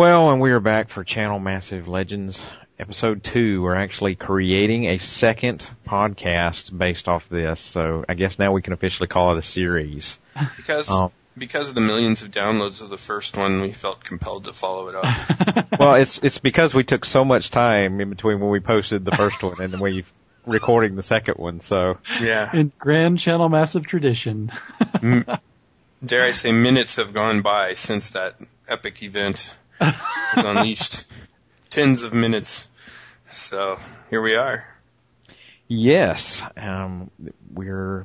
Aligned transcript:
Well, 0.00 0.30
and 0.30 0.40
we 0.40 0.52
are 0.52 0.60
back 0.60 0.88
for 0.88 1.04
Channel 1.04 1.40
Massive 1.40 1.86
Legends 1.86 2.42
episode 2.78 3.22
two. 3.22 3.60
We're 3.60 3.74
actually 3.74 4.14
creating 4.14 4.86
a 4.86 4.96
second 4.96 5.68
podcast 5.86 6.74
based 6.74 7.06
off 7.06 7.28
this, 7.28 7.60
so 7.60 8.06
I 8.08 8.14
guess 8.14 8.38
now 8.38 8.50
we 8.52 8.62
can 8.62 8.72
officially 8.72 9.08
call 9.08 9.32
it 9.32 9.38
a 9.38 9.42
series. 9.42 10.18
Because 10.56 10.88
um, 10.88 11.12
because 11.36 11.68
of 11.68 11.74
the 11.74 11.82
millions 11.82 12.22
of 12.22 12.30
downloads 12.30 12.80
of 12.80 12.88
the 12.88 12.96
first 12.96 13.36
one, 13.36 13.60
we 13.60 13.72
felt 13.72 14.02
compelled 14.02 14.44
to 14.44 14.54
follow 14.54 14.88
it 14.88 14.94
up. 14.94 15.66
well, 15.78 15.96
it's 15.96 16.16
it's 16.16 16.38
because 16.38 16.72
we 16.72 16.82
took 16.82 17.04
so 17.04 17.22
much 17.22 17.50
time 17.50 18.00
in 18.00 18.08
between 18.08 18.40
when 18.40 18.48
we 18.48 18.60
posted 18.60 19.04
the 19.04 19.12
first 19.12 19.42
one 19.42 19.60
and 19.60 19.78
we 19.78 20.06
recording 20.46 20.96
the 20.96 21.02
second 21.02 21.34
one. 21.34 21.60
So 21.60 21.98
yeah, 22.22 22.48
in 22.56 22.72
grand 22.78 23.18
channel 23.18 23.50
massive 23.50 23.84
tradition. 23.84 24.50
Dare 26.02 26.24
I 26.24 26.30
say, 26.30 26.52
minutes 26.52 26.96
have 26.96 27.12
gone 27.12 27.42
by 27.42 27.74
since 27.74 28.08
that 28.10 28.36
epic 28.66 29.02
event 29.02 29.52
was 29.80 30.44
unleashed. 30.44 31.04
Tens 31.70 32.02
of 32.02 32.12
minutes. 32.12 32.68
So 33.32 33.78
here 34.10 34.20
we 34.20 34.34
are. 34.34 34.66
Yes, 35.68 36.42
um, 36.56 37.10
we're 37.52 38.04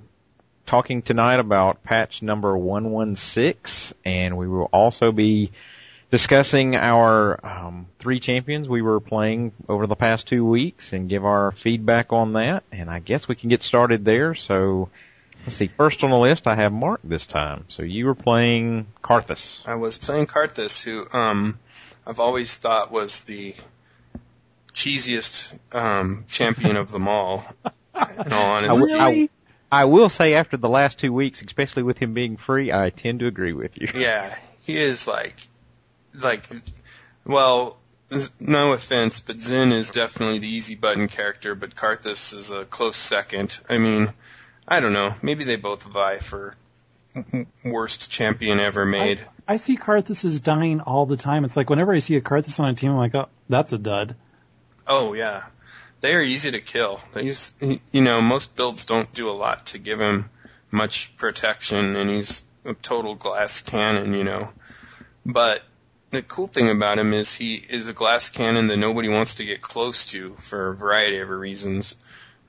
talking 0.65 1.01
tonight 1.01 1.39
about 1.39 1.83
patch 1.83 2.21
number 2.21 2.55
116, 2.55 3.97
and 4.05 4.37
we 4.37 4.47
will 4.47 4.69
also 4.71 5.11
be 5.11 5.51
discussing 6.11 6.75
our 6.75 7.43
um, 7.45 7.87
three 7.99 8.19
champions 8.19 8.69
we 8.69 8.81
were 8.81 8.99
playing 8.99 9.51
over 9.67 9.87
the 9.87 9.95
past 9.95 10.27
two 10.27 10.45
weeks 10.45 10.93
and 10.93 11.09
give 11.09 11.25
our 11.25 11.51
feedback 11.51 12.13
on 12.13 12.33
that. 12.33 12.63
And 12.71 12.89
I 12.89 12.99
guess 12.99 13.27
we 13.27 13.35
can 13.35 13.49
get 13.49 13.61
started 13.61 14.05
there. 14.05 14.35
So 14.35 14.89
let's 15.45 15.55
see. 15.55 15.67
First 15.67 16.03
on 16.03 16.11
the 16.11 16.17
list, 16.17 16.47
I 16.47 16.55
have 16.55 16.71
Mark 16.71 17.01
this 17.03 17.25
time. 17.25 17.65
So 17.67 17.83
you 17.83 18.05
were 18.05 18.15
playing 18.15 18.87
Karthus. 19.03 19.61
I 19.65 19.75
was 19.75 19.97
playing 19.97 20.27
Karthus, 20.27 20.83
who 20.83 21.07
um, 21.17 21.59
I've 22.05 22.19
always 22.19 22.55
thought 22.55 22.91
was 22.91 23.23
the 23.23 23.55
cheesiest 24.73 25.57
um, 25.73 26.25
champion 26.27 26.75
of 26.75 26.91
them 26.91 27.07
all. 27.07 27.45
In 28.25 28.33
all 28.33 28.55
honesty. 28.55 28.93
I, 28.93 29.07
I, 29.07 29.29
I 29.71 29.85
will 29.85 30.09
say 30.09 30.35
after 30.35 30.57
the 30.57 30.69
last 30.69 30.99
two 30.99 31.13
weeks, 31.13 31.41
especially 31.41 31.83
with 31.83 31.97
him 31.97 32.13
being 32.13 32.37
free, 32.37 32.71
I 32.71 32.89
tend 32.89 33.19
to 33.19 33.27
agree 33.27 33.53
with 33.53 33.81
you. 33.81 33.89
Yeah, 33.95 34.33
he 34.61 34.77
is 34.77 35.07
like, 35.07 35.35
like, 36.13 36.45
well, 37.25 37.77
no 38.39 38.73
offense, 38.73 39.19
but 39.19 39.37
Xin 39.37 39.71
is 39.71 39.91
definitely 39.91 40.39
the 40.39 40.47
easy 40.47 40.75
button 40.75 41.07
character, 41.07 41.55
but 41.55 41.75
Karthus 41.75 42.33
is 42.33 42.51
a 42.51 42.65
close 42.65 42.97
second. 42.97 43.57
I 43.69 43.77
mean, 43.77 44.13
I 44.67 44.79
don't 44.79 44.93
know. 44.93 45.15
Maybe 45.21 45.43
they 45.43 45.55
both 45.55 45.83
vie 45.83 46.19
for 46.19 46.55
worst 47.63 48.11
champion 48.11 48.59
ever 48.59 48.85
made. 48.85 49.19
I, 49.47 49.53
I 49.53 49.57
see 49.57 49.77
Karthus 49.77 50.25
is 50.25 50.39
dying 50.39 50.81
all 50.81 51.05
the 51.05 51.17
time. 51.17 51.45
It's 51.45 51.57
like 51.57 51.69
whenever 51.69 51.93
I 51.93 51.99
see 51.99 52.15
a 52.15 52.21
Karthus 52.21 52.59
on 52.59 52.69
a 52.69 52.75
team, 52.75 52.91
I'm 52.91 52.97
like, 52.97 53.15
oh, 53.15 53.29
that's 53.49 53.73
a 53.73 53.77
dud. 53.77 54.15
Oh 54.87 55.13
yeah, 55.13 55.45
they 56.01 56.13
are 56.13 56.21
easy 56.21 56.51
to 56.51 56.61
kill. 56.61 56.99
He's, 57.13 57.53
you 57.91 58.01
know, 58.01 58.21
most 58.21 58.55
builds 58.55 58.85
don't 58.85 59.11
do 59.13 59.29
a 59.29 59.31
lot 59.31 59.67
to 59.67 59.79
give 59.79 59.99
him 59.99 60.29
much 60.71 61.15
protection, 61.17 61.95
and 61.95 62.09
he's 62.09 62.43
a 62.65 62.73
total 62.73 63.15
glass 63.15 63.61
cannon, 63.61 64.13
you 64.13 64.23
know. 64.23 64.49
But 65.25 65.63
the 66.11 66.21
cool 66.21 66.47
thing 66.47 66.69
about 66.69 66.99
him 66.99 67.13
is 67.13 67.33
he 67.33 67.55
is 67.55 67.87
a 67.87 67.93
glass 67.93 68.29
cannon 68.29 68.67
that 68.67 68.77
nobody 68.77 69.09
wants 69.09 69.35
to 69.35 69.45
get 69.45 69.61
close 69.61 70.05
to 70.07 70.35
for 70.35 70.69
a 70.69 70.75
variety 70.75 71.19
of 71.19 71.29
reasons. 71.29 71.97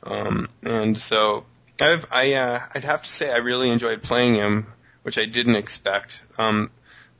Um, 0.03 0.49
and 0.62 0.97
so 0.97 1.44
I've, 1.81 2.06
I, 2.10 2.34
uh, 2.34 2.60
I'd 2.75 2.84
have 2.84 3.03
to 3.03 3.10
say 3.10 3.31
I 3.31 3.38
really 3.38 3.70
enjoyed 3.70 4.03
playing 4.03 4.34
him, 4.34 4.66
which 5.03 5.19
I 5.19 5.25
didn't 5.26 5.56
expect. 5.56 6.22
Um, 6.38 6.70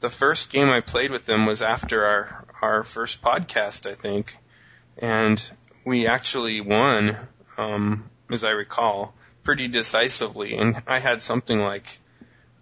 the 0.01 0.11
first 0.11 0.51
game 0.51 0.69
I 0.69 0.81
played 0.81 1.11
with 1.11 1.29
him 1.29 1.47
was 1.47 1.63
after 1.63 2.05
our, 2.05 2.47
our 2.63 2.85
first 2.85 3.23
podcast, 3.23 3.91
I 3.91 3.95
think 3.95 4.37
and 4.99 5.43
we 5.85 6.07
actually 6.07 6.61
won, 6.61 7.17
um, 7.57 8.09
as 8.31 8.45
I 8.45 8.51
recall, 8.51 9.15
pretty 9.43 9.69
decisively. 9.69 10.57
And 10.57 10.83
I 10.87 10.99
had 10.99 11.21
something 11.21 11.59
like, 11.59 12.01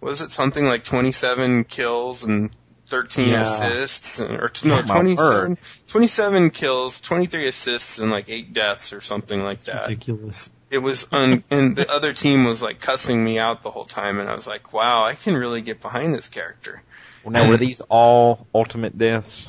was 0.01 0.21
it 0.21 0.31
something 0.31 0.65
like 0.65 0.83
27 0.83 1.63
kills 1.65 2.23
and 2.23 2.51
13 2.87 3.29
yeah. 3.29 3.41
assists, 3.41 4.19
or 4.19 4.51
no, 4.63 4.81
27, 4.83 5.57
27 5.87 6.49
kills, 6.51 7.01
23 7.01 7.47
assists, 7.47 7.97
and 7.97 8.11
like 8.11 8.29
eight 8.29 8.53
deaths 8.53 8.93
or 8.93 9.01
something 9.01 9.41
like 9.41 9.63
that. 9.63 9.87
Ridiculous. 9.87 10.51
It 10.69 10.79
was 10.79 11.07
un, 11.11 11.43
and 11.51 11.75
the 11.75 11.89
other 11.89 12.13
team 12.13 12.45
was 12.45 12.61
like 12.61 12.79
cussing 12.79 13.23
me 13.23 13.37
out 13.37 13.61
the 13.61 13.71
whole 13.71 13.85
time, 13.85 14.19
and 14.19 14.29
I 14.29 14.35
was 14.35 14.47
like, 14.47 14.73
wow, 14.73 15.05
I 15.05 15.13
can 15.13 15.35
really 15.35 15.61
get 15.61 15.81
behind 15.81 16.13
this 16.13 16.27
character. 16.27 16.81
Well, 17.23 17.31
now 17.31 17.47
were 17.47 17.57
these 17.57 17.81
all 17.81 18.47
ultimate 18.53 18.97
deaths? 18.97 19.47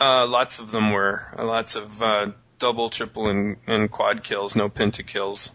Uh, 0.00 0.26
lots 0.26 0.58
of 0.58 0.70
them 0.70 0.92
were. 0.92 1.24
Uh, 1.38 1.46
lots 1.46 1.76
of 1.76 2.02
uh, 2.02 2.32
double, 2.58 2.90
triple, 2.90 3.28
and, 3.28 3.56
and 3.66 3.90
quad 3.90 4.22
kills, 4.22 4.56
no 4.56 4.68
pentakills. 4.68 5.50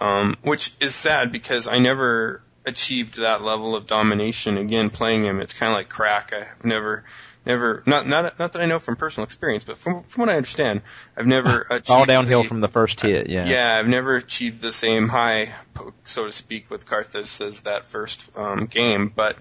Um, 0.00 0.36
which 0.42 0.72
is 0.80 0.94
sad 0.94 1.32
because 1.32 1.66
I 1.66 1.78
never 1.78 2.42
achieved 2.64 3.18
that 3.18 3.42
level 3.42 3.74
of 3.74 3.86
domination. 3.86 4.58
Again, 4.58 4.90
playing 4.90 5.24
him, 5.24 5.40
it's 5.40 5.54
kind 5.54 5.70
of 5.70 5.76
like 5.76 5.88
crack. 5.88 6.32
I've 6.32 6.64
never, 6.64 7.04
never, 7.46 7.82
not 7.86 8.06
not 8.06 8.38
not 8.38 8.52
that 8.52 8.62
I 8.62 8.66
know 8.66 8.78
from 8.78 8.96
personal 8.96 9.24
experience, 9.24 9.64
but 9.64 9.78
from 9.78 10.04
from 10.04 10.20
what 10.22 10.28
I 10.28 10.36
understand, 10.36 10.82
I've 11.16 11.26
never 11.26 11.62
achieved 11.70 11.90
all 11.90 12.06
downhill 12.06 12.42
the, 12.42 12.48
from 12.48 12.60
the 12.60 12.68
first 12.68 13.00
hit. 13.00 13.28
Yeah, 13.28 13.46
yeah, 13.46 13.76
I've 13.78 13.88
never 13.88 14.16
achieved 14.16 14.60
the 14.60 14.72
same 14.72 15.08
high, 15.08 15.52
so 16.04 16.26
to 16.26 16.32
speak, 16.32 16.70
with 16.70 16.86
Karthus 16.86 17.40
as 17.40 17.62
that 17.62 17.84
first 17.86 18.28
um, 18.36 18.66
game. 18.66 19.12
But 19.14 19.38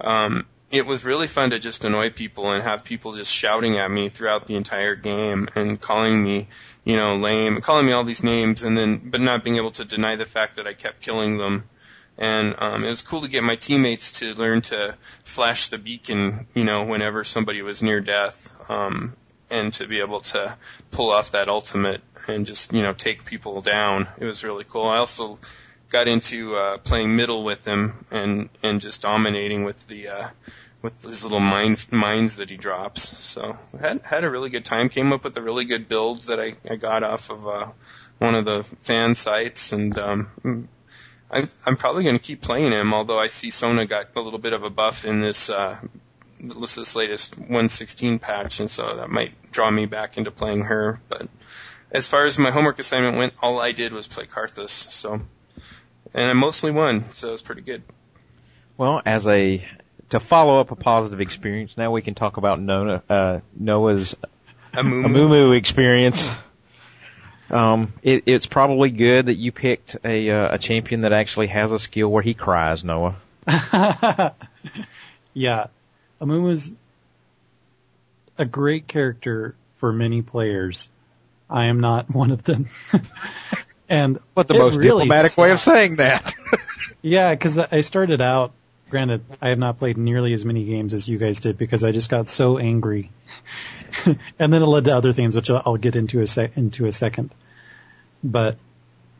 um, 0.00 0.46
it 0.70 0.86
was 0.86 1.04
really 1.04 1.26
fun 1.26 1.50
to 1.50 1.58
just 1.58 1.84
annoy 1.84 2.10
people 2.10 2.50
and 2.50 2.62
have 2.62 2.84
people 2.84 3.12
just 3.12 3.32
shouting 3.32 3.78
at 3.78 3.90
me 3.90 4.08
throughout 4.08 4.46
the 4.46 4.56
entire 4.56 4.94
game 4.94 5.48
and 5.56 5.80
calling 5.80 6.22
me, 6.22 6.46
you 6.84 6.96
know, 6.96 7.16
lame, 7.16 7.60
calling 7.60 7.86
me 7.86 7.92
all 7.92 8.04
these 8.04 8.22
names, 8.22 8.62
and 8.62 8.78
then 8.78 8.98
but 9.10 9.20
not 9.20 9.42
being 9.42 9.56
able 9.56 9.72
to 9.72 9.84
deny 9.84 10.16
the 10.16 10.26
fact 10.26 10.56
that 10.56 10.66
I 10.66 10.74
kept 10.74 11.00
killing 11.00 11.38
them. 11.38 11.64
And 12.20 12.54
um, 12.58 12.84
it 12.84 12.90
was 12.90 13.00
cool 13.00 13.22
to 13.22 13.28
get 13.28 13.42
my 13.42 13.56
teammates 13.56 14.20
to 14.20 14.34
learn 14.34 14.60
to 14.62 14.94
flash 15.24 15.68
the 15.68 15.78
beacon, 15.78 16.46
you 16.54 16.64
know, 16.64 16.84
whenever 16.84 17.24
somebody 17.24 17.62
was 17.62 17.82
near 17.82 18.00
death, 18.00 18.54
um, 18.70 19.16
and 19.50 19.72
to 19.74 19.88
be 19.88 20.00
able 20.00 20.20
to 20.20 20.54
pull 20.90 21.10
off 21.10 21.32
that 21.32 21.48
ultimate 21.48 22.02
and 22.28 22.44
just, 22.44 22.74
you 22.74 22.82
know, 22.82 22.92
take 22.92 23.24
people 23.24 23.62
down. 23.62 24.06
It 24.18 24.26
was 24.26 24.44
really 24.44 24.64
cool. 24.64 24.86
I 24.86 24.98
also 24.98 25.38
got 25.88 26.08
into 26.08 26.54
uh, 26.54 26.78
playing 26.78 27.16
middle 27.16 27.42
with 27.42 27.66
him 27.66 28.04
and 28.10 28.48
and 28.62 28.80
just 28.80 29.02
dominating 29.02 29.64
with 29.64 29.86
the 29.88 30.08
uh, 30.08 30.28
with 30.82 31.02
his 31.02 31.24
little 31.24 31.40
mine 31.40 31.76
mines 31.90 32.36
that 32.36 32.50
he 32.50 32.56
drops. 32.56 33.02
So 33.18 33.56
had 33.80 34.02
had 34.02 34.24
a 34.24 34.30
really 34.30 34.50
good 34.50 34.64
time. 34.64 34.88
Came 34.88 35.12
up 35.12 35.24
with 35.24 35.36
a 35.36 35.42
really 35.42 35.64
good 35.64 35.88
build 35.88 36.24
that 36.24 36.40
I, 36.40 36.54
I 36.68 36.76
got 36.76 37.02
off 37.02 37.30
of 37.30 37.46
uh, 37.46 37.70
one 38.18 38.34
of 38.34 38.44
the 38.44 38.62
fan 38.62 39.14
sites, 39.14 39.72
and 39.72 39.98
um, 39.98 40.68
I, 41.30 41.48
I'm 41.64 41.76
probably 41.76 42.04
going 42.04 42.16
to 42.16 42.22
keep 42.22 42.40
playing 42.40 42.72
him. 42.72 42.92
Although 42.92 43.18
I 43.18 43.28
see 43.28 43.50
Sona 43.50 43.86
got 43.86 44.08
a 44.16 44.20
little 44.20 44.38
bit 44.38 44.52
of 44.52 44.64
a 44.64 44.70
buff 44.70 45.04
in 45.04 45.20
this. 45.20 45.50
Uh, 45.50 45.78
this 46.42 46.96
latest 46.96 47.36
116 47.38 48.18
patch, 48.18 48.60
and 48.60 48.70
so 48.70 48.96
that 48.96 49.10
might 49.10 49.34
draw 49.52 49.70
me 49.70 49.86
back 49.86 50.16
into 50.16 50.30
playing 50.30 50.64
her. 50.64 51.00
But 51.08 51.28
as 51.92 52.06
far 52.06 52.24
as 52.24 52.38
my 52.38 52.50
homework 52.50 52.78
assignment 52.78 53.16
went, 53.16 53.34
all 53.42 53.60
I 53.60 53.72
did 53.72 53.92
was 53.92 54.08
play 54.08 54.24
Karthus. 54.24 54.70
So, 54.70 55.20
and 56.14 56.24
I 56.24 56.32
mostly 56.32 56.70
won, 56.70 57.04
so 57.12 57.28
it 57.28 57.32
was 57.32 57.42
pretty 57.42 57.62
good. 57.62 57.82
Well, 58.76 59.02
as 59.04 59.26
a 59.26 59.62
to 60.10 60.20
follow 60.20 60.60
up 60.60 60.70
a 60.70 60.76
positive 60.76 61.20
experience, 61.20 61.76
now 61.76 61.90
we 61.90 62.02
can 62.02 62.14
talk 62.14 62.36
about 62.36 62.60
Noah, 62.60 63.02
uh, 63.08 63.40
Noah's 63.54 64.16
Amumu, 64.72 65.06
Amumu 65.06 65.56
experience. 65.56 66.28
Um, 67.50 67.92
it, 68.02 68.24
it's 68.26 68.46
probably 68.46 68.90
good 68.90 69.26
that 69.26 69.34
you 69.34 69.52
picked 69.52 69.96
a 70.04 70.30
uh, 70.30 70.54
a 70.54 70.58
champion 70.58 71.02
that 71.02 71.12
actually 71.12 71.48
has 71.48 71.72
a 71.72 71.78
skill 71.78 72.08
where 72.08 72.22
he 72.22 72.34
cries, 72.34 72.84
Noah. 72.84 73.16
yeah, 75.34 75.66
Amumu's 76.20 76.72
a 78.38 78.44
great 78.44 78.86
character 78.86 79.54
for 79.76 79.92
many 79.92 80.22
players. 80.22 80.88
I 81.48 81.66
am 81.66 81.80
not 81.80 82.10
one 82.14 82.30
of 82.30 82.42
them. 82.44 82.68
and 83.88 84.18
what 84.34 84.48
the 84.48 84.54
most 84.54 84.76
really 84.76 85.04
diplomatic 85.04 85.32
sucks. 85.32 85.38
way 85.38 85.50
of 85.50 85.60
saying 85.60 85.96
that? 85.96 86.34
yeah, 87.02 87.34
because 87.34 87.58
I 87.58 87.80
started 87.80 88.20
out 88.20 88.52
granted, 88.90 89.24
I 89.40 89.48
have 89.50 89.58
not 89.58 89.78
played 89.78 89.96
nearly 89.96 90.34
as 90.34 90.44
many 90.44 90.64
games 90.64 90.92
as 90.92 91.08
you 91.08 91.16
guys 91.16 91.40
did 91.40 91.56
because 91.56 91.84
I 91.84 91.92
just 91.92 92.10
got 92.10 92.28
so 92.28 92.58
angry, 92.58 93.10
and 94.38 94.52
then 94.52 94.62
it 94.62 94.66
led 94.66 94.84
to 94.84 94.96
other 94.96 95.12
things 95.12 95.36
which 95.36 95.50
I'll, 95.50 95.76
get 95.76 95.96
into 95.96 96.20
a 96.20 96.26
sec- 96.26 96.56
into 96.56 96.86
a 96.86 96.92
second. 96.92 97.30
But 98.22 98.58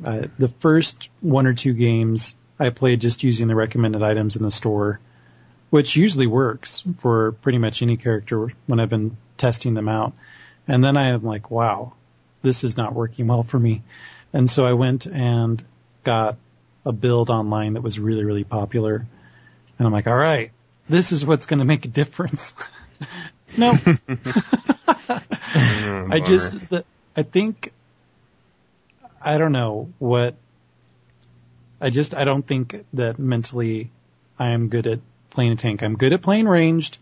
uh, 0.04 0.28
the 0.38 0.48
first 0.48 1.10
one 1.20 1.46
or 1.46 1.54
two 1.54 1.72
games 1.72 2.34
I 2.58 2.70
played 2.70 3.00
just 3.00 3.22
using 3.22 3.48
the 3.48 3.54
recommended 3.54 4.02
items 4.02 4.36
in 4.36 4.42
the 4.42 4.50
store, 4.50 5.00
which 5.70 5.96
usually 5.96 6.26
works 6.26 6.84
for 6.98 7.32
pretty 7.32 7.58
much 7.58 7.82
any 7.82 7.96
character 7.96 8.48
when 8.66 8.80
I've 8.80 8.90
been 8.90 9.16
testing 9.38 9.74
them 9.74 9.88
out. 9.88 10.12
And 10.68 10.84
then 10.84 10.96
I 10.96 11.08
am 11.08 11.24
like, 11.24 11.50
wow, 11.50 11.94
this 12.42 12.64
is 12.64 12.76
not 12.76 12.94
working 12.94 13.26
well 13.26 13.42
for 13.42 13.58
me. 13.58 13.82
And 14.32 14.48
so 14.48 14.64
I 14.64 14.74
went 14.74 15.06
and 15.06 15.62
got 16.04 16.36
a 16.84 16.92
build 16.92 17.30
online 17.30 17.74
that 17.74 17.82
was 17.82 17.98
really, 17.98 18.24
really 18.24 18.44
popular 18.44 19.06
and 19.80 19.86
I'm 19.86 19.94
like, 19.94 20.06
all 20.06 20.14
right, 20.14 20.52
this 20.90 21.10
is 21.10 21.24
what's 21.24 21.46
going 21.46 21.60
to 21.60 21.64
make 21.64 21.86
a 21.86 21.88
difference. 21.88 22.52
No. 23.56 23.74
Mm, 25.52 26.12
I 26.12 26.20
just, 26.20 26.70
the, 26.70 26.84
I 27.16 27.24
think, 27.24 27.72
I 29.20 29.36
don't 29.36 29.52
know 29.52 29.90
what, 29.98 30.36
I 31.80 31.90
just, 31.90 32.14
I 32.14 32.24
don't 32.24 32.46
think 32.46 32.84
that 32.94 33.18
mentally 33.18 33.90
I 34.38 34.50
am 34.50 34.68
good 34.68 34.86
at 34.86 35.00
playing 35.30 35.52
a 35.52 35.56
tank. 35.56 35.82
I'm 35.82 35.96
good 35.96 36.12
at 36.12 36.22
playing 36.22 36.46
ranged. 36.46 36.98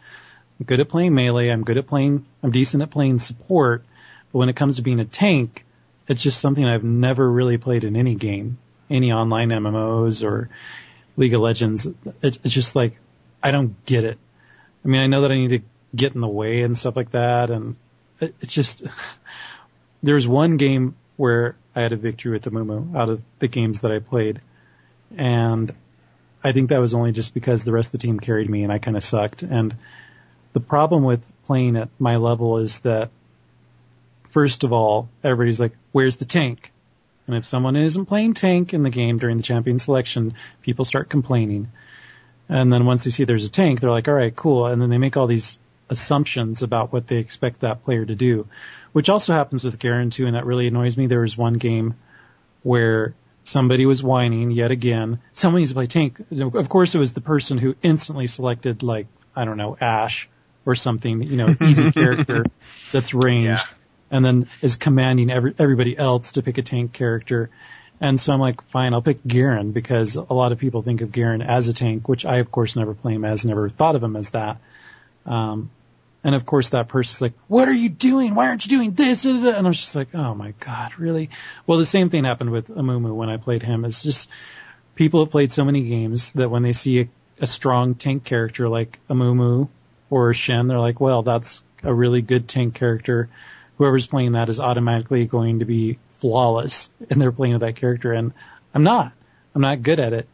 I'm 0.59 0.67
good 0.67 0.81
at 0.81 0.89
playing 0.89 1.15
melee. 1.15 1.49
I'm 1.49 1.63
good 1.63 1.77
at 1.77 1.87
playing, 1.87 2.25
I'm 2.43 2.51
decent 2.51 2.83
at 2.83 2.91
playing 2.91 3.19
support. 3.19 3.85
But 4.33 4.39
when 4.39 4.49
it 4.49 4.57
comes 4.57 4.77
to 4.77 4.83
being 4.83 5.01
a 5.01 5.05
tank, 5.05 5.65
it's 6.07 6.23
just 6.23 6.41
something 6.41 6.65
I've 6.65 6.85
never 6.85 7.31
really 7.31 7.59
played 7.59 7.85
in 7.85 7.97
any 7.97 8.15
game, 8.15 8.57
any 8.89 9.13
online 9.13 9.51
MMOs 9.51 10.25
or 10.25 10.49
League 11.17 11.35
of 11.35 11.43
Legends. 11.43 11.87
It, 11.87 11.97
it's 12.23 12.55
just 12.55 12.75
like, 12.75 12.99
I 13.43 13.51
don't 13.51 13.85
get 13.85 14.05
it. 14.05 14.19
I 14.85 14.89
mean, 14.89 15.03
I 15.03 15.07
know 15.07 15.23
that 15.23 15.33
I 15.33 15.37
need 15.37 15.51
to 15.51 15.61
get 15.95 16.15
in 16.15 16.21
the 16.21 16.29
way 16.29 16.63
and 16.63 16.77
stuff 16.77 16.97
like 16.97 17.13
that. 17.13 17.51
And 17.51 17.77
it, 18.21 18.35
it's 18.41 18.53
just, 18.53 18.83
there's 20.03 20.29
one 20.29 20.57
game 20.57 20.97
where 21.17 21.57
I 21.75 21.83
had 21.83 21.93
a 21.93 21.97
victory 21.97 22.33
with 22.33 22.43
the 22.43 22.51
Mumu 22.51 22.97
out 22.97 23.09
of 23.09 23.23
the 23.39 23.49
games 23.49 23.83
that 23.83 23.93
I 23.93 23.99
played. 23.99 24.41
And 25.17 25.75
I 26.43 26.53
think 26.53 26.69
that 26.69 26.81
was 26.81 26.95
only 26.95 27.13
just 27.13 27.35
because 27.35 27.65
the 27.65 27.73
rest 27.73 27.95
of 27.95 28.01
the 28.01 28.07
team 28.07 28.21
carried 28.21 28.49
me 28.49 28.63
and 28.63 28.73
I 28.73 28.79
kind 28.79 28.97
of 28.97 29.03
sucked. 29.03 29.43
And 29.43 29.75
the 30.53 30.61
problem 30.61 31.03
with 31.03 31.33
playing 31.47 31.77
at 31.77 31.89
my 31.99 32.17
level 32.17 32.59
is 32.59 32.81
that, 32.81 33.11
first 34.31 34.65
of 34.65 34.73
all, 34.73 35.09
everybody's 35.25 35.61
like, 35.61 35.73
where's 35.93 36.17
the 36.17 36.25
tank? 36.25 36.73
And 37.27 37.37
if 37.37 37.45
someone 37.45 37.77
isn't 37.77 38.07
playing 38.07 38.35
tank 38.35 38.73
in 38.73 38.83
the 38.83 38.91
game 38.91 39.19
during 39.19 39.37
the 39.37 39.43
champion 39.43 39.79
selection, 39.79 40.35
people 40.63 40.85
start 40.85 41.11
complaining. 41.11 41.71
And 42.49 42.73
then 42.73 42.87
once 42.87 43.05
they 43.05 43.11
see 43.11 43.25
there's 43.25 43.47
a 43.47 43.51
tank, 43.51 43.81
they're 43.81 43.91
like, 43.91 44.09
all 44.09 44.15
right, 44.15 44.35
cool. 44.35 44.67
And 44.67 44.81
then 44.81 44.89
they 44.89 44.99
make 44.99 45.17
all 45.17 45.27
these 45.27 45.59
assumptions 45.91 46.63
about 46.63 46.93
what 46.93 47.07
they 47.07 47.17
expect 47.17 47.61
that 47.61 47.85
player 47.85 48.05
to 48.05 48.15
do, 48.15 48.47
which 48.93 49.09
also 49.09 49.33
happens 49.33 49.65
with 49.65 49.79
Garen 49.79 50.11
too. 50.11 50.27
And 50.27 50.35
that 50.37 50.47
really 50.47 50.67
annoys 50.67 50.97
me. 50.97 51.07
There 51.07 51.21
was 51.21 51.37
one 51.37 51.55
game 51.55 51.95
where 52.63 53.15
somebody 53.45 53.87
was 53.87 54.03
whining 54.03 54.51
yet 54.51 54.71
again. 54.71 55.21
Someone 55.35 55.61
needs 55.61 55.71
to 55.71 55.75
play 55.75 55.87
tank. 55.87 56.21
Of 56.31 56.69
course, 56.69 56.95
it 56.95 56.99
was 56.99 57.15
the 57.15 57.21
person 57.21 57.57
who 57.59 57.75
instantly 57.83 58.27
selected 58.27 58.83
like, 58.83 59.07
I 59.35 59.45
don't 59.45 59.57
know, 59.57 59.77
Ash 59.81 60.29
or 60.67 60.75
something, 60.75 61.23
you 61.23 61.37
know, 61.37 61.57
easy 61.63 61.91
character 61.93 62.45
that's 62.93 63.15
ranged 63.15 63.47
Yeah. 63.47 63.59
and 64.11 64.25
then 64.25 64.49
is 64.61 64.77
commanding 64.77 65.31
every, 65.31 65.55
everybody 65.59 65.97
else 65.97 66.33
to 66.33 66.43
pick 66.43 66.59
a 66.59 66.63
tank 66.63 66.93
character. 66.93 67.49
And 68.01 68.21
so 68.21 68.33
I'm 68.33 68.39
like, 68.41 68.63
fine, 68.63 68.93
I'll 68.95 69.03
pick 69.03 69.27
Garen 69.27 69.73
because 69.73 70.17
a 70.17 70.33
lot 70.35 70.53
of 70.53 70.59
people 70.59 70.83
think 70.83 71.01
of 71.01 71.11
Garen 71.11 71.41
as 71.43 71.69
a 71.69 71.73
tank, 71.73 72.09
which 72.09 72.27
I 72.27 72.37
of 72.37 72.51
course 72.53 72.77
never 72.77 72.95
play 72.95 73.15
him 73.15 73.25
as, 73.25 73.45
never 73.45 73.69
thought 73.71 73.97
of 73.97 74.03
him 74.03 74.15
as 74.15 74.31
that. 74.31 74.59
Um, 75.27 75.71
and 76.25 76.35
of 76.35 76.45
course 76.45 76.71
that 76.71 76.89
person's 76.89 77.21
like, 77.21 77.35
what 77.47 77.69
are 77.69 77.75
you 77.75 77.89
doing? 77.89 78.35
Why 78.35 78.49
aren't 78.49 78.67
you 78.67 78.71
doing 78.71 78.93
this? 78.93 79.25
And 79.25 79.47
I 79.47 79.61
was 79.63 79.79
just 79.79 79.95
like, 79.95 80.15
oh 80.15 80.35
my 80.35 80.53
God, 80.61 80.99
really? 80.99 81.31
Well, 81.67 81.79
the 81.79 81.87
same 81.87 82.11
thing 82.11 82.25
happened 82.25 82.51
with 82.51 82.69
Amumu 82.69 83.15
when 83.15 83.29
I 83.29 83.37
played 83.37 83.63
him. 83.63 83.85
It's 83.85 84.03
just 84.03 84.29
people 84.95 85.25
have 85.25 85.31
played 85.31 85.53
so 85.53 85.65
many 85.65 85.83
games 85.83 86.33
that 86.33 86.51
when 86.51 86.63
they 86.63 86.73
see 86.73 87.01
a, 87.01 87.09
a 87.41 87.47
strong 87.47 87.95
tank 87.95 88.25
character 88.25 88.69
like 88.69 88.99
Amumu 89.09 89.69
or 90.11 90.35
Shen, 90.35 90.67
they're 90.67 90.81
like, 90.81 91.01
well, 91.01 91.23
that's 91.23 91.63
a 91.83 91.95
really 91.95 92.21
good 92.21 92.49
tank 92.49 92.75
character. 92.75 93.29
Whoever's 93.77 94.09
playing 94.09 94.33
that 94.33 94.49
is 94.49 94.59
automatically 94.59 95.25
going 95.27 95.61
to 95.61 95.65
be 95.65 95.99
flawless 96.09 96.91
and 97.09 97.21
they're 97.21 97.31
playing 97.31 97.55
with 97.55 97.63
that 97.63 97.77
character 97.77 98.13
and 98.13 98.33
I'm 98.75 98.83
not. 98.83 99.13
I'm 99.55 99.63
not 99.63 99.83
good 99.83 100.01
at 100.01 100.13
it. 100.13 100.29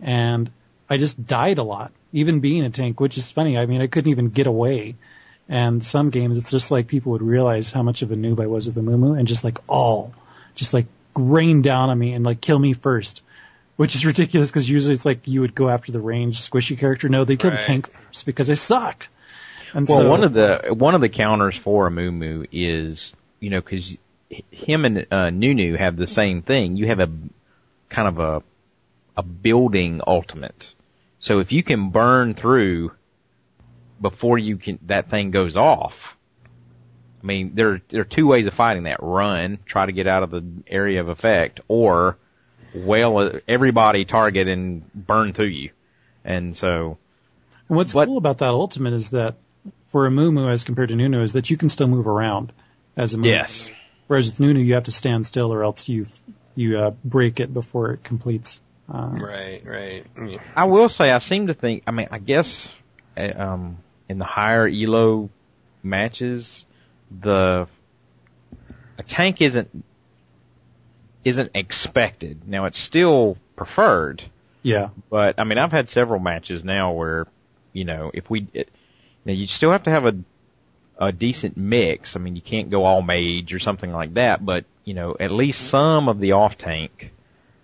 And 0.00 0.50
I 0.88 0.96
just 0.96 1.26
died 1.26 1.58
a 1.58 1.62
lot, 1.62 1.92
even 2.12 2.40
being 2.40 2.64
a 2.64 2.70
tank, 2.70 3.00
which 3.00 3.16
is 3.16 3.30
funny. 3.30 3.56
I 3.56 3.66
mean, 3.66 3.80
I 3.80 3.86
couldn't 3.86 4.10
even 4.10 4.30
get 4.30 4.46
away. 4.46 4.96
And 5.50 5.84
some 5.84 6.10
games, 6.10 6.38
it's 6.38 6.52
just 6.52 6.70
like 6.70 6.86
people 6.86 7.10
would 7.12 7.22
realize 7.22 7.72
how 7.72 7.82
much 7.82 8.02
of 8.02 8.12
a 8.12 8.14
noob 8.14 8.40
I 8.40 8.46
was 8.46 8.66
with 8.66 8.76
the 8.76 8.82
Mumu 8.82 9.18
and 9.18 9.26
just 9.26 9.42
like 9.42 9.58
all, 9.66 10.14
just 10.54 10.72
like 10.72 10.86
rain 11.16 11.60
down 11.60 11.90
on 11.90 11.98
me 11.98 12.12
and 12.12 12.24
like 12.24 12.40
kill 12.40 12.58
me 12.58 12.72
first, 12.72 13.22
which 13.74 13.96
is 13.96 14.06
ridiculous 14.06 14.48
because 14.48 14.70
usually 14.70 14.94
it's 14.94 15.04
like 15.04 15.26
you 15.26 15.40
would 15.40 15.56
go 15.56 15.68
after 15.68 15.90
the 15.90 15.98
ranged 15.98 16.48
squishy 16.48 16.78
character. 16.78 17.08
No, 17.08 17.24
they 17.24 17.36
kill 17.36 17.50
the 17.50 17.56
tank 17.56 17.88
first 17.88 18.26
because 18.26 18.48
I 18.48 18.54
suck. 18.54 19.08
And 19.74 19.88
Well, 19.88 19.98
so, 19.98 20.08
one 20.08 20.22
of 20.22 20.32
the 20.32 20.72
one 20.76 20.94
of 20.94 21.00
the 21.00 21.08
counters 21.08 21.56
for 21.56 21.88
a 21.88 21.90
Moo 21.90 22.44
is 22.52 23.12
you 23.40 23.50
know 23.50 23.60
because 23.60 23.96
him 24.52 24.84
and 24.84 25.06
uh, 25.10 25.30
Nunu 25.30 25.76
have 25.76 25.96
the 25.96 26.06
same 26.06 26.42
thing. 26.42 26.76
You 26.76 26.86
have 26.86 27.00
a 27.00 27.10
kind 27.88 28.06
of 28.06 28.20
a 28.20 28.42
a 29.16 29.24
building 29.24 30.00
ultimate. 30.06 30.72
So 31.18 31.40
if 31.40 31.50
you 31.50 31.64
can 31.64 31.90
burn 31.90 32.34
through 32.34 32.92
before 34.00 34.38
you 34.38 34.56
can 34.56 34.78
that 34.86 35.10
thing 35.10 35.30
goes 35.30 35.56
off. 35.56 36.16
I 37.22 37.26
mean, 37.26 37.52
there 37.54 37.82
there 37.88 38.00
are 38.00 38.04
two 38.04 38.26
ways 38.26 38.46
of 38.46 38.54
fighting 38.54 38.84
that: 38.84 38.98
run, 39.02 39.58
try 39.66 39.86
to 39.86 39.92
get 39.92 40.06
out 40.06 40.22
of 40.22 40.30
the 40.30 40.44
area 40.66 41.00
of 41.00 41.08
effect, 41.08 41.60
or 41.68 42.16
wail 42.74 43.40
everybody 43.48 44.04
target 44.04 44.48
and 44.48 44.90
burn 44.94 45.32
through 45.32 45.46
you. 45.46 45.70
And 46.24 46.56
so, 46.56 46.98
And 47.68 47.76
what's 47.76 47.94
What- 47.94 48.06
cool 48.08 48.18
about 48.18 48.38
that 48.38 48.48
ultimate 48.48 48.92
is 48.94 49.10
that 49.10 49.36
for 49.86 50.08
Amumu 50.08 50.50
as 50.50 50.64
compared 50.64 50.88
to 50.90 50.96
Nunu 50.96 51.22
is 51.22 51.32
that 51.34 51.50
you 51.50 51.56
can 51.56 51.68
still 51.68 51.88
move 51.88 52.06
around 52.06 52.52
as 52.96 53.14
Amumu. 53.14 53.26
yes, 53.26 53.68
Whereas 54.06 54.26
with 54.30 54.40
Nunu 54.40 54.60
you 54.60 54.74
have 54.74 54.84
to 54.84 54.92
stand 54.92 55.26
still 55.26 55.52
or 55.52 55.62
else 55.64 55.88
you 55.88 56.06
you 56.54 56.78
uh, 56.78 56.90
break 57.04 57.38
it 57.40 57.52
before 57.52 57.92
it 57.92 58.02
completes. 58.04 58.60
Uh, 58.92 59.10
Right, 59.12 59.62
right. 59.64 60.02
Yeah. 60.26 60.38
I 60.56 60.64
will 60.64 60.88
say 60.88 61.10
I 61.12 61.18
seem 61.18 61.46
to 61.46 61.54
think. 61.54 61.84
I 61.86 61.90
mean, 61.92 62.08
I 62.10 62.18
guess 62.18 62.68
uh, 63.16 63.30
um, 63.36 63.78
in 64.10 64.18
the 64.18 64.24
higher 64.24 64.66
elo 64.66 65.30
matches, 65.84 66.64
the 67.20 67.68
a 68.98 69.02
tank 69.04 69.40
isn't 69.40 69.84
isn't 71.24 71.50
expected. 71.54 72.48
Now 72.48 72.64
it's 72.64 72.78
still 72.78 73.36
preferred, 73.54 74.24
yeah. 74.62 74.88
but 75.10 75.38
I 75.38 75.44
mean 75.44 75.58
I've 75.58 75.70
had 75.70 75.88
several 75.88 76.18
matches 76.18 76.64
now 76.64 76.90
where 76.92 77.28
you 77.72 77.84
know 77.84 78.10
if 78.12 78.28
we 78.28 78.48
it, 78.52 78.68
you, 79.24 79.32
know, 79.32 79.32
you 79.32 79.46
still 79.46 79.70
have 79.70 79.84
to 79.84 79.90
have 79.90 80.06
a 80.06 80.16
a 80.98 81.12
decent 81.12 81.56
mix. 81.56 82.16
I 82.16 82.18
mean 82.18 82.34
you 82.34 82.42
can't 82.42 82.68
go 82.68 82.82
all 82.82 83.02
mage 83.02 83.54
or 83.54 83.60
something 83.60 83.92
like 83.92 84.14
that, 84.14 84.44
but 84.44 84.64
you 84.84 84.94
know 84.94 85.16
at 85.20 85.30
least 85.30 85.68
some 85.68 86.08
of 86.08 86.18
the 86.18 86.32
off 86.32 86.58
tank 86.58 87.12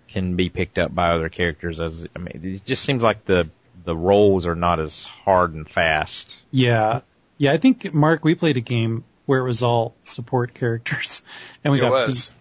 can 0.07 0.37
be 0.37 0.47
picked 0.47 0.77
up 0.77 0.95
by 0.95 1.09
other 1.09 1.27
characters. 1.27 1.81
As 1.81 2.07
I 2.15 2.19
mean 2.19 2.39
it 2.41 2.63
just 2.63 2.85
seems 2.85 3.03
like 3.03 3.25
the 3.25 3.49
the 3.87 3.95
roles 3.97 4.45
are 4.45 4.53
not 4.55 4.79
as 4.81 5.05
hard 5.05 5.53
and 5.55 5.67
fast. 5.67 6.37
Yeah. 6.51 6.99
Yeah, 7.37 7.53
I 7.53 7.57
think 7.57 7.93
Mark, 7.93 8.23
we 8.25 8.35
played 8.35 8.57
a 8.57 8.61
game 8.61 9.05
where 9.25 9.39
it 9.39 9.47
was 9.47 9.63
all 9.63 9.95
support 10.03 10.53
characters, 10.53 11.21
and 11.63 11.71
we 11.71 11.79
it 11.79 11.81
got 11.81 11.91
was. 12.09 12.31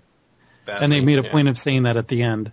beat. 0.67 0.75
and 0.83 0.91
they 0.93 1.01
made 1.01 1.21
a 1.21 1.23
yeah. 1.23 1.31
point 1.31 1.49
of 1.49 1.57
saying 1.57 1.85
that 1.85 1.97
at 1.97 2.09
the 2.09 2.23
end 2.23 2.51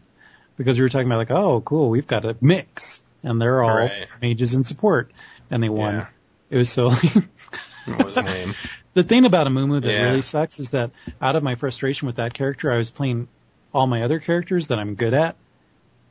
because 0.56 0.78
we 0.78 0.84
were 0.84 0.90
talking 0.90 1.08
about 1.08 1.18
like, 1.18 1.32
oh, 1.32 1.62
cool, 1.62 1.90
we've 1.90 2.06
got 2.08 2.24
a 2.26 2.38
mix, 2.40 3.02
and 3.24 3.42
they're 3.42 3.64
all 3.64 3.76
Right. 3.76 4.06
mages 4.22 4.54
and 4.54 4.66
support, 4.68 5.12
and 5.50 5.64
they 5.64 5.70
won. 5.70 5.96
Yeah. 5.96 6.08
It 6.52 6.58
was 6.58 6.70
so. 6.70 6.88
lame. 6.88 7.30
It 7.88 8.06
was 8.06 8.16
lame. 8.16 8.54
the 8.94 9.04
thing 9.04 9.26
about 9.26 9.46
Amumu 9.48 9.82
that 9.82 9.92
Yeah. 9.92 10.04
really 10.06 10.22
sucks 10.22 10.60
is 10.60 10.70
that 10.70 10.92
out 11.22 11.36
of 11.36 11.44
my 11.44 11.56
frustration 11.56 12.06
with 12.06 12.16
that 12.18 12.34
character, 12.34 12.72
I 12.72 12.78
was 12.78 12.92
playing 12.92 13.28
all 13.74 13.88
my 13.88 14.04
other 14.04 14.20
characters 14.20 14.68
that 14.68 14.80
I'm 14.80 14.96
good 14.96 15.14
at, 15.14 15.36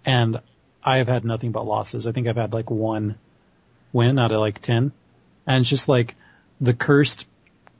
and 0.05 0.41
I 0.85 0.99
have 0.99 1.09
had 1.09 1.25
nothing 1.25 1.53
but 1.53 1.67
losses. 1.67 2.07
I 2.07 2.12
think 2.12 2.27
I've 2.27 2.37
had 2.37 2.53
like 2.53 2.71
one 2.71 3.19
win 3.93 4.19
out 4.19 4.33
of 4.33 4.41
like 4.41 4.61
ten, 4.61 4.93
and 5.47 5.61
it's 5.61 5.71
just 5.71 5.89
like 5.89 6.17
the 6.61 6.75
cursed 6.75 7.27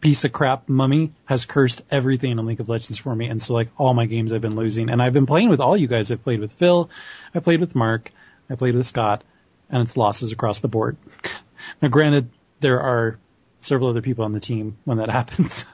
piece 0.01 0.25
of 0.25 0.33
crap 0.33 0.69
mummy 0.69 1.13
has 1.27 1.45
cursed 1.45 1.83
everything 1.91 2.33
in 2.33 2.45
League 2.45 2.61
of 2.61 2.69
Legends 2.69 2.99
for 2.99 3.15
me, 3.15 3.27
and 3.27 3.41
so 3.41 3.55
like 3.55 3.69
all 3.79 3.95
my 3.95 4.07
games 4.07 4.33
I've 4.33 4.41
been 4.41 4.57
losing, 4.57 4.91
and 4.91 5.03
I've 5.03 5.13
been 5.13 5.27
playing 5.27 5.49
with 5.49 5.61
all 5.61 5.77
you 5.77 5.87
guys. 5.87 6.13
I've 6.13 6.23
played 6.23 6.41
with 6.41 6.53
Phil, 6.53 6.91
I 7.35 7.41
played 7.41 7.61
with 7.61 7.75
Mark, 7.75 8.13
I 8.51 8.55
played 8.55 8.75
with 8.75 8.87
Scott, 8.87 9.25
and 9.71 9.83
it's 9.83 9.97
losses 9.97 10.33
across 10.33 10.61
the 10.61 10.69
board. 10.69 10.97
now, 11.83 11.89
granted, 11.89 12.31
there 12.61 12.81
are 12.81 13.19
several 13.61 13.91
other 13.91 14.03
people 14.03 14.25
on 14.25 14.33
the 14.33 14.41
team 14.41 14.77
when 14.85 14.99
that 14.99 15.11
happens, 15.19 15.65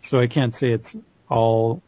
so 0.00 0.18
I 0.18 0.26
can't 0.26 0.54
say 0.54 0.72
it's 0.72 0.96
all 1.28 1.82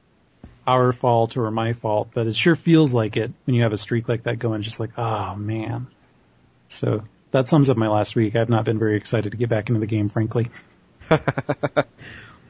our 0.66 0.92
fault 0.92 1.36
or 1.36 1.50
my 1.50 1.72
fault, 1.72 2.10
but 2.14 2.26
it 2.26 2.36
sure 2.36 2.54
feels 2.54 2.94
like 2.94 3.16
it 3.16 3.32
when 3.44 3.54
you 3.54 3.62
have 3.62 3.72
a 3.72 3.78
streak 3.78 4.08
like 4.08 4.24
that 4.24 4.38
going. 4.38 4.62
Just 4.62 4.80
like, 4.80 4.98
oh 4.98 5.34
man. 5.34 5.86
So 6.68 7.04
that 7.30 7.48
sums 7.48 7.70
up 7.70 7.76
my 7.76 7.88
last 7.88 8.16
week. 8.16 8.36
I've 8.36 8.48
not 8.48 8.64
been 8.64 8.78
very 8.78 8.96
excited 8.96 9.30
to 9.30 9.36
get 9.36 9.48
back 9.48 9.68
into 9.68 9.80
the 9.80 9.86
game, 9.86 10.08
frankly. 10.08 10.50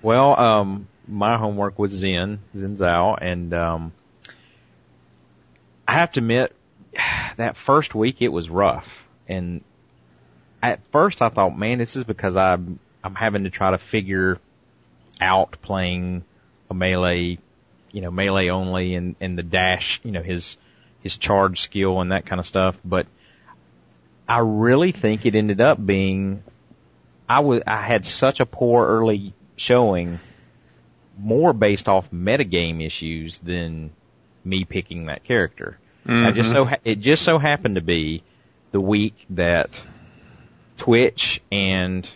Well, 0.04 0.38
um, 0.38 0.87
my 1.09 1.38
homework 1.38 1.78
was 1.78 1.90
Zen, 1.90 2.40
Zen 2.54 2.76
Zhao, 2.76 3.16
and 3.18 3.54
um, 3.54 3.92
I 5.88 5.94
have 5.94 6.12
to 6.12 6.21
admit, 6.21 6.54
that 7.38 7.56
first 7.56 7.94
week 7.94 8.21
it 8.21 8.28
was 8.28 8.50
rough. 8.50 8.87
And 9.26 9.62
at 10.62 10.87
first 10.88 11.23
I 11.23 11.30
thought, 11.30 11.59
man, 11.59 11.78
this 11.78 11.97
is 11.97 12.04
because 12.04 12.37
I'm 12.37 12.78
I'm 13.02 13.14
having 13.14 13.44
to 13.44 13.50
try 13.50 13.71
to 13.71 13.78
figure 13.78 14.38
out 15.23 15.56
playing 15.62 16.25
a 16.68 16.75
melee, 16.75 17.38
you 17.94 18.00
know, 18.00 18.10
melee 18.10 18.48
only, 18.48 18.96
and 18.96 19.14
and 19.20 19.38
the 19.38 19.44
dash, 19.44 20.00
you 20.02 20.10
know, 20.10 20.22
his 20.22 20.56
his 21.00 21.16
charge 21.16 21.60
skill 21.60 22.00
and 22.00 22.10
that 22.10 22.26
kind 22.26 22.40
of 22.40 22.46
stuff. 22.46 22.76
But 22.84 23.06
I 24.28 24.38
really 24.40 24.90
think 24.90 25.24
it 25.26 25.36
ended 25.36 25.60
up 25.60 25.84
being 25.84 26.42
I 27.28 27.38
was 27.40 27.62
I 27.66 27.80
had 27.80 28.04
such 28.04 28.40
a 28.40 28.46
poor 28.46 28.84
early 28.84 29.32
showing, 29.54 30.18
more 31.16 31.52
based 31.52 31.88
off 31.88 32.10
metagame 32.10 32.84
issues 32.84 33.38
than 33.38 33.90
me 34.44 34.64
picking 34.64 35.06
that 35.06 35.22
character. 35.22 35.78
I 36.26 36.32
just 36.32 36.50
so 36.50 36.64
ha- 36.64 36.80
it 36.84 36.96
just 37.00 37.22
so 37.22 37.38
happened 37.38 37.76
to 37.76 37.80
be 37.80 38.24
the 38.72 38.80
week 38.80 39.14
that 39.30 39.80
Twitch 40.78 41.40
and 41.52 42.10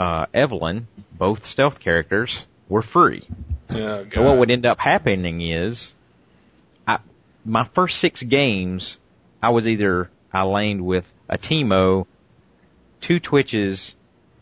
uh, 0.00 0.26
Evelynn, 0.34 0.86
both 1.12 1.46
stealth 1.46 1.78
characters, 1.78 2.44
were 2.68 2.82
free. 2.82 3.26
Oh, 3.70 4.04
God. 4.04 4.12
So 4.12 4.22
what 4.22 4.38
would 4.38 4.50
end 4.50 4.66
up 4.66 4.78
happening 4.78 5.40
is, 5.40 5.94
I, 6.86 6.98
my 7.44 7.64
first 7.64 7.98
six 7.98 8.22
games, 8.22 8.98
I 9.42 9.50
was 9.50 9.68
either 9.68 10.10
I 10.32 10.42
laned 10.42 10.84
with 10.84 11.10
a 11.28 11.38
Teemo, 11.38 12.06
two 13.00 13.20
Twitches, 13.20 13.94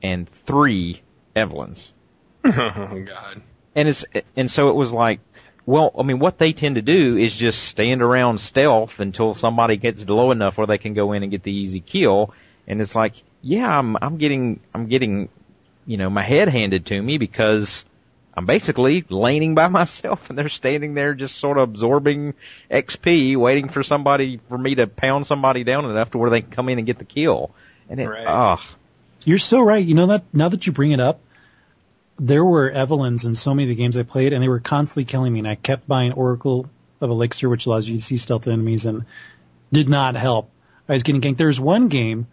and 0.03 0.29
three 0.29 1.03
Evelynns. 1.35 1.91
oh, 2.45 3.05
God. 3.05 3.43
And 3.75 3.89
it's 3.89 4.05
and 4.37 4.51
so 4.51 4.69
it 4.69 4.77
was 4.77 4.93
like, 4.93 5.21
well, 5.67 5.93
I 5.99 6.03
mean, 6.03 6.19
what 6.19 6.39
they 6.39 6.53
tend 6.53 6.77
to 6.77 6.83
do 6.83 7.17
is 7.17 7.35
just 7.35 7.63
stand 7.63 8.03
around 8.03 8.39
stealth 8.39 9.01
until 9.01 9.35
somebody 9.35 9.77
gets 9.77 10.07
low 10.09 10.31
enough 10.31 10.59
where 10.59 10.67
they 10.67 10.79
can 10.79 10.95
go 10.95 11.13
in 11.13 11.23
and 11.23 11.31
get 11.31 11.43
the 11.43 11.53
easy 11.53 11.81
kill. 11.81 12.35
And 12.67 12.81
it's 12.81 12.95
like, 12.95 13.15
yeah, 13.41 13.79
I'm 13.79 13.97
I'm 14.01 14.19
getting 14.19 14.61
I'm 14.75 14.87
getting, 14.87 15.29
you 15.87 15.97
know, 15.97 16.11
my 16.11 16.23
head 16.23 16.49
handed 16.49 16.87
to 16.87 17.03
me 17.03 17.19
because 17.19 17.85
I'm 18.37 18.47
basically 18.47 19.05
laning 19.09 19.55
by 19.55 19.69
myself 19.81 20.29
and 20.29 20.39
they're 20.39 20.49
standing 20.49 20.95
there 20.95 21.15
just 21.15 21.37
sort 21.37 21.59
of 21.59 21.71
absorbing 21.71 22.35
XP, 22.71 23.37
waiting 23.37 23.69
for 23.69 23.83
somebody 23.83 24.41
for 24.49 24.59
me 24.59 24.75
to 24.77 24.87
pound 24.87 25.27
somebody 25.27 25.65
down 25.65 25.85
enough 25.85 26.11
to 26.13 26.19
where 26.19 26.31
they 26.31 26.43
can 26.43 26.51
come 26.51 26.69
in 26.69 26.79
and 26.79 26.87
get 26.87 26.99
the 26.99 27.05
kill. 27.05 27.51
And 27.89 28.01
it, 28.01 28.09
Right. 28.09 28.27
ugh. 28.27 28.61
You're 29.25 29.39
so 29.39 29.61
right. 29.61 29.85
You 29.85 29.95
know 29.95 30.09
that 30.09 30.25
now 30.33 30.49
that 30.51 30.67
you 30.67 30.73
bring 30.73 30.93
it 30.93 31.01
up, 31.01 31.21
there 32.19 32.45
were 32.45 32.71
Evelynns 32.71 33.25
in 33.25 33.35
so 33.35 33.55
many 33.55 33.65
of 33.65 33.77
the 33.77 33.83
games 33.83 33.97
I 33.97 34.03
played, 34.03 34.33
and 34.33 34.43
they 34.43 34.49
were 34.49 34.61
constantly 34.61 35.05
killing 35.11 35.33
me. 35.33 35.41
And 35.41 35.49
I 35.49 35.55
kept 35.55 35.89
buying 35.89 36.13
Oracle 36.13 36.69
of 37.01 37.11
Elixir, 37.11 37.49
which 37.49 37.67
allows 37.67 37.89
you 37.89 37.97
to 37.97 38.05
see 38.05 38.19
stealth 38.19 38.47
enemies, 38.47 38.85
and 38.85 39.05
did 39.73 39.89
not 39.89 40.15
help. 40.15 40.51
I 40.89 40.93
was 40.93 41.03
getting 41.03 41.23
ganked. 41.23 41.39
There 41.39 41.47
was 41.47 41.61
one 41.61 41.89
game 41.89 42.27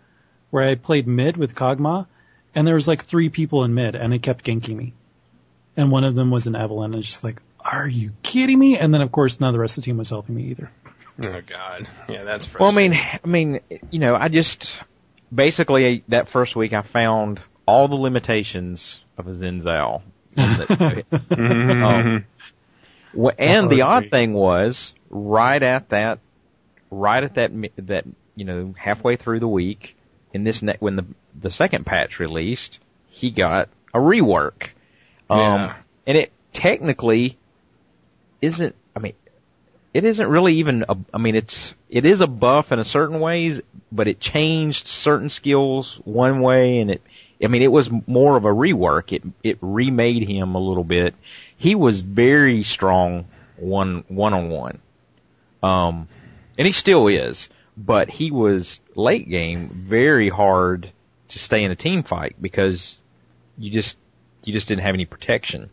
where 0.49 0.67
I 0.67 0.75
played 0.75 1.07
mid 1.07 1.37
with 1.37 1.55
Kog'Maw, 1.55 2.05
and 2.53 2.67
there 2.67 2.75
was 2.75 2.87
like 2.87 3.05
three 3.05 3.29
people 3.29 3.63
in 3.63 3.73
mid, 3.73 3.95
and 3.95 4.11
they 4.11 4.19
kept 4.19 4.43
ganking 4.43 4.75
me. 4.75 4.93
And 5.77 5.91
one 5.91 6.03
of 6.03 6.15
them 6.15 6.31
was 6.31 6.47
an 6.47 6.53
Evelynn, 6.53 6.85
and 6.85 6.95
it's 6.95 7.07
just 7.07 7.23
like, 7.23 7.41
are 7.59 7.87
you 7.87 8.11
kidding 8.23 8.59
me? 8.59 8.77
And 8.77 8.93
then 8.93 9.01
of 9.01 9.11
course 9.11 9.39
none 9.39 9.49
of 9.49 9.53
the 9.53 9.59
rest 9.59 9.77
of 9.77 9.83
the 9.83 9.85
team 9.85 9.97
was 9.97 10.09
helping 10.09 10.35
me 10.35 10.43
either. 10.43 10.71
Oh, 11.23 11.41
God. 11.45 11.87
Yeah, 12.09 12.23
that's 12.23 12.51
Well, 12.53 12.71
I 12.71 12.73
mean, 12.75 12.93
I 12.93 13.27
mean, 13.27 13.59
you 13.91 13.99
know, 13.99 14.15
I 14.15 14.29
just 14.29 14.79
basically 15.33 16.03
that 16.07 16.27
first 16.29 16.55
week 16.55 16.73
I 16.73 16.81
found 16.81 17.39
all 17.65 17.87
the 17.87 17.95
limitations 17.95 18.99
of 19.17 19.27
a 19.27 19.31
Xin 19.31 19.61
Zhao. 19.61 20.01
um, 21.31 22.25
wh- 23.17 23.35
and 23.37 23.69
the 23.69 23.81
odd 23.81 24.09
thing 24.09 24.33
was, 24.33 24.93
right 25.09 25.61
at 25.61 25.89
that, 25.89 26.19
right 26.89 27.23
at 27.23 27.35
that, 27.35 27.51
that 27.77 28.05
you 28.35 28.45
know, 28.45 28.73
halfway 28.77 29.15
through 29.17 29.41
the 29.41 29.47
week, 29.47 29.95
in 30.33 30.43
this 30.43 30.61
ne- 30.61 30.77
when 30.79 30.95
the 30.95 31.05
the 31.39 31.51
second 31.51 31.85
patch 31.85 32.19
released, 32.19 32.79
he 33.09 33.29
got 33.29 33.69
a 33.93 33.99
rework. 33.99 34.69
Um, 35.31 35.39
Yeah. 35.39 35.73
and 36.07 36.17
it 36.17 36.31
technically 36.53 37.37
isn't. 38.41 38.75
I 38.95 38.99
mean, 38.99 39.13
it 39.93 40.03
isn't 40.03 40.27
really 40.27 40.55
even. 40.55 40.85
A, 40.87 40.97
I 41.13 41.17
mean, 41.17 41.35
it's 41.35 41.73
it 41.89 42.05
is 42.05 42.21
a 42.21 42.27
buff 42.27 42.71
in 42.71 42.79
a 42.79 42.85
certain 42.85 43.19
ways, 43.19 43.61
but 43.91 44.07
it 44.07 44.19
changed 44.19 44.87
certain 44.87 45.29
skills 45.29 45.99
one 46.03 46.41
way, 46.41 46.79
and 46.79 46.91
it. 46.91 47.01
I 47.43 47.47
mean, 47.47 47.63
it 47.63 47.71
was 47.71 47.89
more 48.05 48.37
of 48.37 48.45
a 48.45 48.49
rework. 48.49 49.13
It 49.13 49.23
it 49.43 49.57
remade 49.61 50.27
him 50.27 50.55
a 50.55 50.59
little 50.59 50.83
bit. 50.83 51.15
He 51.57 51.75
was 51.75 52.01
very 52.01 52.63
strong 52.63 53.25
one 53.57 54.03
one 54.09 54.33
on 54.33 54.49
one, 54.49 54.79
um, 55.63 56.07
and 56.57 56.67
he 56.67 56.73
still 56.73 57.07
is. 57.07 57.49
But 57.77 58.09
he 58.09 58.31
was 58.31 58.81
late 58.95 59.29
game 59.29 59.69
very 59.69 60.29
hard 60.29 60.91
to 61.29 61.39
stay 61.39 61.63
in 61.63 61.71
a 61.71 61.75
team 61.75 62.03
fight 62.03 62.35
because 62.39 62.97
you 63.57 63.71
just 63.71 63.97
you 64.43 64.53
just 64.53 64.67
didn't 64.67 64.83
have 64.83 64.95
any 64.95 65.05
protection. 65.05 65.69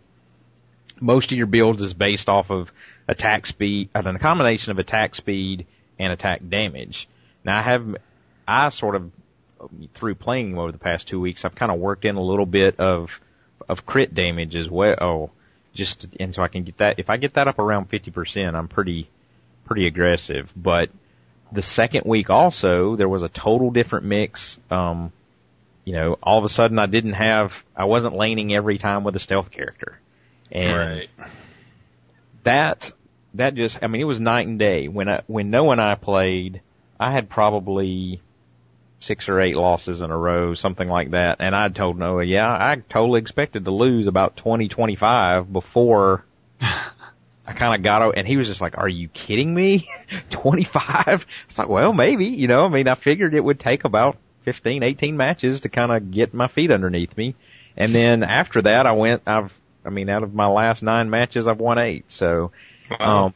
Most 1.00 1.30
of 1.30 1.38
your 1.38 1.46
builds 1.46 1.80
is 1.80 1.94
based 1.94 2.28
off 2.28 2.50
of 2.50 2.72
attack 3.06 3.46
speed, 3.46 3.88
uh, 3.94 4.02
a 4.04 4.18
combination 4.18 4.72
of 4.72 4.78
attack 4.78 5.14
speed 5.14 5.66
and 5.98 6.12
attack 6.12 6.40
damage. 6.48 7.08
Now 7.44 7.58
I 7.58 7.62
have, 7.62 7.96
I 8.46 8.68
sort 8.70 8.96
of, 8.96 9.10
through 9.94 10.16
playing 10.16 10.56
over 10.58 10.72
the 10.72 10.78
past 10.78 11.08
two 11.08 11.20
weeks, 11.20 11.44
I've 11.44 11.54
kind 11.54 11.72
of 11.72 11.78
worked 11.78 12.04
in 12.04 12.16
a 12.16 12.22
little 12.22 12.46
bit 12.46 12.78
of, 12.78 13.20
of 13.68 13.86
crit 13.86 14.14
damage 14.14 14.54
as 14.54 14.68
well. 14.68 14.96
Oh, 15.00 15.30
just, 15.74 16.06
and 16.18 16.34
so 16.34 16.42
I 16.42 16.48
can 16.48 16.64
get 16.64 16.78
that, 16.78 16.98
if 16.98 17.10
I 17.10 17.16
get 17.16 17.34
that 17.34 17.48
up 17.48 17.58
around 17.58 17.90
50%, 17.90 18.54
I'm 18.54 18.68
pretty, 18.68 19.08
pretty 19.64 19.86
aggressive. 19.86 20.52
But 20.56 20.90
the 21.52 21.62
second 21.62 22.04
week 22.04 22.30
also, 22.30 22.96
there 22.96 23.08
was 23.08 23.22
a 23.22 23.28
total 23.28 23.70
different 23.70 24.06
mix. 24.06 24.58
Um, 24.70 25.12
you 25.88 25.94
know, 25.94 26.18
all 26.22 26.36
of 26.36 26.44
a 26.44 26.50
sudden 26.50 26.78
I 26.78 26.84
didn't 26.84 27.14
have, 27.14 27.64
I 27.74 27.86
wasn't 27.86 28.14
laning 28.14 28.54
every 28.54 28.76
time 28.76 29.04
with 29.04 29.16
a 29.16 29.18
stealth 29.18 29.50
character. 29.50 29.98
And 30.52 30.76
right. 30.76 31.08
that, 32.42 32.92
that 33.32 33.54
just, 33.54 33.78
I 33.80 33.86
mean, 33.86 34.02
it 34.02 34.04
was 34.04 34.20
night 34.20 34.46
and 34.46 34.58
day. 34.58 34.88
When 34.88 35.08
I, 35.08 35.22
when 35.28 35.48
Noah 35.48 35.70
and 35.72 35.80
I 35.80 35.94
played, 35.94 36.60
I 37.00 37.10
had 37.10 37.30
probably 37.30 38.20
six 39.00 39.30
or 39.30 39.40
eight 39.40 39.56
losses 39.56 40.02
in 40.02 40.10
a 40.10 40.18
row, 40.18 40.52
something 40.52 40.88
like 40.88 41.12
that. 41.12 41.38
And 41.40 41.56
I 41.56 41.70
told 41.70 41.98
Noah, 41.98 42.24
yeah, 42.24 42.50
I 42.50 42.82
totally 42.90 43.20
expected 43.20 43.64
to 43.64 43.70
lose 43.70 44.06
about 44.06 44.36
20, 44.36 44.68
25 44.68 45.50
before 45.50 46.22
I 46.60 47.54
kind 47.54 47.74
of 47.74 47.82
got 47.82 48.02
out, 48.02 48.18
and 48.18 48.28
he 48.28 48.36
was 48.36 48.46
just 48.46 48.60
like, 48.60 48.76
"Are 48.76 48.88
you 48.88 49.08
kidding 49.08 49.54
me? 49.54 49.88
25?" 50.30 51.24
It's 51.48 51.56
like, 51.56 51.68
well, 51.68 51.94
maybe, 51.94 52.26
you 52.26 52.46
know. 52.46 52.66
I 52.66 52.68
mean, 52.68 52.88
I 52.88 52.94
figured 52.94 53.32
it 53.32 53.42
would 53.42 53.58
take 53.58 53.84
about 53.84 54.18
15, 54.48 54.82
18 54.82 55.16
matches 55.18 55.60
to 55.60 55.68
kind 55.68 55.92
of 55.92 56.10
get 56.10 56.32
my 56.32 56.48
feet 56.48 56.70
underneath 56.70 57.14
me, 57.18 57.34
and 57.76 57.94
then 57.94 58.22
after 58.22 58.62
that, 58.62 58.86
I 58.86 58.92
went. 58.92 59.22
I've, 59.26 59.52
I 59.84 59.90
mean, 59.90 60.08
out 60.08 60.22
of 60.22 60.32
my 60.32 60.46
last 60.46 60.82
nine 60.82 61.10
matches, 61.10 61.46
I've 61.46 61.60
won 61.60 61.76
eight. 61.76 62.10
So, 62.10 62.50
um, 62.98 63.34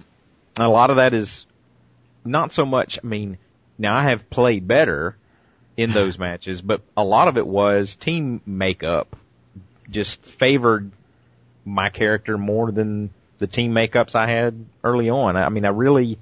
a 0.58 0.70
lot 0.70 0.88
of 0.88 0.96
that 0.96 1.12
is 1.12 1.44
not 2.24 2.54
so 2.54 2.64
much. 2.64 2.98
I 3.04 3.06
mean, 3.06 3.36
now 3.76 3.94
I 3.94 4.04
have 4.04 4.30
played 4.30 4.66
better 4.66 5.16
in 5.76 5.92
those 5.92 6.18
matches, 6.18 6.62
but 6.62 6.80
a 6.96 7.04
lot 7.04 7.28
of 7.28 7.36
it 7.36 7.46
was 7.46 7.94
team 7.94 8.40
makeup 8.46 9.14
just 9.90 10.22
favored 10.22 10.90
my 11.66 11.90
character 11.90 12.38
more 12.38 12.72
than 12.72 13.10
the 13.36 13.46
team 13.46 13.72
makeups 13.72 14.14
I 14.14 14.28
had 14.28 14.64
early 14.82 15.10
on. 15.10 15.36
I 15.36 15.50
mean, 15.50 15.66
I 15.66 15.68
really, 15.68 16.18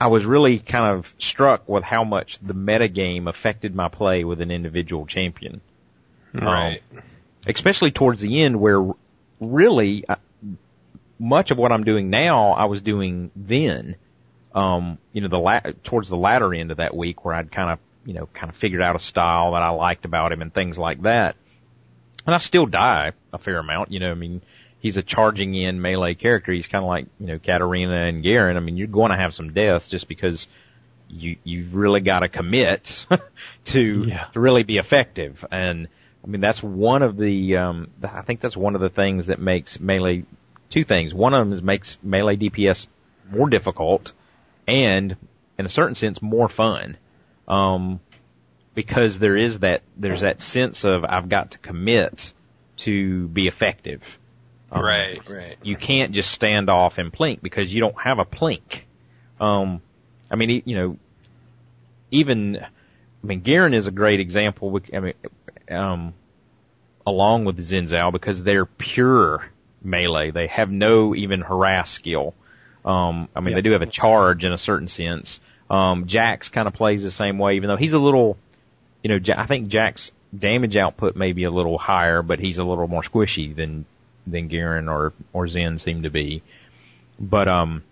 I 0.00 0.06
was 0.06 0.24
really 0.24 0.58
kind 0.58 0.96
of 0.96 1.14
struck 1.18 1.68
with 1.68 1.84
how 1.84 2.04
much 2.04 2.38
the 2.38 2.54
metagame 2.54 3.28
affected 3.28 3.74
my 3.74 3.88
play 3.88 4.24
with 4.24 4.40
an 4.40 4.50
individual 4.50 5.04
champion. 5.04 5.60
right. 6.32 6.80
Especially 7.46 7.90
towards 7.90 8.20
the 8.20 8.42
end 8.42 8.58
where 8.60 8.92
really 9.40 10.04
uh, 10.08 10.16
much 11.18 11.50
of 11.50 11.58
what 11.58 11.70
I'm 11.70 11.84
doing 11.84 12.08
now, 12.08 12.52
I 12.52 12.64
was 12.64 12.80
doing 12.80 13.30
then. 13.36 13.96
Um, 14.54 14.98
you 15.12 15.20
know, 15.20 15.28
the 15.28 15.38
la- 15.38 15.60
towards 15.84 16.08
the 16.08 16.16
latter 16.16 16.52
end 16.54 16.70
of 16.70 16.78
that 16.78 16.96
week 16.96 17.24
where 17.24 17.34
I'd 17.34 17.52
kind 17.52 17.70
of, 17.70 17.78
you 18.04 18.14
know, 18.14 18.26
kind 18.32 18.50
of 18.50 18.56
figured 18.56 18.82
out 18.82 18.96
a 18.96 18.98
style 18.98 19.52
that 19.52 19.62
I 19.62 19.68
liked 19.68 20.04
about 20.04 20.32
him 20.32 20.42
and 20.42 20.52
things 20.52 20.78
like 20.78 21.02
that. 21.02 21.36
And 22.26 22.34
I 22.34 22.38
still 22.38 22.66
die 22.66 23.12
a 23.32 23.38
fair 23.38 23.58
amount, 23.58 23.92
you 23.92 24.00
know, 24.00 24.10
I 24.10 24.14
mean, 24.14 24.40
he's 24.80 24.96
a 24.96 25.02
charging 25.02 25.54
in 25.54 25.80
melee 25.80 26.14
character. 26.14 26.52
He's 26.52 26.66
kind 26.66 26.84
of 26.84 26.88
like, 26.88 27.06
you 27.20 27.26
know, 27.28 27.38
Katarina 27.38 27.94
and 27.94 28.22
Garen. 28.22 28.56
I 28.56 28.60
mean, 28.60 28.76
you're 28.76 28.86
going 28.88 29.10
to 29.10 29.16
have 29.16 29.34
some 29.34 29.52
deaths 29.52 29.88
just 29.88 30.08
because 30.08 30.46
you, 31.08 31.36
you've 31.44 31.74
really 31.74 32.00
got 32.00 32.20
to 32.20 32.28
commit 32.28 33.06
to, 33.66 34.04
Yeah. 34.06 34.24
to 34.32 34.40
really 34.40 34.62
be 34.62 34.78
effective. 34.78 35.44
And 35.50 35.88
I 36.24 36.26
mean, 36.26 36.40
that's 36.40 36.62
one 36.62 37.02
of 37.02 37.16
the, 37.16 37.56
um, 37.56 37.88
I 38.02 38.22
think 38.22 38.40
that's 38.40 38.56
one 38.56 38.74
of 38.74 38.80
the 38.80 38.90
things 38.90 39.28
that 39.28 39.38
makes 39.40 39.78
melee, 39.80 40.24
two 40.70 40.84
things. 40.84 41.12
One 41.14 41.34
of 41.34 41.40
them 41.40 41.52
is 41.52 41.62
makes 41.62 41.96
melee 42.02 42.36
DPS 42.36 42.86
more 43.30 43.48
difficult 43.48 44.12
and 44.66 45.16
in 45.58 45.66
a 45.66 45.70
certain 45.70 45.94
sense 45.94 46.20
more 46.22 46.48
fun. 46.48 46.96
Um, 47.48 48.00
because 48.74 49.18
there 49.18 49.36
is 49.36 49.58
that, 49.60 49.82
there's 49.96 50.20
that 50.20 50.40
sense 50.40 50.84
of 50.84 51.04
I've 51.04 51.28
got 51.28 51.50
to 51.52 51.58
commit 51.58 52.32
to 52.78 53.26
be 53.28 53.48
effective. 53.48 54.02
Um, 54.72 54.84
right. 54.84 55.20
Right. 55.28 55.56
you 55.62 55.76
can't 55.76 56.12
just 56.12 56.30
stand 56.30 56.70
off 56.70 56.98
and 56.98 57.12
plink 57.12 57.42
because 57.42 57.72
you 57.72 57.80
don't 57.80 58.00
have 58.00 58.18
a 58.18 58.24
plink. 58.24 58.82
Um, 59.40 59.80
I 60.30 60.36
mean, 60.36 60.62
you 60.64 60.76
know, 60.76 60.96
even, 62.10 62.56
I 62.56 63.26
mean, 63.26 63.40
Garen 63.40 63.74
is 63.74 63.86
a 63.86 63.90
great 63.90 64.20
example. 64.20 64.80
I 64.92 65.00
mean, 65.00 65.14
um, 65.70 66.14
along 67.06 67.44
with 67.44 67.58
Xin 67.58 67.88
Zhao 67.88 68.12
because 68.12 68.42
they're 68.42 68.66
pure 68.66 69.44
melee. 69.82 70.30
They 70.30 70.46
have 70.48 70.70
no 70.70 71.14
even 71.14 71.40
harass 71.40 71.90
skill. 71.90 72.34
Um, 72.84 73.28
I 73.34 73.40
mean, 73.40 73.50
Yeah. 73.50 73.54
they 73.56 73.62
do 73.62 73.70
have 73.72 73.82
a 73.82 73.86
charge 73.86 74.44
in 74.44 74.52
a 74.52 74.58
certain 74.58 74.88
sense. 74.88 75.40
Um, 75.68 76.06
Jax 76.06 76.48
kind 76.48 76.66
of 76.66 76.74
plays 76.74 77.02
the 77.02 77.10
same 77.10 77.38
way, 77.38 77.56
even 77.56 77.68
though 77.68 77.76
he's 77.76 77.92
a 77.92 77.98
little, 77.98 78.36
you 79.02 79.08
know, 79.08 79.34
I 79.36 79.46
think 79.46 79.68
Jax 79.68 80.10
damage 80.36 80.76
output 80.76 81.16
may 81.16 81.32
be 81.32 81.44
a 81.44 81.50
little 81.50 81.78
higher, 81.78 82.22
but 82.22 82.38
he's 82.40 82.58
a 82.58 82.64
little 82.64 82.88
more 82.88 83.02
squishy 83.02 83.54
than 83.54 83.84
than 84.30 84.48
Garen 84.48 84.88
or 84.88 85.12
or 85.32 85.48
Zen 85.48 85.78
seem 85.78 86.02
to 86.02 86.10
be. 86.10 86.42
But 87.18 87.48
um, 87.48 87.82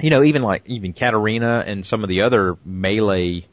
you 0.00 0.10
know, 0.10 0.22
even 0.22 0.42
like 0.42 0.62
even 0.66 0.92
Katarina 0.92 1.64
and 1.66 1.84
some 1.84 2.02
of 2.02 2.08
the 2.08 2.22
other 2.22 2.56
melee 2.64 3.46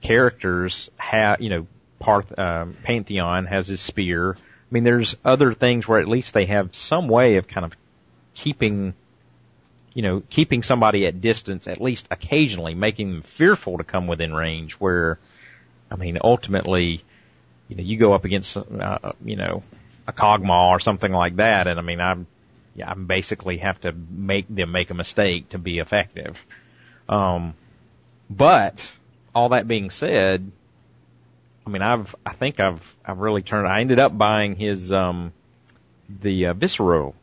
characters 0.00 0.90
have, 0.96 1.40
you 1.40 1.50
know, 1.50 1.66
Parth, 1.98 2.38
um, 2.38 2.76
Pantheon 2.82 3.46
has 3.46 3.66
his 3.68 3.80
spear. 3.80 4.36
I 4.36 4.40
mean, 4.70 4.84
there's 4.84 5.16
other 5.24 5.54
things 5.54 5.88
where 5.88 6.00
at 6.00 6.08
least 6.08 6.34
they 6.34 6.46
have 6.46 6.74
some 6.74 7.08
way 7.08 7.36
of 7.36 7.48
kind 7.48 7.64
of 7.64 7.72
keeping, 8.34 8.94
you 9.94 10.02
know, 10.02 10.22
keeping 10.28 10.62
somebody 10.62 11.06
at 11.06 11.20
distance, 11.20 11.66
at 11.66 11.80
least 11.80 12.06
occasionally, 12.10 12.74
making 12.74 13.10
them 13.10 13.22
fearful 13.22 13.78
to 13.78 13.84
come 13.84 14.06
within 14.06 14.32
range. 14.34 14.74
Where, 14.74 15.18
I 15.90 15.96
mean, 15.96 16.18
ultimately, 16.22 17.02
you 17.68 17.76
know, 17.76 17.82
you 17.82 17.96
go 17.96 18.12
up 18.12 18.24
against, 18.24 18.56
uh, 18.56 19.12
you 19.24 19.36
know, 19.36 19.62
a 20.08 20.12
Kog'Maw 20.12 20.70
or 20.70 20.80
something 20.80 21.12
like 21.12 21.36
that, 21.36 21.68
and 21.68 21.78
I 21.78 21.82
mean, 21.82 22.00
I'm, 22.00 22.26
yeah, 22.74 22.90
I 22.90 22.94
basically 22.94 23.58
have 23.58 23.80
to 23.82 23.92
make 23.92 24.46
them 24.48 24.72
make 24.72 24.90
a 24.90 24.94
mistake 24.94 25.50
to 25.50 25.58
be 25.58 25.78
effective. 25.78 26.36
Um, 27.08 27.54
but 28.30 28.90
all 29.34 29.50
that 29.50 29.68
being 29.68 29.90
said, 29.90 30.50
I 31.66 31.70
mean, 31.70 31.82
I've, 31.82 32.14
I 32.24 32.32
think 32.32 32.58
I've, 32.58 32.82
I've 33.04 33.18
really 33.18 33.42
turned, 33.42 33.68
I 33.68 33.80
ended 33.82 33.98
up 33.98 34.16
buying 34.16 34.56
his, 34.56 34.90
um, 34.90 35.32
the, 36.08 36.46
uh, 36.46 36.54
visceral, 36.54 37.14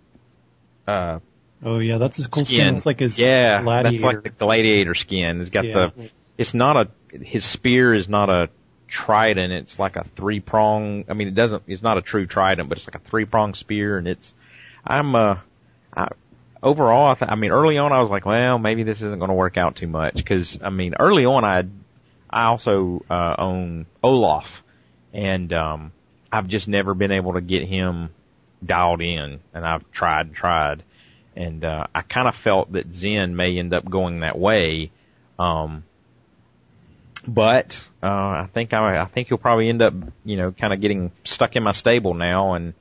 uh, 0.88 1.20
Oh 1.64 1.80
yeah, 1.80 1.98
that's 1.98 2.18
his 2.18 2.28
cool 2.28 2.46
skin. 2.46 2.60
skin. 2.60 2.74
It's 2.76 2.86
like 2.86 3.00
his 3.00 3.18
yeah, 3.18 3.64
gladiator. 3.64 3.92
that's 3.92 4.04
like 4.04 4.24
the 4.24 4.30
gladiator 4.30 4.94
skin. 4.94 5.42
It's 5.42 5.50
got 5.50 5.66
Yeah. 5.66 5.90
the, 5.96 6.10
it's 6.38 6.54
not 6.54 6.78
a, 6.78 7.18
his 7.18 7.44
spear 7.44 7.94
is 7.94 8.08
not 8.08 8.30
a 8.30 8.50
trident. 8.88 9.54
It's 9.54 9.80
like 9.80 9.96
a 9.96 10.06
three 10.16 10.40
prong. 10.40 11.06
I 11.10 11.14
mean, 11.14 11.28
it 11.28 11.36
doesn't, 11.36 11.64
it's 11.68 11.82
not 11.82 11.98
a 11.98 12.02
true 12.02 12.26
trident, 12.26 12.70
but 12.70 12.78
it's 12.78 12.88
like 12.88 12.96
a 12.96 13.10
three 13.10 13.26
prong 13.26 13.54
spear 13.54 13.98
and 13.98 14.08
it's, 14.08 14.34
I'm, 14.86 15.16
uh, 15.16 15.38
I, 15.96 16.10
overall, 16.62 17.12
I, 17.12 17.16
th- 17.16 17.32
I 17.32 17.36
mean, 17.36 17.52
early 17.52 17.78
on 17.78 17.92
I 17.92 18.02
was 18.02 18.10
like, 18.10 18.26
well, 18.26 18.60
maybe 18.60 18.84
this 18.84 19.02
isn't 19.02 19.20
going 19.20 19.30
to 19.30 19.36
work 19.36 19.58
out 19.58 19.76
too 19.76 19.88
much 19.88 20.16
because, 20.16 20.60
I 20.62 20.70
mean, 20.70 20.96
early 21.00 21.26
on 21.26 21.44
I, 21.44 21.66
I 22.30 22.46
also, 22.46 23.04
uh, 23.10 23.36
own 23.38 23.86
Olaf 24.04 24.64
and, 25.14 25.52
um, 25.54 25.92
I've 26.32 26.48
just 26.48 26.68
never 26.68 26.94
been 26.94 27.12
able 27.12 27.34
to 27.34 27.42
get 27.42 27.68
him 27.68 28.10
dialed 28.66 29.02
in 29.02 29.40
and 29.54 29.66
I've 29.66 29.90
tried 29.92 30.28
and 30.28 30.36
tried 30.36 30.84
and 31.36 31.66
uh, 31.66 31.88
I 31.94 32.02
kind 32.02 32.28
of 32.28 32.36
felt 32.36 32.72
that 32.74 32.94
Zen 32.94 33.36
may 33.36 33.58
end 33.58 33.74
up 33.74 33.90
going 33.90 34.22
that 34.22 34.38
way. 34.38 34.92
Um, 35.38 35.84
but 37.28 37.82
uh, 38.04 38.08
I 38.08 38.50
think 38.54 38.74
I, 38.74 39.02
I 39.02 39.06
think 39.06 39.30
he'll 39.30 39.38
probably 39.38 39.70
end 39.70 39.82
up, 39.82 39.94
you 40.24 40.38
know, 40.38 40.52
kind 40.52 40.74
of 40.74 40.82
getting 40.82 41.12
stuck 41.24 41.56
in 41.56 41.64
my 41.64 41.72
stable 41.72 42.14
now 42.14 42.54
and 42.54 42.74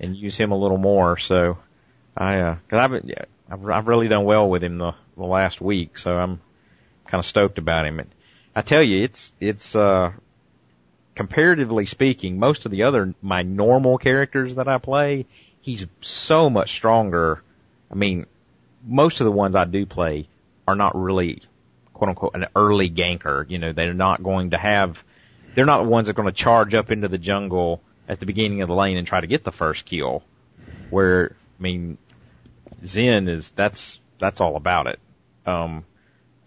and 0.00 0.16
use 0.16 0.36
him 0.36 0.52
a 0.52 0.56
little 0.56 0.78
more. 0.78 1.18
So 1.18 1.58
I, 2.16 2.40
uh, 2.40 2.56
cause 2.68 2.78
I've 2.78 3.10
I've, 3.50 3.68
I've 3.68 3.86
really 3.86 4.08
done 4.08 4.24
well 4.24 4.48
with 4.48 4.62
him 4.64 4.78
the 4.78 4.94
the 5.16 5.24
last 5.24 5.60
week, 5.60 5.98
so 5.98 6.16
I'm 6.16 6.40
kind 7.06 7.20
of 7.20 7.26
stoked 7.26 7.58
about 7.58 7.86
him. 7.86 8.00
And 8.00 8.10
I 8.54 8.62
tell 8.62 8.82
you, 8.82 9.04
it's 9.04 9.32
it's 9.40 9.76
uh 9.76 10.12
comparatively 11.14 11.86
speaking, 11.86 12.38
most 12.38 12.64
of 12.64 12.70
the 12.70 12.84
other 12.84 13.14
my 13.20 13.42
normal 13.42 13.98
characters 13.98 14.54
that 14.54 14.68
I 14.68 14.78
play, 14.78 15.26
he's 15.60 15.86
so 16.00 16.48
much 16.50 16.72
stronger. 16.72 17.42
I 17.90 17.94
mean, 17.94 18.26
most 18.84 19.20
of 19.20 19.26
the 19.26 19.32
ones 19.32 19.54
I 19.54 19.64
do 19.64 19.86
play 19.86 20.28
are 20.66 20.74
not 20.74 20.96
really 20.96 21.42
quote 22.02 22.08
unquote 22.08 22.34
an 22.34 22.46
early 22.56 22.90
ganker. 22.90 23.48
You 23.48 23.58
know, 23.58 23.72
they're 23.72 23.94
not 23.94 24.22
going 24.22 24.50
to 24.50 24.58
have, 24.58 25.02
they're 25.54 25.66
not 25.66 25.84
the 25.84 25.88
ones 25.88 26.06
that 26.06 26.12
are 26.12 26.22
going 26.22 26.26
to 26.26 26.32
charge 26.32 26.74
up 26.74 26.90
into 26.90 27.06
the 27.06 27.18
jungle 27.18 27.80
at 28.08 28.18
the 28.18 28.26
beginning 28.26 28.62
of 28.62 28.68
the 28.68 28.74
lane 28.74 28.96
and 28.96 29.06
try 29.06 29.20
to 29.20 29.26
get 29.28 29.44
the 29.44 29.52
first 29.52 29.84
kill. 29.84 30.24
Where, 30.90 31.36
I 31.60 31.62
mean, 31.62 31.98
Zen 32.84 33.28
is, 33.28 33.50
that's, 33.50 34.00
that's 34.18 34.40
all 34.40 34.56
about 34.56 34.88
it. 34.88 34.98
Um, 35.46 35.84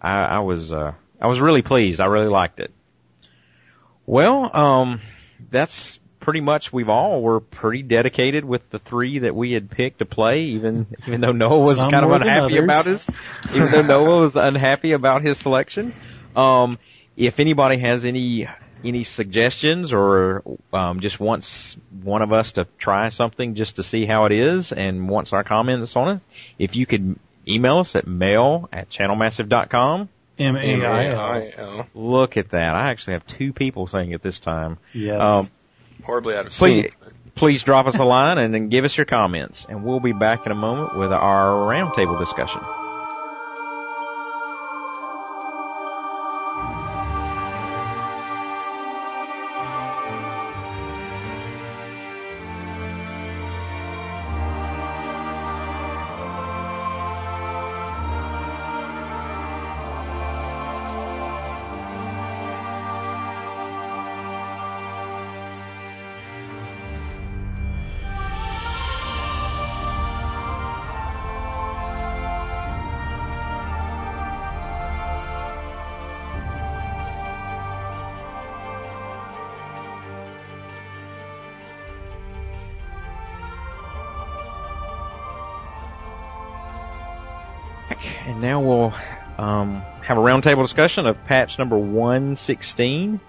I, 0.00 0.24
I 0.24 0.38
was, 0.40 0.72
uh, 0.72 0.92
I 1.20 1.26
was 1.26 1.40
really 1.40 1.62
pleased. 1.62 2.00
I 2.00 2.06
really 2.06 2.28
liked 2.28 2.60
it. 2.60 2.70
Well, 4.04 4.54
um, 4.54 5.00
that's 5.50 5.98
pretty 6.26 6.40
much 6.40 6.72
we've 6.72 6.88
all 6.88 7.22
were 7.22 7.38
pretty 7.38 7.84
dedicated 7.84 8.44
with 8.44 8.68
the 8.70 8.80
three 8.80 9.20
that 9.20 9.32
we 9.32 9.52
had 9.52 9.70
picked 9.70 10.00
to 10.00 10.04
play, 10.04 10.42
even 10.46 10.84
even 11.06 11.20
though 11.20 11.30
Noah 11.30 11.60
was 11.60 11.76
Some 11.76 11.88
kind 11.88 12.04
of 12.04 12.10
unhappy 12.10 12.56
about 12.56 12.84
his, 12.84 13.06
even 13.54 13.70
though 13.70 13.82
Noah 13.82 14.18
was 14.22 14.34
unhappy 14.34 14.90
about 14.90 15.22
his 15.22 15.38
selection. 15.38 15.94
Um, 16.34 16.80
if 17.16 17.38
anybody 17.38 17.78
has 17.78 18.04
any 18.04 18.48
any 18.84 19.04
suggestions 19.04 19.92
or 19.92 20.42
um, 20.72 20.98
just 20.98 21.20
wants 21.20 21.76
one 22.02 22.22
of 22.22 22.32
us 22.32 22.52
to 22.52 22.66
try 22.76 23.10
something 23.10 23.54
just 23.54 23.76
to 23.76 23.84
see 23.84 24.04
how 24.04 24.24
it 24.24 24.32
is 24.32 24.72
and 24.72 25.08
wants 25.08 25.32
our 25.32 25.44
comments 25.44 25.94
on 25.94 26.16
it, 26.16 26.20
if 26.58 26.74
you 26.74 26.86
could 26.86 27.20
email 27.46 27.78
us 27.78 27.94
at 27.94 28.08
mail 28.08 28.68
at 28.72 28.90
channelmassive.com. 28.90 30.08
M 30.40 30.56
A 30.56 30.84
I 30.84 31.06
L. 31.06 31.20
M-A-I-L. 31.20 31.86
Look 31.94 32.36
at 32.36 32.50
that. 32.50 32.74
I 32.74 32.90
actually 32.90 33.12
have 33.12 33.26
two 33.28 33.52
people 33.52 33.86
saying 33.86 34.10
it 34.10 34.22
this 34.22 34.40
time. 34.40 34.76
Yes. 34.92 35.20
Um, 35.20 35.48
Horribly 36.06 36.36
out 36.36 36.46
of 36.46 36.52
Please, 36.52 36.92
sync. 36.92 37.34
please 37.34 37.62
drop 37.64 37.86
us 37.86 37.98
a 37.98 38.04
line 38.04 38.38
and 38.38 38.54
then 38.54 38.68
give 38.68 38.84
us 38.84 38.96
your 38.96 39.06
comments, 39.06 39.66
and 39.68 39.84
we'll 39.84 40.00
be 40.00 40.12
back 40.12 40.46
in 40.46 40.52
a 40.52 40.54
moment 40.54 40.96
with 40.96 41.12
our 41.12 41.48
roundtable 41.50 42.18
discussion. 42.18 42.60
Roundtable 90.46 90.62
discussion 90.62 91.06
of 91.06 91.24
patch 91.24 91.58
number 91.58 91.76
116. 91.76 93.20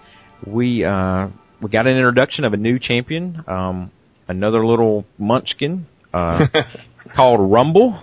We 0.46 0.84
uh, 0.84 1.30
we 1.60 1.70
got 1.70 1.88
an 1.88 1.98
introduction 1.98 2.46
of 2.46 2.54
a 2.54 2.58
new 2.58 2.78
champion, 2.78 3.44
um, 3.48 3.92
another 4.28 4.66
little 4.66 5.06
munchkin 5.18 5.88
uh, 6.14 6.48
called 7.10 7.52
Rumble. 7.52 8.00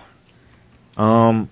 Um, 0.97 1.49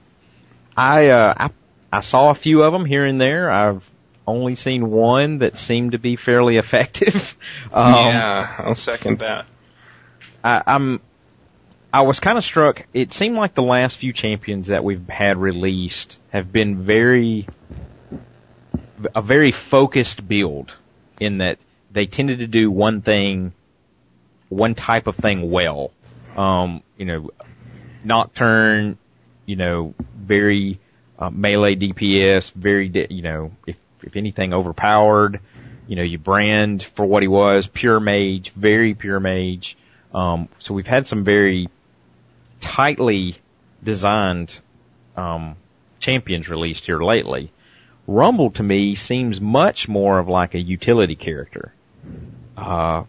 I, 0.76 1.10
uh, 1.10 1.34
I 1.38 1.49
I 1.91 2.02
saw 2.02 2.32
a 2.32 2.36
few 2.36 2.63
of 2.63 2.73
them 2.73 2.86
here 2.86 3.06
and 3.06 3.19
there. 3.19 3.49
I've 3.49 3.89
only 4.28 4.56
seen 4.56 4.89
one 4.89 5.39
that 5.39 5.58
seemed 5.58 5.93
to 5.93 5.99
be 5.99 6.15
fairly 6.15 6.58
effective. 6.58 7.38
Um, 7.71 7.91
yeah, 7.91 8.54
I'll 8.60 8.76
second 8.76 9.19
that. 9.19 9.47
I, 10.43 10.62
I'm 10.67 11.02
I 11.93 12.01
was 12.01 12.19
kind 12.19 12.39
of 12.39 12.43
struck. 12.43 12.88
It 12.91 13.13
seemed 13.13 13.36
like 13.36 13.53
the 13.53 13.62
last 13.62 13.97
few 13.97 14.13
champions 14.13 14.69
that 14.69 14.84
we've 14.84 15.08
had 15.08 15.38
released 15.38 16.17
have 16.32 16.51
been 16.51 16.82
very 16.82 17.47
a 19.13 19.21
very 19.21 19.51
focused 19.51 20.27
build 20.27 20.75
in 21.19 21.38
that 21.38 21.60
they 21.91 22.08
tended 22.08 22.39
to 22.39 22.47
do 22.47 22.71
one 22.71 23.01
thing, 23.01 23.53
one 24.49 24.73
type 24.73 25.06
of 25.06 25.17
thing 25.17 25.51
well. 25.51 25.91
Um, 26.36 26.82
you 26.97 27.06
know, 27.06 27.29
Nocturne, 28.03 28.97
you 29.45 29.56
know, 29.56 29.93
very 30.15 30.79
uh, 31.19 31.29
melee 31.29 31.75
DPS, 31.75 32.51
very, 32.53 32.88
you 33.12 33.21
know, 33.21 33.51
if 33.67 33.75
if 34.01 34.15
anything 34.15 34.51
overpowered, 34.51 35.41
you 35.86 35.95
know, 35.95 36.01
you 36.01 36.17
brand 36.17 36.82
for 36.82 37.06
what 37.06 37.21
he 37.21 37.27
was, 37.27 37.67
pure 37.67 37.99
mage, 37.99 38.51
very 38.56 38.95
pure 38.95 39.19
mage. 39.19 39.77
Um, 40.12 40.49
so 40.58 40.73
we've 40.73 40.88
had 40.88 41.06
some 41.06 41.23
very 41.23 41.69
tightly 42.63 43.36
designed 43.84 44.60
um, 45.17 45.56
champions 45.99 46.49
released 46.49 46.86
here 46.86 46.99
lately. 47.04 47.52
Rumble 48.08 48.52
to 48.52 48.63
me 48.63 48.95
seems 48.95 49.39
much 49.39 49.88
more 49.88 50.17
of 50.17 50.28
like 50.28 50.56
a 50.56 50.60
utility 50.60 51.15
character. 51.15 51.73
Uh, 52.58 53.04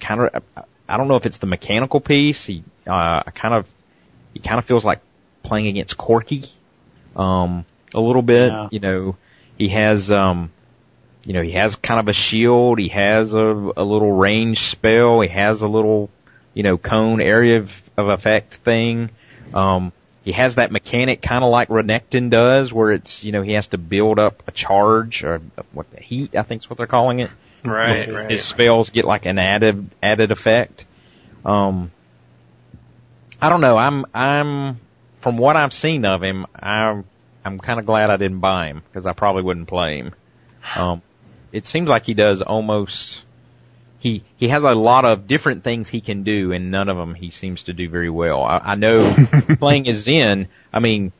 kind 0.00 0.20
of, 0.22 0.42
I 0.88 0.96
don't 0.96 1.08
know 1.08 1.16
if 1.16 1.26
it's 1.26 1.38
the 1.38 1.46
mechanical 1.46 2.00
piece. 2.00 2.44
He, 2.44 2.64
uh, 2.86 3.22
kind 3.22 3.54
of, 3.54 3.66
he 4.34 4.40
kind 4.40 4.58
of 4.58 4.64
feels 4.64 4.84
like 4.84 5.00
playing 5.42 5.68
against 5.68 5.96
Corki, 5.96 6.50
um, 7.14 7.64
a 7.94 8.00
little 8.00 8.22
bit. 8.22 8.50
Yeah. 8.50 8.68
You 8.70 8.80
know, 8.80 9.16
he 9.58 9.68
has, 9.68 10.10
um, 10.10 10.50
you 11.24 11.32
know, 11.32 11.42
he 11.42 11.52
has 11.52 11.76
kind 11.76 12.00
of 12.00 12.08
a 12.08 12.12
shield. 12.12 12.78
He 12.78 12.88
has 12.88 13.34
a, 13.34 13.72
a 13.76 13.84
little 13.84 14.12
range 14.12 14.70
spell. 14.70 15.20
He 15.20 15.28
has 15.28 15.62
a 15.62 15.68
little, 15.68 16.10
you 16.56 16.62
know, 16.62 16.78
cone 16.78 17.20
area 17.20 17.58
of, 17.58 17.70
of 17.98 18.08
effect 18.08 18.54
thing. 18.54 19.10
Um, 19.52 19.92
he 20.24 20.32
has 20.32 20.54
that 20.54 20.72
mechanic 20.72 21.20
kind 21.20 21.44
of 21.44 21.50
like 21.50 21.68
Renekton 21.68 22.30
does, 22.30 22.72
where 22.72 22.92
it's 22.92 23.22
you 23.22 23.30
know 23.30 23.42
he 23.42 23.52
has 23.52 23.66
to 23.68 23.78
build 23.78 24.18
up 24.18 24.42
a 24.48 24.52
charge 24.52 25.22
or 25.22 25.42
what 25.72 25.90
the 25.90 26.00
heat 26.00 26.34
I 26.34 26.42
think 26.42 26.62
is 26.62 26.70
what 26.70 26.78
they're 26.78 26.86
calling 26.86 27.20
it. 27.20 27.30
Right, 27.62 28.06
his, 28.06 28.16
right. 28.16 28.30
his 28.30 28.42
spells 28.42 28.88
get 28.88 29.04
like 29.04 29.26
an 29.26 29.38
added 29.38 29.90
added 30.02 30.30
effect. 30.32 30.86
Um, 31.44 31.92
I 33.40 33.50
don't 33.50 33.60
know. 33.60 33.76
I'm 33.76 34.06
I'm 34.14 34.80
from 35.20 35.36
what 35.36 35.56
I've 35.56 35.74
seen 35.74 36.06
of 36.06 36.22
him, 36.22 36.46
I'm 36.54 37.04
I'm 37.44 37.58
kind 37.58 37.78
of 37.78 37.84
glad 37.84 38.08
I 38.08 38.16
didn't 38.16 38.40
buy 38.40 38.68
him 38.68 38.82
because 38.88 39.04
I 39.04 39.12
probably 39.12 39.42
wouldn't 39.42 39.68
play 39.68 39.98
him. 39.98 40.14
Um, 40.74 41.02
it 41.52 41.66
seems 41.66 41.86
like 41.86 42.06
he 42.06 42.14
does 42.14 42.40
almost. 42.40 43.24
He 44.06 44.22
he 44.36 44.48
has 44.48 44.62
a 44.62 44.72
lot 44.72 45.04
of 45.04 45.26
different 45.26 45.64
things 45.64 45.88
he 45.88 46.00
can 46.00 46.22
do, 46.22 46.52
and 46.52 46.70
none 46.70 46.88
of 46.88 46.96
them 46.96 47.14
he 47.14 47.30
seems 47.30 47.64
to 47.64 47.72
do 47.72 47.88
very 47.88 48.08
well. 48.10 48.44
I, 48.44 48.58
I 48.58 48.74
know 48.76 49.12
playing 49.58 49.88
as 49.88 49.96
Zen. 49.98 50.46
I 50.72 50.78
mean, 50.78 51.10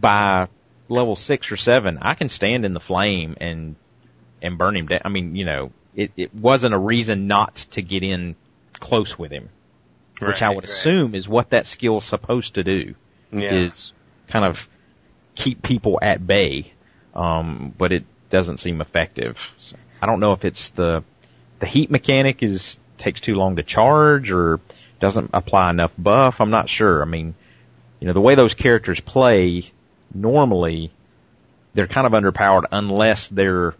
by 0.00 0.46
level 0.88 1.16
six 1.16 1.50
or 1.50 1.56
seven, 1.56 1.98
I 2.00 2.14
can 2.14 2.28
stand 2.28 2.64
in 2.64 2.74
the 2.74 2.80
flame 2.80 3.36
and 3.40 3.74
and 4.40 4.56
burn 4.56 4.76
him 4.76 4.86
down. 4.86 5.00
I 5.04 5.08
mean, 5.08 5.34
you 5.34 5.44
know, 5.46 5.72
it 5.96 6.12
it 6.16 6.32
wasn't 6.32 6.74
a 6.74 6.78
reason 6.78 7.26
not 7.26 7.56
to 7.72 7.82
get 7.82 8.04
in 8.04 8.36
close 8.78 9.18
with 9.18 9.32
him, 9.32 9.48
which 10.20 10.40
I 10.40 10.50
would 10.50 10.58
right. 10.58 10.64
assume 10.64 11.16
is 11.16 11.28
what 11.28 11.50
that 11.50 11.66
skill's 11.66 12.04
supposed 12.04 12.54
to 12.54 12.62
do 12.62 12.94
Yeah. 13.32 13.52
is 13.52 13.92
kind 14.28 14.44
of 14.44 14.68
keep 15.34 15.60
people 15.62 15.98
at 16.00 16.24
bay, 16.24 16.72
um, 17.14 17.74
but 17.76 17.90
it 17.92 18.04
doesn't 18.30 18.58
seem 18.58 18.80
effective. 18.80 19.50
So 19.58 19.74
I 20.00 20.06
don't 20.06 20.20
know 20.20 20.34
if 20.34 20.44
it's 20.44 20.70
the 20.70 21.02
the 21.60 21.66
heat 21.66 21.90
mechanic 21.90 22.42
is 22.42 22.78
takes 22.98 23.20
too 23.20 23.34
long 23.34 23.56
to 23.56 23.62
charge 23.62 24.30
or 24.30 24.60
doesn't 25.00 25.30
apply 25.32 25.70
enough 25.70 25.92
buff. 25.96 26.40
I'm 26.40 26.50
not 26.50 26.68
sure. 26.68 27.02
I 27.02 27.04
mean, 27.04 27.34
you 28.00 28.06
know, 28.06 28.12
the 28.12 28.20
way 28.20 28.34
those 28.34 28.54
characters 28.54 29.00
play 29.00 29.70
normally, 30.14 30.90
they're 31.74 31.86
kind 31.86 32.06
of 32.06 32.12
underpowered 32.12 32.64
unless 32.72 33.28
they're, 33.28 33.74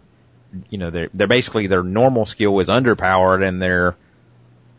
you 0.69 0.77
know, 0.77 0.89
they're 0.89 1.09
they're 1.13 1.27
basically 1.27 1.67
their 1.67 1.83
normal 1.83 2.25
skill 2.25 2.59
is 2.59 2.67
underpowered 2.67 3.45
and 3.45 3.61
their 3.61 3.95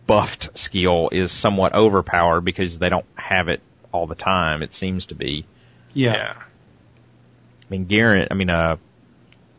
buffed 0.07 0.59
skill 0.59 1.09
is 1.13 1.31
somewhat 1.31 1.75
overpowered 1.75 2.41
because 2.43 2.79
they 2.79 2.89
don't 2.89 3.07
have 3.15 3.49
it 3.49 3.61
all 3.93 4.07
the 4.07 4.15
time. 4.15 4.63
It 4.63 4.75
seems 4.75 5.07
to 5.07 5.15
be. 5.15 5.47
Yeah. 5.93 6.15
yeah. 6.15 6.35
I 6.37 7.67
mean, 7.71 7.85
Garrett. 7.85 8.29
I 8.31 8.35
mean, 8.35 8.51
uh, 8.51 8.77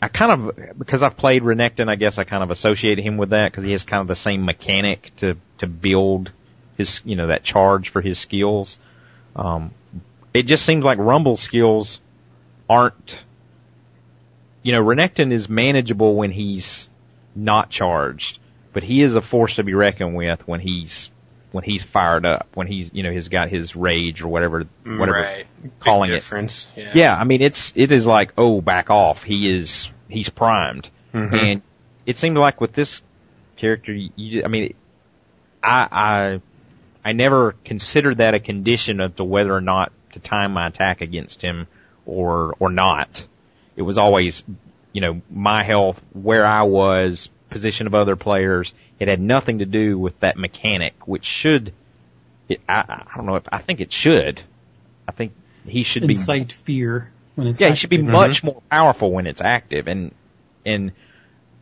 I 0.01 0.07
kind 0.07 0.31
of 0.31 0.77
because 0.79 1.03
I've 1.03 1.15
played 1.15 1.43
Renekton, 1.43 1.87
I 1.87 1.95
guess 1.95 2.17
I 2.17 2.23
kind 2.23 2.43
of 2.43 2.49
associated 2.49 3.03
him 3.03 3.17
with 3.17 3.29
that 3.29 3.51
because 3.51 3.63
he 3.63 3.71
has 3.73 3.83
kind 3.83 4.01
of 4.01 4.07
the 4.07 4.15
same 4.15 4.45
mechanic 4.45 5.11
to 5.17 5.37
to 5.59 5.67
build 5.67 6.31
his, 6.77 7.01
you 7.05 7.15
know, 7.15 7.27
that 7.27 7.43
charge 7.43 7.89
for 7.89 8.01
his 8.01 8.17
skills. 8.17 8.79
Um, 9.35 9.71
it 10.33 10.43
just 10.43 10.65
seems 10.65 10.83
like 10.83 10.97
Rumble's 10.97 11.41
skills 11.41 12.01
aren't. 12.69 13.23
You 14.63 14.73
know, 14.73 14.83
Renekton 14.83 15.31
is 15.31 15.49
manageable 15.49 16.15
when 16.15 16.31
he's 16.31 16.87
not 17.35 17.69
charged, 17.69 18.39
but 18.73 18.83
he 18.83 19.01
is 19.01 19.15
a 19.15 19.21
force 19.21 19.55
to 19.55 19.63
be 19.63 19.73
reckoned 19.73 20.15
with 20.15 20.47
when 20.47 20.59
he's 20.59 21.09
when 21.51 21.63
he's 21.63 21.83
fired 21.83 22.25
up, 22.25 22.47
when 22.53 22.67
he's 22.67 22.89
you 22.93 23.03
know 23.03 23.11
he's 23.11 23.27
got 23.27 23.49
his 23.49 23.75
rage 23.75 24.21
or 24.21 24.27
whatever 24.29 24.65
whatever 24.83 25.11
right. 25.19 25.45
Big 25.61 25.79
calling 25.79 26.11
it. 26.11 26.23
Yeah. 26.75 26.91
yeah, 26.93 27.15
I 27.17 27.23
mean 27.23 27.41
it's 27.41 27.73
it 27.75 27.91
is 27.91 28.05
like 28.07 28.33
oh 28.37 28.61
back 28.61 28.89
off. 28.89 29.23
He 29.23 29.49
is 29.49 29.89
he's 30.09 30.29
primed, 30.29 30.89
Mhm. 31.13 31.33
and 31.33 31.61
it 32.05 32.17
seemed 32.17 32.37
like 32.37 32.59
with 32.61 32.73
this 32.73 33.01
character, 33.57 33.93
you 33.93 34.43
I 34.43 34.47
mean, 34.47 34.73
I 35.61 35.87
I 35.91 36.41
I 37.03 37.13
never 37.13 37.53
considered 37.65 38.17
that 38.17 38.33
a 38.33 38.39
condition 38.39 38.99
of 38.99 39.15
to 39.17 39.23
whether 39.23 39.53
or 39.53 39.61
not 39.61 39.91
to 40.13 40.19
time 40.19 40.53
my 40.53 40.67
attack 40.67 41.01
against 41.01 41.41
him 41.41 41.67
or 42.05 42.55
or 42.59 42.69
not. 42.71 43.23
It 43.75 43.81
was 43.83 43.97
always 43.97 44.43
you 44.93 45.01
know 45.01 45.21
my 45.29 45.63
health, 45.63 46.01
where 46.13 46.45
I 46.45 46.63
was, 46.63 47.29
position 47.51 47.85
of 47.85 47.93
other 47.93 48.15
players. 48.15 48.73
It 48.99 49.07
had 49.07 49.21
nothing 49.21 49.59
to 49.59 49.65
do 49.65 49.99
with 49.99 50.19
that 50.21 50.37
mechanic, 50.37 51.07
which 51.07 51.25
should. 51.25 51.73
It, 52.49 52.61
I, 52.67 53.05
I 53.11 53.15
don't 53.15 53.27
know 53.27 53.35
if 53.35 53.43
I 53.51 53.59
think 53.59 53.79
it 53.79 53.93
should. 53.93 54.41
I 55.07 55.11
think 55.11 55.33
he 55.65 55.83
should 55.83 56.07
be 56.07 56.13
Incite 56.13 56.51
fear 56.51 57.11
when 57.35 57.47
it's 57.47 57.61
yeah, 57.61 57.69
it 57.69 57.75
should 57.75 57.89
be 57.89 57.97
active. 57.97 58.11
much 58.11 58.43
more 58.43 58.61
powerful 58.69 59.11
when 59.11 59.27
it's 59.27 59.41
active, 59.41 59.87
and 59.87 60.13
and 60.65 60.91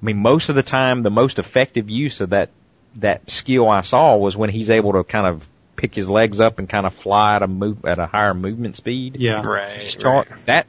I 0.02 0.06
mean 0.06 0.17
most 0.17 0.49
of 0.49 0.56
the 0.56 0.63
time 0.63 1.04
the 1.04 1.12
most 1.12 1.39
effective 1.39 1.89
use 1.89 2.21
of 2.21 2.30
that 2.30 2.49
that 2.95 3.30
skill 3.30 3.69
I 3.69 3.82
saw 3.82 4.17
was 4.17 4.36
when 4.38 4.49
he's 4.49 4.69
able 4.69 4.93
to 4.93 5.04
kind 5.04 5.28
of 5.28 5.47
pick 5.75 5.95
his 5.95 6.10
legs 6.10 6.39
up 6.39 6.60
and 6.60 6.67
kind 6.67 6.86
of 6.86 6.93
fly 6.93 7.38
at 7.38 7.43
a 7.43 7.47
move 7.47 7.86
at 7.86 7.99
a 7.99 8.06
higher 8.06 8.34
movement 8.34 8.75
speed. 8.75 9.17
Yeah. 9.17 9.45
Right. 9.45 9.88
Char- 9.88 10.25
right. 10.30 10.45
That, 10.45 10.67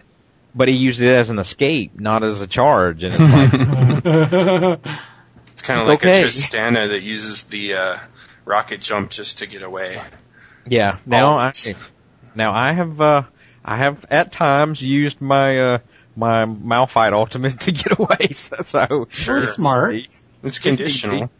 but 0.54 0.68
he 0.68 0.74
used 0.74 1.00
it 1.00 1.08
as 1.08 1.30
an 1.30 1.38
escape, 1.38 1.98
not 1.98 2.22
as 2.22 2.40
a 2.40 2.46
charge, 2.46 3.04
and 3.04 3.14
it's 3.14 4.04
like 4.04 4.80
It's 4.84 5.00
kind 5.70 5.80
of 5.82 5.88
like 5.88 6.04
okay. 6.04 6.22
a 6.22 6.24
Tristana 6.24 6.88
that 6.88 7.02
uses 7.02 7.44
the 7.44 7.74
uh, 7.74 7.98
rocket 8.44 8.80
jump 8.80 9.10
just 9.10 9.38
to 9.38 9.46
get 9.46 9.62
away. 9.62 10.00
yeah. 10.66 10.98
Now 11.06 11.38
I 11.38 11.46
Always. 11.46 11.74
now 12.34 12.52
I 12.52 12.72
have 12.72 13.00
uh 13.00 13.22
I 13.64 13.76
have 13.76 14.04
at 14.10 14.32
times 14.32 14.82
used 14.82 15.20
my 15.20 15.58
uh 15.58 15.78
my 16.16 16.44
Malphite 16.44 17.12
ultimate 17.12 17.60
to 17.60 17.72
get 17.72 17.98
away. 17.98 18.32
So, 18.32 18.56
so 18.62 19.08
Sure. 19.10 19.40
That's 19.40 19.52
smart. 19.52 19.96
It's 20.42 20.58
conditional. 20.58 21.30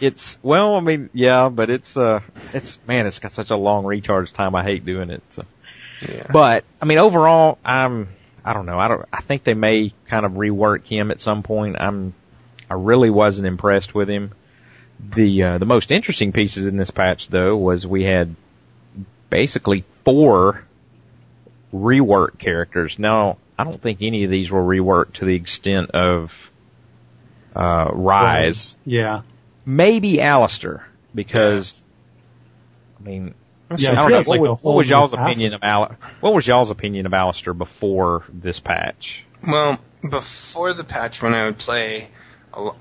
It's 0.00 0.36
well, 0.42 0.74
I 0.74 0.80
mean, 0.80 1.10
yeah, 1.12 1.48
but 1.48 1.70
it's 1.70 1.96
uh, 1.96 2.20
it's 2.52 2.76
man, 2.88 3.06
it's 3.06 3.20
got 3.20 3.30
such 3.30 3.50
a 3.50 3.56
long 3.56 3.84
recharge 3.84 4.32
time. 4.32 4.56
I 4.56 4.64
hate 4.64 4.84
doing 4.84 5.10
it. 5.10 5.22
So. 5.30 5.44
Yeah. 6.00 6.26
But 6.32 6.64
I 6.80 6.86
mean, 6.86 6.98
overall, 6.98 7.58
I'm 7.64 8.08
I 8.44 8.52
don't 8.52 8.66
know. 8.66 8.78
I 8.80 8.88
don't. 8.88 9.06
I 9.12 9.20
think 9.22 9.44
they 9.44 9.54
may 9.54 9.94
kind 10.06 10.26
of 10.26 10.32
rework 10.32 10.86
him 10.86 11.12
at 11.12 11.20
some 11.20 11.44
point. 11.44 11.76
I'm 11.78 12.14
I 12.70 12.74
really 12.74 13.10
wasn't 13.10 13.46
impressed 13.46 13.94
with 13.94 14.08
him. 14.08 14.32
The 15.14 15.42
uh, 15.42 15.58
the 15.58 15.66
most 15.66 15.90
interesting 15.90 16.32
pieces 16.32 16.64
in 16.66 16.76
this 16.76 16.90
patch 16.90 17.28
though 17.28 17.56
was 17.56 17.86
we 17.86 18.04
had 18.04 18.36
basically 19.30 19.84
four 20.04 20.64
rework 21.74 22.38
characters. 22.38 22.98
Now 22.98 23.38
I 23.58 23.64
don't 23.64 23.80
think 23.80 23.98
any 24.02 24.24
of 24.24 24.30
these 24.30 24.50
were 24.50 24.62
reworked 24.62 25.14
to 25.14 25.24
the 25.24 25.34
extent 25.34 25.90
of 25.90 26.32
uh, 27.54 27.88
Ryze 27.90 28.76
Yeah. 28.84 29.22
maybe 29.66 30.14
Alistar 30.18 30.82
because 31.14 31.82
I 33.00 33.02
mean 33.08 33.34
Yeah, 33.76 33.92
I 33.92 33.94
don't 33.94 34.10
know. 34.10 34.16
feels 34.22 34.28
What, 34.28 34.40
was- 34.40 34.62
what 34.62 34.74
was 34.76 34.88
y'all's 34.88 35.12
opinion 35.12 35.54
of 35.54 35.62
Al- 35.62 35.96
What 36.20 36.34
was 36.34 36.46
y'all's 36.46 36.70
opinion 36.70 37.06
of 37.06 37.12
Alistar 37.12 37.56
before 37.56 38.24
this 38.32 38.60
patch? 38.60 39.24
Well, 39.46 39.78
before 40.08 40.72
the 40.72 40.84
patch, 40.84 41.20
when 41.20 41.34
I 41.34 41.46
would 41.46 41.58
play, 41.58 42.02
a 42.02 42.02
lo- 42.02 42.08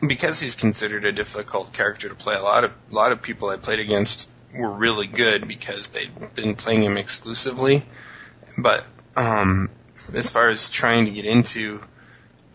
because 0.05 0.39
he's 0.39 0.55
considered 0.55 1.05
a 1.05 1.11
difficult 1.11 1.73
character 1.73 2.09
to 2.09 2.15
play, 2.15 2.35
a 2.35 2.41
lot 2.41 2.63
of 2.63 2.71
a 2.91 2.93
lot 2.93 3.11
of 3.11 3.21
people 3.21 3.49
I 3.49 3.57
played 3.57 3.79
against 3.79 4.29
were 4.53 4.69
really 4.69 5.07
good 5.07 5.47
because 5.47 5.89
they'd 5.89 6.35
been 6.35 6.55
playing 6.55 6.83
him 6.83 6.97
exclusively. 6.97 7.85
But 8.57 8.85
um, 9.15 9.69
as 10.13 10.29
far 10.29 10.49
as 10.49 10.69
trying 10.69 11.05
to 11.05 11.11
get 11.11 11.25
into 11.25 11.81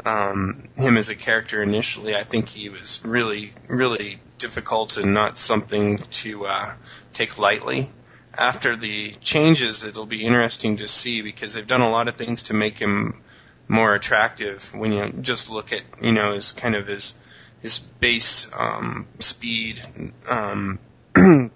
um, 0.05 0.68
him 0.76 0.96
as 0.96 1.09
a 1.09 1.16
character 1.16 1.62
initially, 1.62 2.14
I 2.14 2.22
think 2.22 2.48
he 2.48 2.68
was 2.68 3.00
really, 3.02 3.52
really 3.68 4.20
difficult 4.38 4.96
and 4.96 5.14
not 5.14 5.38
something 5.38 5.98
to 5.98 6.46
uh, 6.46 6.74
take 7.12 7.38
lightly. 7.38 7.90
After 8.35 8.76
the 8.76 9.12
changes, 9.12 9.83
it'll 9.83 10.07
be 10.07 10.24
interesting 10.24 10.76
to 10.76 10.88
see 10.88 11.22
because 11.22 11.55
they've 11.55 11.66
done 11.66 11.81
a 11.81 11.90
lot 11.90 12.09
of 12.09 12.16
things 12.16 12.44
to 12.44 12.55
make 12.55 12.79
him 12.79 13.22
more 13.68 13.94
attractive 13.94 14.74
when 14.74 14.92
you 14.92 15.12
just 15.20 15.50
look 15.50 15.72
at 15.72 15.83
you 16.00 16.12
know 16.12 16.33
his 16.33 16.52
kind 16.52 16.74
of 16.74 16.87
his 16.87 17.14
his 17.61 17.79
base 17.79 18.46
um, 18.57 19.09
speed, 19.18 19.81
um, 20.29 20.79
kind 21.14 21.50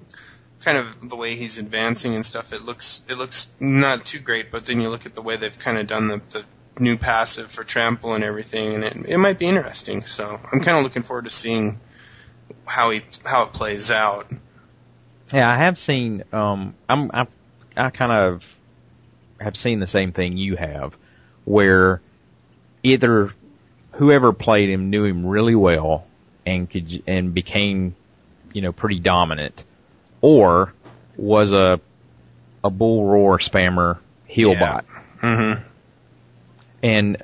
of 0.66 1.08
the 1.08 1.16
way 1.16 1.36
he's 1.36 1.58
advancing 1.58 2.14
and 2.14 2.24
stuff. 2.24 2.52
It 2.52 2.62
looks 2.62 3.02
it 3.08 3.16
looks 3.16 3.48
not 3.60 4.04
too 4.04 4.18
great, 4.18 4.50
but 4.50 4.66
then 4.66 4.80
you 4.80 4.88
look 4.88 5.06
at 5.06 5.14
the 5.14 5.22
way 5.22 5.36
they've 5.36 5.58
kind 5.58 5.78
of 5.78 5.86
done 5.86 6.08
the, 6.08 6.22
the 6.30 6.44
new 6.78 6.96
passive 6.96 7.50
for 7.50 7.64
trample 7.64 8.14
and 8.14 8.24
everything, 8.24 8.74
and 8.74 8.84
it 8.84 9.10
it 9.10 9.18
might 9.18 9.38
be 9.38 9.46
interesting. 9.46 10.02
So 10.02 10.40
I'm 10.52 10.60
kind 10.60 10.78
of 10.78 10.82
looking 10.82 11.02
forward 11.02 11.24
to 11.26 11.30
seeing 11.30 11.78
how 12.64 12.90
he 12.90 13.02
how 13.24 13.44
it 13.44 13.52
plays 13.52 13.90
out. 13.90 14.30
Yeah, 15.32 15.48
I 15.48 15.56
have 15.56 15.78
seen. 15.78 16.24
Um, 16.32 16.74
I'm 16.88 17.10
I, 17.12 17.26
I 17.76 17.90
kind 17.90 18.12
of 18.12 18.44
have 19.40 19.56
seen 19.56 19.80
the 19.80 19.86
same 19.86 20.12
thing 20.12 20.36
you 20.36 20.56
have, 20.56 20.96
where 21.44 22.00
either 22.82 23.32
whoever 23.92 24.32
played 24.32 24.68
him 24.68 24.90
knew 24.90 25.04
him 25.04 25.26
really 25.26 25.54
well 25.54 26.06
and 26.46 26.68
could 26.70 27.02
and 27.06 27.34
became, 27.34 27.94
you 28.52 28.62
know, 28.62 28.72
pretty 28.72 28.98
dominant, 28.98 29.64
or 30.20 30.72
was 31.16 31.52
a 31.52 31.80
a 32.62 32.70
bull 32.70 33.04
roar 33.04 33.38
spammer 33.38 33.98
heel 34.26 34.52
Yeah. 34.52 34.60
bot. 34.60 34.84
Mm-hmm. 35.22 35.62
And 36.82 37.22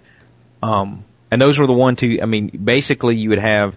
um, 0.63 1.05
and 1.31 1.41
those 1.41 1.59
were 1.59 1.67
the 1.67 1.73
one 1.73 1.97
two. 1.97 2.19
I 2.23 2.27
mean, 2.27 2.49
basically, 2.49 3.17
you 3.17 3.31
would 3.31 3.39
have 3.39 3.77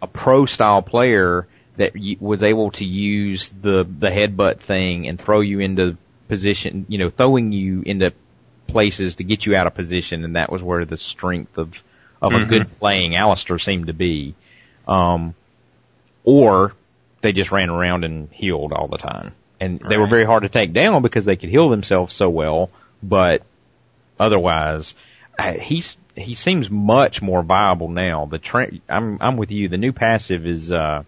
a 0.00 0.06
pro 0.06 0.46
style 0.46 0.82
player 0.82 1.46
that 1.76 1.92
was 2.20 2.42
able 2.42 2.70
to 2.72 2.84
use 2.84 3.50
the 3.50 3.84
the 3.84 4.08
headbutt 4.08 4.60
thing 4.60 5.08
and 5.08 5.18
throw 5.18 5.40
you 5.40 5.60
into 5.60 5.96
position, 6.28 6.86
you 6.88 6.98
know, 6.98 7.10
throwing 7.10 7.52
you 7.52 7.82
into 7.82 8.12
places 8.70 9.16
to 9.16 9.24
get 9.24 9.46
you 9.46 9.56
out 9.56 9.66
of 9.66 9.74
position, 9.74 10.24
and 10.24 10.36
that 10.36 10.50
was 10.50 10.62
where 10.62 10.84
the 10.84 10.96
strength 10.96 11.58
of 11.58 11.82
of 12.22 12.32
mm-hmm. 12.32 12.42
a 12.42 12.46
good 12.46 12.78
playing 12.78 13.12
Alistar 13.12 13.62
seemed 13.62 13.86
to 13.86 13.94
be. 13.94 14.34
Um, 14.86 15.34
or 16.24 16.74
they 17.22 17.32
just 17.32 17.50
ran 17.50 17.70
around 17.70 18.04
and 18.04 18.30
healed 18.30 18.72
all 18.72 18.88
the 18.88 18.98
time, 18.98 19.32
and 19.58 19.80
right. 19.80 19.88
they 19.88 19.96
were 19.96 20.06
very 20.06 20.24
hard 20.24 20.42
to 20.42 20.48
take 20.48 20.72
down 20.72 21.02
because 21.02 21.24
they 21.24 21.36
could 21.36 21.50
heal 21.50 21.68
themselves 21.68 22.14
so 22.14 22.28
well, 22.28 22.70
but 23.02 23.42
otherwise, 24.18 24.94
he's 25.60 25.96
he 26.16 26.34
seems 26.34 26.70
much 26.70 27.22
more 27.22 27.42
viable 27.42 27.88
now. 27.88 28.26
The 28.26 28.38
tra- 28.38 28.72
I'm 28.88 29.18
I'm 29.20 29.36
with 29.36 29.50
you. 29.50 29.68
The 29.68 29.78
new 29.78 29.92
passive 29.92 30.46
is 30.46 30.70
uh 30.70 31.04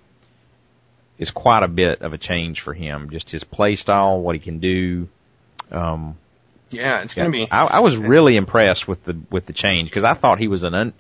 is 1.19 1.31
quite 1.31 1.63
a 1.63 1.69
bit 1.69 2.03
of 2.03 2.13
a 2.13 2.19
change 2.19 2.61
for 2.61 2.75
him. 2.75 3.11
Just 3.11 3.31
his 3.31 3.45
play 3.45 3.77
style, 3.77 4.21
what 4.21 4.35
he 4.35 4.41
can 4.41 4.59
do. 4.59 5.09
Um, 5.71 6.17
yeah, 6.73 7.03
it's 7.03 7.15
going 7.15 7.31
to 7.31 7.33
be. 7.33 7.51
I, 7.51 7.65
I 7.65 7.81
was 7.81 7.97
really 7.97 8.37
impressed 8.37 8.87
with 8.89 9.05
the 9.05 9.19
with 9.31 9.47
the 9.47 9.53
change 9.53 9.89
because 9.89 10.05
I 10.05 10.15
thought 10.15 10.39
he 10.39 10.49
was 10.49 10.63
an 10.63 10.75
un. 10.75 10.93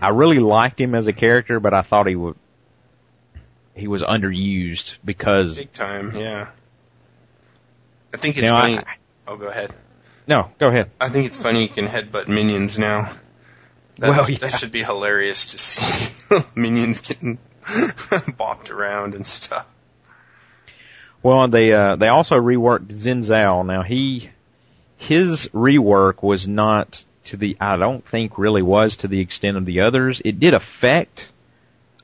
I 0.00 0.10
really 0.10 0.38
liked 0.38 0.80
him 0.80 0.94
as 0.94 1.06
a 1.06 1.12
character, 1.12 1.60
but 1.60 1.74
I 1.74 1.82
thought 1.82 2.06
he 2.06 2.16
would. 2.16 2.36
He 3.74 3.88
was 3.88 4.02
underused 4.02 4.96
because 5.04 5.56
big 5.56 5.72
time. 5.72 6.14
Yeah. 6.16 6.50
I 8.12 8.16
think 8.16 8.36
it's 8.36 8.50
funny. 8.50 8.78
I, 8.78 8.84
oh, 9.26 9.36
go 9.36 9.46
ahead. 9.46 9.72
No, 10.26 10.50
go 10.58 10.68
ahead. 10.68 10.90
I 11.00 11.08
think 11.08 11.26
it's 11.26 11.36
funny 11.36 11.62
you 11.62 11.68
can 11.68 11.86
headbutt 11.86 12.28
minions 12.28 12.78
now. 12.78 13.12
That, 13.98 14.10
well, 14.10 14.30
yeah. 14.30 14.38
that 14.38 14.52
should 14.52 14.72
be 14.72 14.82
hilarious 14.82 15.46
to 15.46 15.58
see 15.58 16.36
minions 16.54 17.00
getting 17.00 17.38
bopped 17.62 18.70
around 18.70 19.14
and 19.14 19.26
stuff. 19.26 19.66
Well, 21.22 21.48
they 21.48 21.72
uh, 21.72 21.96
they 21.96 22.08
also 22.08 22.36
reworked 22.36 22.88
Xin 22.88 23.18
Zhao. 23.18 23.66
Now 23.66 23.82
he 23.82 24.30
his 25.00 25.48
rework 25.54 26.22
was 26.22 26.46
not 26.46 27.02
to 27.24 27.38
the 27.38 27.56
I 27.58 27.78
don't 27.78 28.04
think 28.04 28.36
really 28.36 28.60
was 28.60 28.96
to 28.96 29.08
the 29.08 29.20
extent 29.20 29.56
of 29.56 29.64
the 29.64 29.80
others. 29.80 30.20
It 30.22 30.38
did 30.38 30.52
affect 30.52 31.30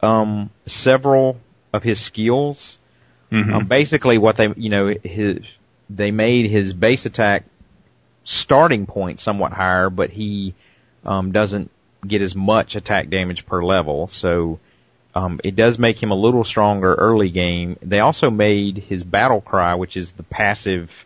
um, 0.02 0.48
several 0.64 1.38
of 1.74 1.82
his 1.82 2.00
skills. 2.00 2.78
Mm-hmm. 3.30 3.52
Um, 3.52 3.66
basically, 3.66 4.16
what 4.16 4.36
they 4.36 4.48
you 4.56 4.70
know 4.70 4.94
his 5.04 5.40
they 5.90 6.10
made 6.10 6.50
his 6.50 6.72
base 6.72 7.04
attack 7.04 7.44
starting 8.24 8.86
point 8.86 9.20
somewhat 9.20 9.52
higher, 9.52 9.90
but 9.90 10.08
he 10.08 10.54
um, 11.04 11.32
doesn't 11.32 11.70
get 12.06 12.22
as 12.22 12.34
much 12.34 12.76
attack 12.76 13.10
damage 13.10 13.44
per 13.44 13.62
level. 13.62 14.08
So 14.08 14.58
um, 15.14 15.38
it 15.44 15.54
does 15.54 15.78
make 15.78 16.02
him 16.02 16.12
a 16.12 16.16
little 16.16 16.44
stronger 16.44 16.94
early 16.94 17.28
game. 17.28 17.76
They 17.82 18.00
also 18.00 18.30
made 18.30 18.78
his 18.78 19.04
battle 19.04 19.42
cry, 19.42 19.74
which 19.74 19.98
is 19.98 20.12
the 20.12 20.22
passive 20.22 21.05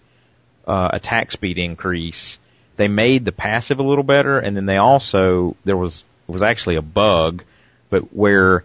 uh, 0.71 0.91
attack 0.93 1.33
speed 1.33 1.59
increase. 1.59 2.39
They 2.77 2.87
made 2.87 3.25
the 3.25 3.33
passive 3.33 3.81
a 3.81 3.83
little 3.83 4.05
better, 4.05 4.39
and 4.39 4.57
then 4.57 4.67
they 4.67 4.77
also 4.77 5.57
there 5.65 5.77
was 5.77 6.05
was 6.29 6.43
actually 6.43 6.77
a 6.77 6.83
bug, 6.83 7.43
but 7.91 8.15
where 8.15 8.65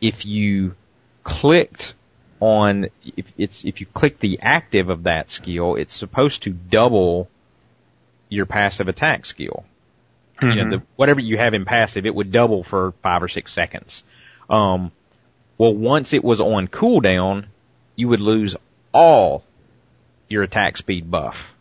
if 0.00 0.26
you 0.26 0.74
clicked 1.22 1.94
on 2.40 2.88
if 3.04 3.32
it's 3.38 3.64
if 3.64 3.80
you 3.80 3.86
click 3.86 4.18
the 4.18 4.40
active 4.42 4.90
of 4.90 5.04
that 5.04 5.30
skill, 5.30 5.76
it's 5.76 5.94
supposed 5.94 6.42
to 6.42 6.50
double 6.50 7.28
your 8.28 8.44
passive 8.44 8.88
attack 8.88 9.24
skill. 9.24 9.64
Mm-hmm. 10.38 10.48
You 10.48 10.54
know, 10.56 10.62
mm-hmm. 10.62 10.70
the, 10.70 10.82
whatever 10.96 11.20
you 11.20 11.38
have 11.38 11.54
in 11.54 11.64
passive, 11.64 12.04
it 12.04 12.14
would 12.14 12.32
double 12.32 12.64
for 12.64 12.94
five 13.02 13.22
or 13.22 13.28
six 13.28 13.52
seconds. 13.52 14.02
Um, 14.50 14.90
well, 15.56 15.72
once 15.72 16.12
it 16.12 16.24
was 16.24 16.40
on 16.40 16.66
cooldown, 16.66 17.44
you 17.94 18.08
would 18.08 18.20
lose 18.20 18.56
all 18.92 19.44
your 20.28 20.42
attack 20.42 20.76
speed 20.76 21.10
buff 21.10 21.52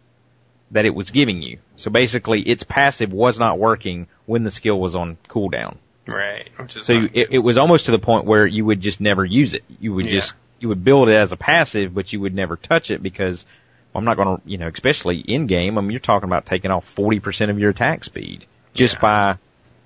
that 0.71 0.85
it 0.85 0.93
was 0.93 1.11
giving 1.11 1.41
you. 1.41 1.59
So 1.77 1.89
basically, 1.89 2.41
its 2.41 2.63
passive 2.63 3.13
was 3.13 3.39
not 3.39 3.57
working 3.59 4.07
when 4.25 4.43
the 4.43 4.51
skill 4.51 4.79
was 4.79 4.95
on 4.95 5.17
cooldown. 5.29 5.77
Right. 6.05 6.49
so 6.69 6.93
you, 6.93 7.09
it, 7.13 7.27
it, 7.31 7.39
was 7.39 7.57
almost 7.57 7.85
to 7.87 7.91
the 7.91 7.99
point 7.99 8.25
where 8.25 8.47
you 8.47 8.63
would 8.63 8.79
just 8.79 9.01
never 9.01 9.25
use 9.25 9.53
it. 9.53 9.63
You 9.79 9.93
would 9.93 10.05
yeah. 10.05 10.13
just 10.13 10.33
you 10.59 10.69
would 10.69 10.83
build 10.83 11.09
it 11.09 11.13
as 11.13 11.33
a 11.33 11.37
passive, 11.37 11.93
but 11.93 12.13
you 12.13 12.21
would 12.21 12.33
never 12.33 12.55
touch 12.55 12.91
it 12.91 13.03
because 13.03 13.45
I'm 13.93 14.05
not 14.05 14.15
going 14.15 14.37
to, 14.37 14.49
you 14.49 14.57
know, 14.57 14.67
especially 14.67 15.19
in 15.19 15.47
game. 15.47 15.77
I 15.77 15.81
mean, 15.81 15.91
you're 15.91 15.99
talking 15.99 16.27
about 16.29 16.45
taking 16.45 16.71
off 16.71 16.93
40% 16.95 17.49
of 17.49 17.59
your 17.59 17.71
attack 17.71 18.03
speed 18.03 18.45
just 18.73 18.95
yeah. 18.95 19.01
by 19.01 19.37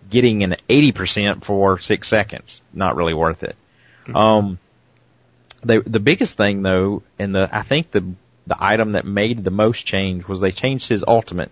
getting 0.10 0.44
an 0.44 0.56
80% 0.70 1.44
for 1.44 1.80
six 1.80 2.08
seconds. 2.08 2.62
Not 2.74 2.96
really 2.96 3.13
worth 3.13 3.44
it. 3.44 3.56
Mm-hmm. 4.04 4.15
Um, 4.15 4.60
the 5.63 5.82
the 5.82 6.00
biggest 6.00 6.38
thing 6.38 6.63
though, 6.63 7.04
and 7.20 7.36
the 7.36 7.50
I 7.52 7.62
think 7.62 7.91
the 7.91 8.13
the 8.47 8.58
item 8.60 8.93
that 8.93 9.06
made 9.06 9.43
the 9.43 9.51
most 9.51 9.86
change 9.86 10.27
was 10.27 10.39
they 10.39 10.51
changed 10.51 10.89
his 10.89 11.04
ultimate. 11.08 11.51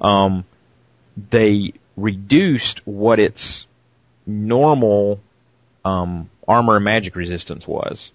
Um, 0.00 0.44
they 1.30 1.72
reduced 1.96 2.86
what 2.86 3.18
its 3.18 3.66
normal 4.26 5.20
um, 5.84 6.28
armor 6.46 6.76
and 6.76 6.84
magic 6.84 7.16
resistance 7.16 7.66
was. 7.66 8.12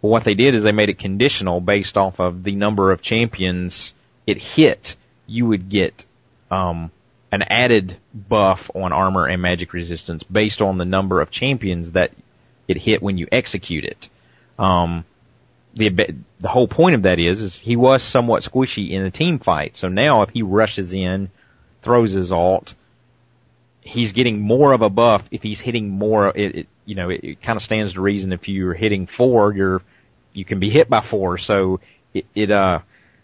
What 0.00 0.24
they 0.24 0.34
did 0.34 0.54
is 0.54 0.62
they 0.62 0.72
made 0.72 0.88
it 0.88 0.98
conditional 0.98 1.60
based 1.60 1.96
off 1.96 2.20
of 2.20 2.42
the 2.42 2.54
number 2.56 2.90
of 2.90 3.02
champions 3.02 3.94
it 4.26 4.38
hit. 4.38 4.96
You 5.26 5.46
would 5.46 5.68
get 5.68 6.04
um, 6.50 6.90
an 7.30 7.42
added 7.42 7.96
buff 8.14 8.70
on 8.74 8.92
armor 8.92 9.26
and 9.26 9.40
magic 9.40 9.72
resistance 9.72 10.22
based 10.24 10.60
on 10.60 10.78
the 10.78 10.84
number 10.84 11.20
of 11.20 11.30
champions 11.30 11.92
that 11.92 12.12
it 12.66 12.76
hit 12.76 13.02
when 13.02 13.18
you 13.18 13.28
execute 13.30 13.84
it. 13.84 14.08
Um, 14.58 15.04
the 15.74 15.88
the 16.40 16.48
whole 16.48 16.68
point 16.68 16.94
of 16.94 17.02
that 17.02 17.18
is 17.18 17.40
is 17.40 17.56
he 17.56 17.76
was 17.76 18.02
somewhat 18.02 18.42
squishy 18.42 18.90
in 18.90 19.02
a 19.02 19.10
team 19.10 19.38
fight. 19.38 19.76
So 19.76 19.88
now 19.88 20.22
if 20.22 20.30
he 20.30 20.42
rushes 20.42 20.92
in, 20.92 21.30
throws 21.82 22.12
his 22.12 22.32
alt, 22.32 22.74
he's 23.80 24.12
getting 24.12 24.40
more 24.40 24.72
of 24.72 24.82
a 24.82 24.90
buff 24.90 25.24
if 25.30 25.42
he's 25.42 25.60
hitting 25.60 25.88
more. 25.88 26.32
It, 26.34 26.56
it 26.56 26.68
you 26.84 26.94
know 26.94 27.08
it, 27.10 27.20
it 27.22 27.42
kind 27.42 27.56
of 27.56 27.62
stands 27.62 27.92
to 27.92 28.00
reason 28.00 28.32
if 28.32 28.48
you're 28.48 28.74
hitting 28.74 29.06
four, 29.06 29.52
you're 29.54 29.82
you 30.32 30.44
can 30.44 30.58
be 30.58 30.70
hit 30.70 30.88
by 30.88 31.00
four. 31.00 31.38
So 31.38 31.80
it, 32.12 32.26
it 32.34 32.50
uh 32.50 32.80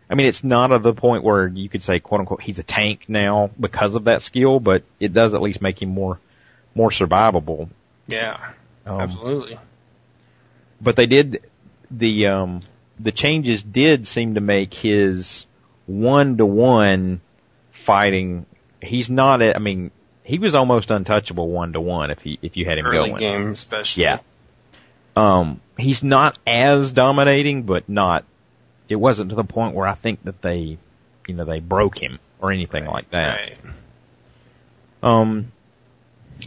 I 0.09 0.15
mean, 0.15 0.27
it's 0.27 0.45
not 0.45 0.73
at 0.73 0.83
the 0.83 0.95
point 0.95 1.25
where 1.25 1.49
you 1.49 1.69
could 1.69 1.83
say, 1.83 1.99
quote 1.99 2.21
unquote, 2.21 2.43
he's 2.43 2.59
a 2.59 2.63
tank 2.63 3.07
now 3.09 3.51
because 3.59 3.97
of 3.97 4.05
that 4.05 4.23
skill, 4.23 4.61
but 4.61 4.85
it 5.01 5.13
does 5.13 5.35
at 5.35 5.43
least 5.43 5.61
make 5.61 5.83
him 5.83 5.89
more, 5.89 6.21
more 6.75 6.91
survivable. 6.91 7.69
Yeah, 8.07 8.53
um, 8.85 9.01
absolutely. 9.01 9.59
But 10.81 10.95
they 10.95 11.07
did, 11.07 11.43
the, 11.91 12.27
um, 12.27 12.61
the 12.99 13.13
changes 13.13 13.63
did 13.63 14.07
seem 14.07 14.35
to 14.35 14.41
make 14.41 14.75
his 14.75 15.47
one 15.87 16.37
to 16.39 16.47
one 16.47 17.21
fighting, 17.73 18.47
he's 18.81 19.11
not, 19.11 19.43
I 19.43 19.59
mean, 19.59 19.91
he 20.25 20.39
was 20.39 20.55
almost 20.55 20.91
untouchable 20.91 21.49
one 21.49 21.73
to 21.75 21.81
one 21.81 22.11
if 22.11 22.21
he, 22.21 22.39
if 22.43 22.57
you 22.57 22.65
had 22.65 22.79
him 22.79 22.87
Early 22.87 23.11
going. 23.11 23.21
game 23.21 23.51
especially. 23.53 24.05
Yeah. 24.05 24.19
Um, 25.15 25.61
he's 25.79 26.03
not 26.03 26.39
as 26.47 26.93
dominating, 26.93 27.63
but 27.63 27.89
not 27.89 28.25
it 28.89 28.97
wasn't 28.97 29.31
to 29.31 29.37
the 29.37 29.45
point 29.45 29.75
where 29.75 29.87
I 29.87 29.95
think 29.95 30.25
that 30.25 30.43
they, 30.43 30.79
you 31.27 31.35
know, 31.35 31.45
they 31.45 31.61
broke 31.61 31.99
him 31.99 32.19
or 32.41 32.53
anything 32.53 32.85
right, 32.85 32.93
like 32.93 33.11
that. 33.11 33.41
Right. 33.41 33.59
Um, 35.03 35.53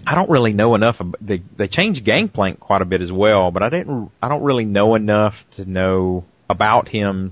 I 0.06 0.16
don't 0.16 0.30
really 0.30 0.54
know 0.54 0.76
enough. 0.76 1.00
About, 1.00 1.26
they 1.26 1.42
they 1.58 1.68
changed 1.68 2.04
Gangplank 2.04 2.60
quite 2.60 2.82
a 2.82 2.86
bit 2.86 3.02
as 3.02 3.12
well, 3.12 3.52
but 3.52 3.64
I 3.64 3.70
didn't. 3.70 4.12
I 4.22 4.28
don't 4.30 4.44
really 4.44 4.66
know 4.66 4.96
enough 4.96 5.44
to 5.52 5.66
know 5.66 6.26
about 6.50 6.88
him. 6.88 7.32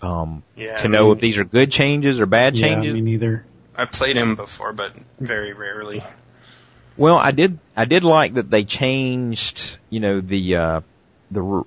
Um, 0.00 0.42
yeah, 0.56 0.78
to 0.78 0.84
I 0.84 0.90
know 0.90 1.08
mean, 1.08 1.16
if 1.16 1.20
these 1.20 1.38
are 1.38 1.44
good 1.44 1.70
changes 1.70 2.20
or 2.20 2.26
bad 2.26 2.54
changes. 2.54 2.68
yeah, 2.68 2.74
changes. 2.74 2.94
Me 2.94 3.00
neither. 3.02 3.44
I 3.76 3.86
played 3.86 4.16
him 4.16 4.36
before, 4.36 4.72
but 4.72 4.94
very 5.18 5.52
rarely. 5.52 6.02
Well, 6.96 7.16
I 7.16 7.30
did. 7.30 7.58
I 7.76 7.84
did 7.84 8.04
like 8.04 8.34
that 8.34 8.50
they 8.50 8.64
changed. 8.64 9.78
You 9.90 10.00
know 10.00 10.20
the 10.20 10.56
uh, 10.56 10.80
the 11.30 11.64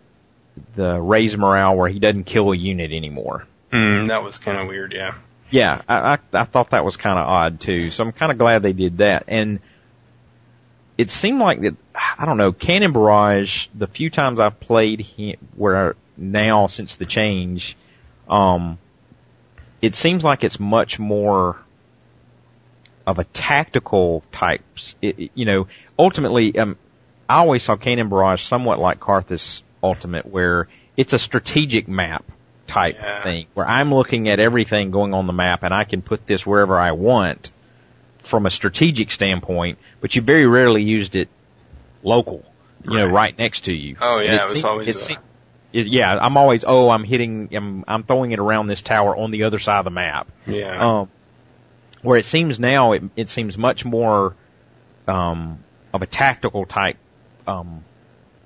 the 0.75 0.99
raise 1.01 1.38
morale 1.38 1.75
where 1.75 1.89
he 1.89 1.99
doesn't 1.99 2.25
kill 2.25 2.51
a 2.51 2.56
unit 2.56 2.91
anymore. 2.91 3.47
Mm, 3.71 4.08
that 4.08 4.23
was 4.23 4.38
kind 4.38 4.60
of 4.60 4.67
weird, 4.67 4.93
yeah. 4.93 5.15
Yeah, 5.49 5.81
I, 5.88 6.13
I, 6.13 6.17
I 6.34 6.43
thought 6.45 6.71
that 6.71 6.84
was 6.84 6.97
kind 6.97 7.19
of 7.19 7.27
odd 7.27 7.60
too. 7.60 7.91
So 7.91 8.03
I'm 8.03 8.12
kind 8.12 8.31
of 8.31 8.38
glad 8.38 8.62
they 8.62 8.73
did 8.73 8.97
that. 8.97 9.25
And 9.27 9.60
it 10.97 11.12
seemed 11.12 11.39
like 11.39 11.62
that, 11.62 11.75
I 12.17 12.25
don't 12.25 12.38
know, 12.38 12.51
Cannon 12.51 12.93
Barrage, 12.93 13.67
the 13.73 13.88
few 13.88 14.10
times 14.10 14.39
I've 14.39 14.60
played 14.60 15.01
him, 15.01 15.38
where 15.55 15.95
now 16.17 16.67
since 16.67 16.95
the 16.95 17.05
change, 17.05 17.77
um, 18.29 18.77
it 19.81 19.95
seems 19.95 20.23
like 20.23 20.43
it's 20.43 20.60
much 20.60 20.97
more 20.99 21.58
of 23.05 23.19
a 23.19 23.23
tactical 23.25 24.23
type, 24.31 24.63
it, 25.01 25.31
you 25.36 25.45
know, 25.45 25.67
ultimately, 25.99 26.58
um, 26.58 26.77
I 27.29 27.38
always 27.38 27.63
saw 27.63 27.75
Cannon 27.75 28.10
Barrage 28.10 28.43
somewhat 28.43 28.79
like 28.79 28.99
Karthus 28.99 29.62
Ultimate 29.84 30.25
where 30.25 30.67
it's 30.97 31.13
a 31.13 31.19
strategic 31.19 31.88
map 31.88 32.23
type 32.67 32.95
yeah. 32.99 33.23
thing 33.23 33.45
where 33.54 33.67
I'm 33.67 33.93
looking 33.93 34.28
at 34.30 34.39
everything 34.39 34.91
going 34.91 35.13
on 35.13 35.28
the 35.28 35.34
map 35.34 35.63
and 35.63 35.73
I 35.73 35.84
can 35.84 36.01
put 36.01 36.25
this 36.25 36.45
wherever 36.45 36.78
I 36.80 36.91
want 36.93 37.51
from 38.23 38.45
a 38.45 38.51
strategic 38.51 39.12
standpoint, 39.12 39.78
but 40.01 40.15
you 40.15 40.21
very 40.21 40.47
rarely 40.47 40.82
used 40.84 41.15
it 41.15 41.30
local, 42.04 42.43
you 42.84 42.97
know, 42.97 43.08
Right. 43.08 43.38
next 43.38 43.65
to 43.65 43.73
you. 43.73 43.95
Oh, 44.01 44.17
And 44.19 44.28
yeah, 44.28 44.36
it 44.36 44.41
was 44.49 44.51
seemed- 44.54 44.65
always, 44.65 44.88
it 44.88 44.97
seemed- 44.97 45.19
it- 45.73 45.88
yeah, 45.88 46.17
I'm 46.19 46.36
always, 46.38 46.63
oh, 46.65 46.89
I'm 46.89 47.04
hitting, 47.04 47.49
I'm, 47.54 47.84
I'm 47.88 48.04
throwing 48.04 48.32
it 48.32 48.39
around 48.39 48.67
this 48.67 48.82
tower 48.82 49.15
on 49.15 49.30
the 49.32 49.43
other 49.43 49.60
side 49.60 49.80
of 49.80 49.86
the 49.86 49.91
map. 49.91 50.28
Yeah. 50.47 50.80
Um, 51.01 51.10
where 52.01 52.17
it 52.17 52.25
seems 52.25 52.60
now, 52.60 52.93
it, 52.93 53.04
it 53.15 53.30
seems 53.30 53.58
much 53.58 53.84
more 53.86 54.36
um, 55.08 55.60
of 55.93 56.01
a 56.01 56.08
tactical 56.08 56.65
type 56.65 56.97
um, 57.47 57.84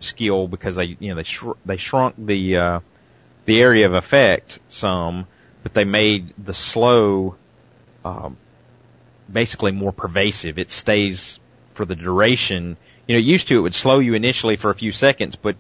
skill 0.02 0.48
because 0.48 0.76
they, 0.76 0.98
you 1.00 1.10
know, 1.10 1.16
they 1.16 1.24
shr- 1.24 1.58
they 1.66 1.78
shrunk 1.78 2.16
the 2.18 2.58
uh, 2.58 2.80
the 3.50 3.62
area 3.64 3.88
of 3.88 3.96
effect 3.96 4.60
some, 4.70 5.26
but 5.64 5.74
they 5.74 5.84
made 5.84 6.36
the 6.38 6.54
slow 6.54 7.36
um, 8.06 8.38
basically 9.32 9.72
more 9.72 9.92
pervasive. 9.92 10.60
It 10.60 10.70
stays 10.70 11.40
for 11.74 11.84
the 11.84 11.96
duration. 11.96 12.78
You 13.08 13.16
know, 13.16 13.20
used 13.20 13.48
to 13.48 13.58
it 13.58 13.62
would 13.62 13.74
slow 13.74 13.98
you 13.98 14.14
initially 14.14 14.56
for 14.56 14.70
a 14.70 14.76
few 14.76 14.92
seconds, 14.92 15.36
but 15.36 15.56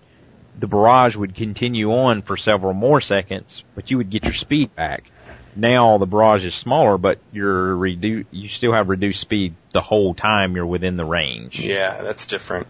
the 0.59 0.67
barrage 0.67 1.15
would 1.15 1.33
continue 1.33 1.91
on 1.91 2.21
for 2.21 2.37
several 2.37 2.73
more 2.73 3.01
seconds, 3.01 3.63
but 3.73 3.89
you 3.89 3.97
would 3.97 4.11
get 4.11 4.23
your 4.23 4.33
speed 4.33 4.75
back. 4.75 5.09
Now 5.55 5.97
the 5.97 6.05
barrage 6.05 6.45
is 6.45 6.53
smaller, 6.53 6.99
but 6.99 7.17
you're 7.31 7.75
redu- 7.75 8.27
you 8.29 8.49
still 8.49 8.73
have 8.73 8.87
reduced 8.87 9.19
speed 9.19 9.55
the 9.73 9.81
whole 9.81 10.13
time 10.13 10.55
you're 10.55 10.67
within 10.67 10.95
the 10.95 11.07
range. 11.07 11.59
yeah, 11.59 12.03
that's 12.03 12.27
different. 12.27 12.67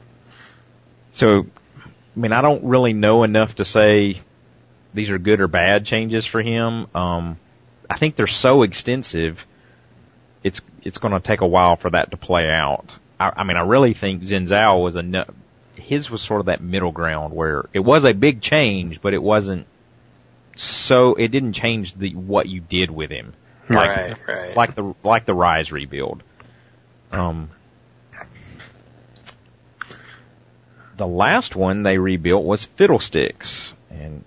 So, 1.12 1.46
I 1.76 2.20
mean, 2.20 2.32
I 2.32 2.40
don't 2.40 2.64
really 2.64 2.94
know 2.94 3.24
enough 3.24 3.56
to 3.56 3.66
say 3.66 4.22
these 5.00 5.12
are 5.12 5.18
good 5.18 5.40
or 5.40 5.48
bad 5.48 5.86
changes 5.86 6.26
for 6.26 6.42
him. 6.42 6.88
Um, 6.94 7.38
I 7.90 7.98
think 7.98 8.18
they're 8.18 8.28
so 8.28 8.64
extensive. 8.64 9.46
It's 10.44 10.60
it's 10.82 10.98
going 10.98 11.14
to 11.14 11.22
take 11.22 11.40
a 11.40 11.48
while 11.48 11.78
for 11.78 11.90
that 11.92 12.12
to 12.12 12.18
play 12.18 12.50
out. 12.50 12.94
I, 13.18 13.32
I 13.38 13.44
mean, 13.46 13.56
I 13.56 13.62
really 13.62 13.94
think 13.94 14.24
Xin 14.24 14.50
Zhao 14.50 14.84
was 14.84 14.98
a 14.98 15.26
his 15.76 16.12
was 16.12 16.22
sort 16.22 16.42
of 16.42 16.48
that 16.48 16.62
middle 16.62 16.92
ground 16.92 17.34
where 17.34 17.70
it 17.72 17.80
was 17.80 18.04
a 18.04 18.14
big 18.14 18.42
change, 18.42 19.02
but 19.02 19.14
it 19.14 19.24
wasn't 19.24 19.68
so 20.58 21.16
it 21.16 21.30
didn't 21.30 21.54
change 21.54 21.96
the 21.96 22.14
what 22.16 22.50
you 22.50 22.60
did 22.60 22.92
with 22.92 23.10
him. 23.10 23.34
Like, 23.70 23.90
right, 23.90 24.28
right. 24.28 24.56
like 24.58 24.76
the 24.76 24.96
like 25.02 25.24
the 25.24 25.36
Ryze 25.36 25.72
rebuild. 25.72 26.24
Um, 27.14 27.52
the 30.98 31.08
last 31.08 31.56
one 31.56 31.84
they 31.84 32.00
rebuilt 32.00 32.44
was 32.44 32.66
Fiddlesticks, 32.66 33.72
and 33.90 34.26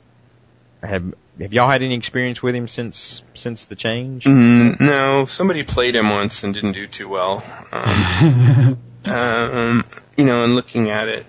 have 0.83 1.15
have 1.41 1.53
y'all 1.53 1.71
had 1.71 1.83
any 1.83 1.95
experience 1.95 2.43
with 2.43 2.55
him 2.55 2.69
since 2.69 3.23
since 3.35 3.67
the 3.67 3.77
change? 3.77 4.25
Mm, 4.25 4.81
no, 4.81 5.25
somebody 5.27 5.63
played 5.63 5.95
him 5.95 6.11
once 6.11 6.45
and 6.45 6.53
didn't 6.53 6.73
do 6.73 6.87
too 6.87 7.09
well. 7.09 7.43
Um, 7.71 8.79
um, 9.05 9.85
you 10.17 10.25
know, 10.25 10.45
and 10.45 10.55
looking 10.55 10.91
at 10.91 11.09
it, 11.09 11.27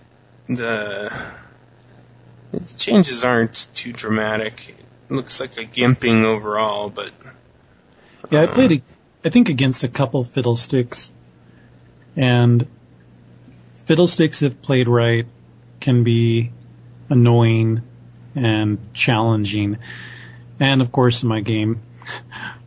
the, 0.47 1.11
the 2.51 2.77
changes 2.77 3.23
aren't 3.23 3.67
too 3.73 3.93
dramatic. 3.93 4.69
It 4.69 5.11
looks 5.11 5.39
like 5.39 5.57
a 5.57 5.65
gimping 5.65 6.25
overall, 6.25 6.89
but 6.89 7.11
Yeah, 8.31 8.43
I 8.43 8.47
played, 8.47 8.71
a, 8.71 8.81
I 9.27 9.29
think, 9.29 9.49
against 9.49 9.83
a 9.83 9.87
couple 9.87 10.23
fiddlesticks, 10.23 11.11
and 12.15 12.67
fiddlesticks, 13.85 14.41
if 14.41 14.61
played 14.61 14.87
right, 14.87 15.25
can 15.79 16.03
be 16.03 16.51
annoying 17.09 17.83
and 18.35 18.77
challenging. 18.93 19.77
And 20.59 20.81
of 20.81 20.91
course, 20.91 21.23
in 21.23 21.29
my 21.29 21.41
game, 21.41 21.81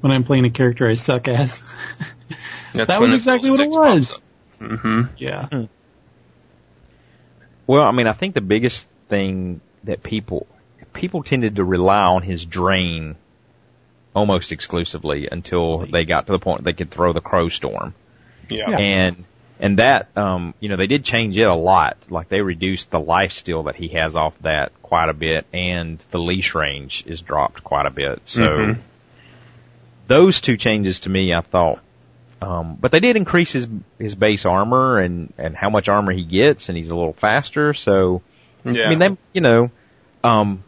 when 0.01 0.13
I'm 0.13 0.25
playing 0.25 0.45
a 0.45 0.51
character 0.51 0.89
I 0.89 0.95
suck 0.95 1.29
as, 1.29 1.63
that's 2.73 2.89
That 2.89 3.01
was 3.01 3.13
exactly 3.13 3.51
what 3.51 3.61
it 3.61 3.71
was. 3.71 4.17
up. 4.17 4.23
Mhm. 4.61 5.11
yeah, 5.19 5.67
Well, 7.67 7.83
I 7.83 7.93
mean, 7.93 8.07
I 8.07 8.13
think 8.13 8.35
the 8.35 8.41
biggest 8.41 8.87
thing 9.09 9.61
that 9.85 10.03
people 10.03 10.47
people 10.93 11.23
tended 11.23 11.57
to 11.57 11.65
rely 11.65 12.05
on 12.05 12.23
his 12.23 12.45
drain 12.47 13.17
almost 14.15 14.51
exclusively 14.51 15.29
until 15.31 15.85
they 15.87 16.07
got 16.07 16.27
to 16.27 16.33
the 16.33 16.39
point 16.39 16.65
they 16.65 16.73
could 16.73 16.91
throw 16.91 17.13
the 17.13 17.21
crow 17.21 17.49
storm. 17.51 17.95
Yeah. 18.49 18.71
Yeah. 18.71 18.79
and 18.79 19.25
and 19.59 19.79
that 19.79 20.09
um 20.17 20.53
you 20.61 20.69
know 20.69 20.77
they 20.77 20.87
did 20.87 21.05
change 21.05 21.37
it 21.37 21.43
a 21.45 21.55
lot 21.55 21.97
like 22.11 22.29
they 22.29 22.43
reduced 22.43 22.91
the 22.91 23.01
life 23.01 23.33
steal 23.33 23.65
that 23.65 23.77
he 23.77 23.89
has 23.89 24.15
off 24.17 24.35
that 24.43 24.71
quite 24.83 25.09
a 25.09 25.15
bit 25.15 25.47
and 25.53 26.05
the 26.11 26.19
leash 26.19 26.55
range 26.55 27.03
is 27.07 27.21
dropped 27.23 27.65
quite 27.65 27.87
a 27.87 27.91
bit 27.91 28.21
so 28.25 28.41
Mhm. 28.41 28.79
those 30.09 30.41
two 30.41 30.57
changes 30.57 31.01
to 31.01 31.09
me 31.11 31.33
i 31.35 31.41
thought 31.41 31.79
um 32.43 32.77
but 32.79 32.93
they 32.93 33.01
did 33.01 33.17
increase 33.17 33.53
his 33.53 33.67
his 33.99 34.15
base 34.15 34.45
armor 34.45 34.99
and 34.99 35.33
and 35.39 35.57
how 35.57 35.71
much 35.71 35.89
armor 35.89 36.13
he 36.13 36.25
gets 36.25 36.69
and 36.69 36.77
he's 36.77 36.91
a 36.91 36.97
little 36.97 37.15
faster 37.15 37.73
so 37.75 38.21
Yeah. 38.65 38.85
i 38.87 38.91
mean 38.91 38.99
they 38.99 39.17
you 39.33 39.41
know 39.41 39.71
um 40.23 40.63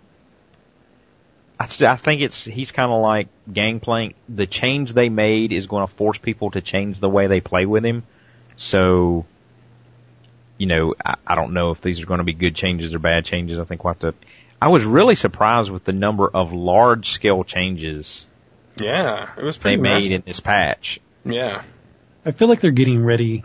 I, 1.60 1.66
st- 1.66 1.90
I 1.90 1.96
think 1.96 2.20
it's 2.22 2.44
he's 2.44 2.70
kind 2.70 2.92
of 2.92 3.02
like 3.02 3.26
Gangplank. 3.52 4.14
The 4.28 4.46
change 4.46 4.92
they 4.92 5.08
made 5.08 5.52
is 5.52 5.66
going 5.66 5.84
to 5.88 5.92
force 5.92 6.16
people 6.16 6.52
to 6.52 6.60
change 6.60 7.00
the 7.00 7.08
way 7.08 7.26
they 7.26 7.40
play 7.40 7.66
with 7.66 7.84
him. 7.84 8.04
So, 8.58 9.24
you 10.58 10.66
know, 10.66 10.94
I, 11.04 11.14
I 11.26 11.34
don't 11.34 11.54
know 11.54 11.70
if 11.70 11.80
these 11.80 12.00
are 12.00 12.06
going 12.06 12.18
to 12.18 12.24
be 12.24 12.34
good 12.34 12.54
changes 12.54 12.92
or 12.92 12.98
bad 12.98 13.24
changes. 13.24 13.58
I 13.58 13.64
think 13.64 13.82
we'll 13.84 13.94
have 13.94 14.00
to. 14.00 14.14
I 14.60 14.68
was 14.68 14.84
really 14.84 15.14
surprised 15.14 15.70
with 15.70 15.84
the 15.84 15.92
number 15.92 16.28
of 16.28 16.52
large 16.52 17.10
scale 17.10 17.44
changes 17.44 18.26
yeah, 18.80 19.30
it 19.36 19.42
was 19.42 19.56
pretty 19.56 19.76
they 19.76 19.80
pretty 19.80 19.94
made 19.94 19.94
massive. 20.02 20.12
in 20.12 20.22
this 20.26 20.40
patch. 20.40 21.00
Yeah. 21.24 21.62
I 22.24 22.30
feel 22.30 22.48
like 22.48 22.60
they're 22.60 22.70
getting 22.70 23.02
ready 23.04 23.42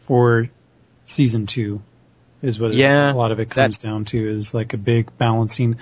for 0.00 0.48
season 1.06 1.46
two. 1.46 1.82
Is 2.40 2.58
what 2.58 2.72
it- 2.72 2.78
a 3.10 3.12
lot 3.14 3.32
of 3.32 3.40
it 3.40 3.50
comes 3.50 3.78
down 3.78 4.04
to 4.06 4.36
is 4.36 4.52
like 4.54 4.74
a 4.74 4.76
big 4.76 5.16
balancing. 5.16 5.76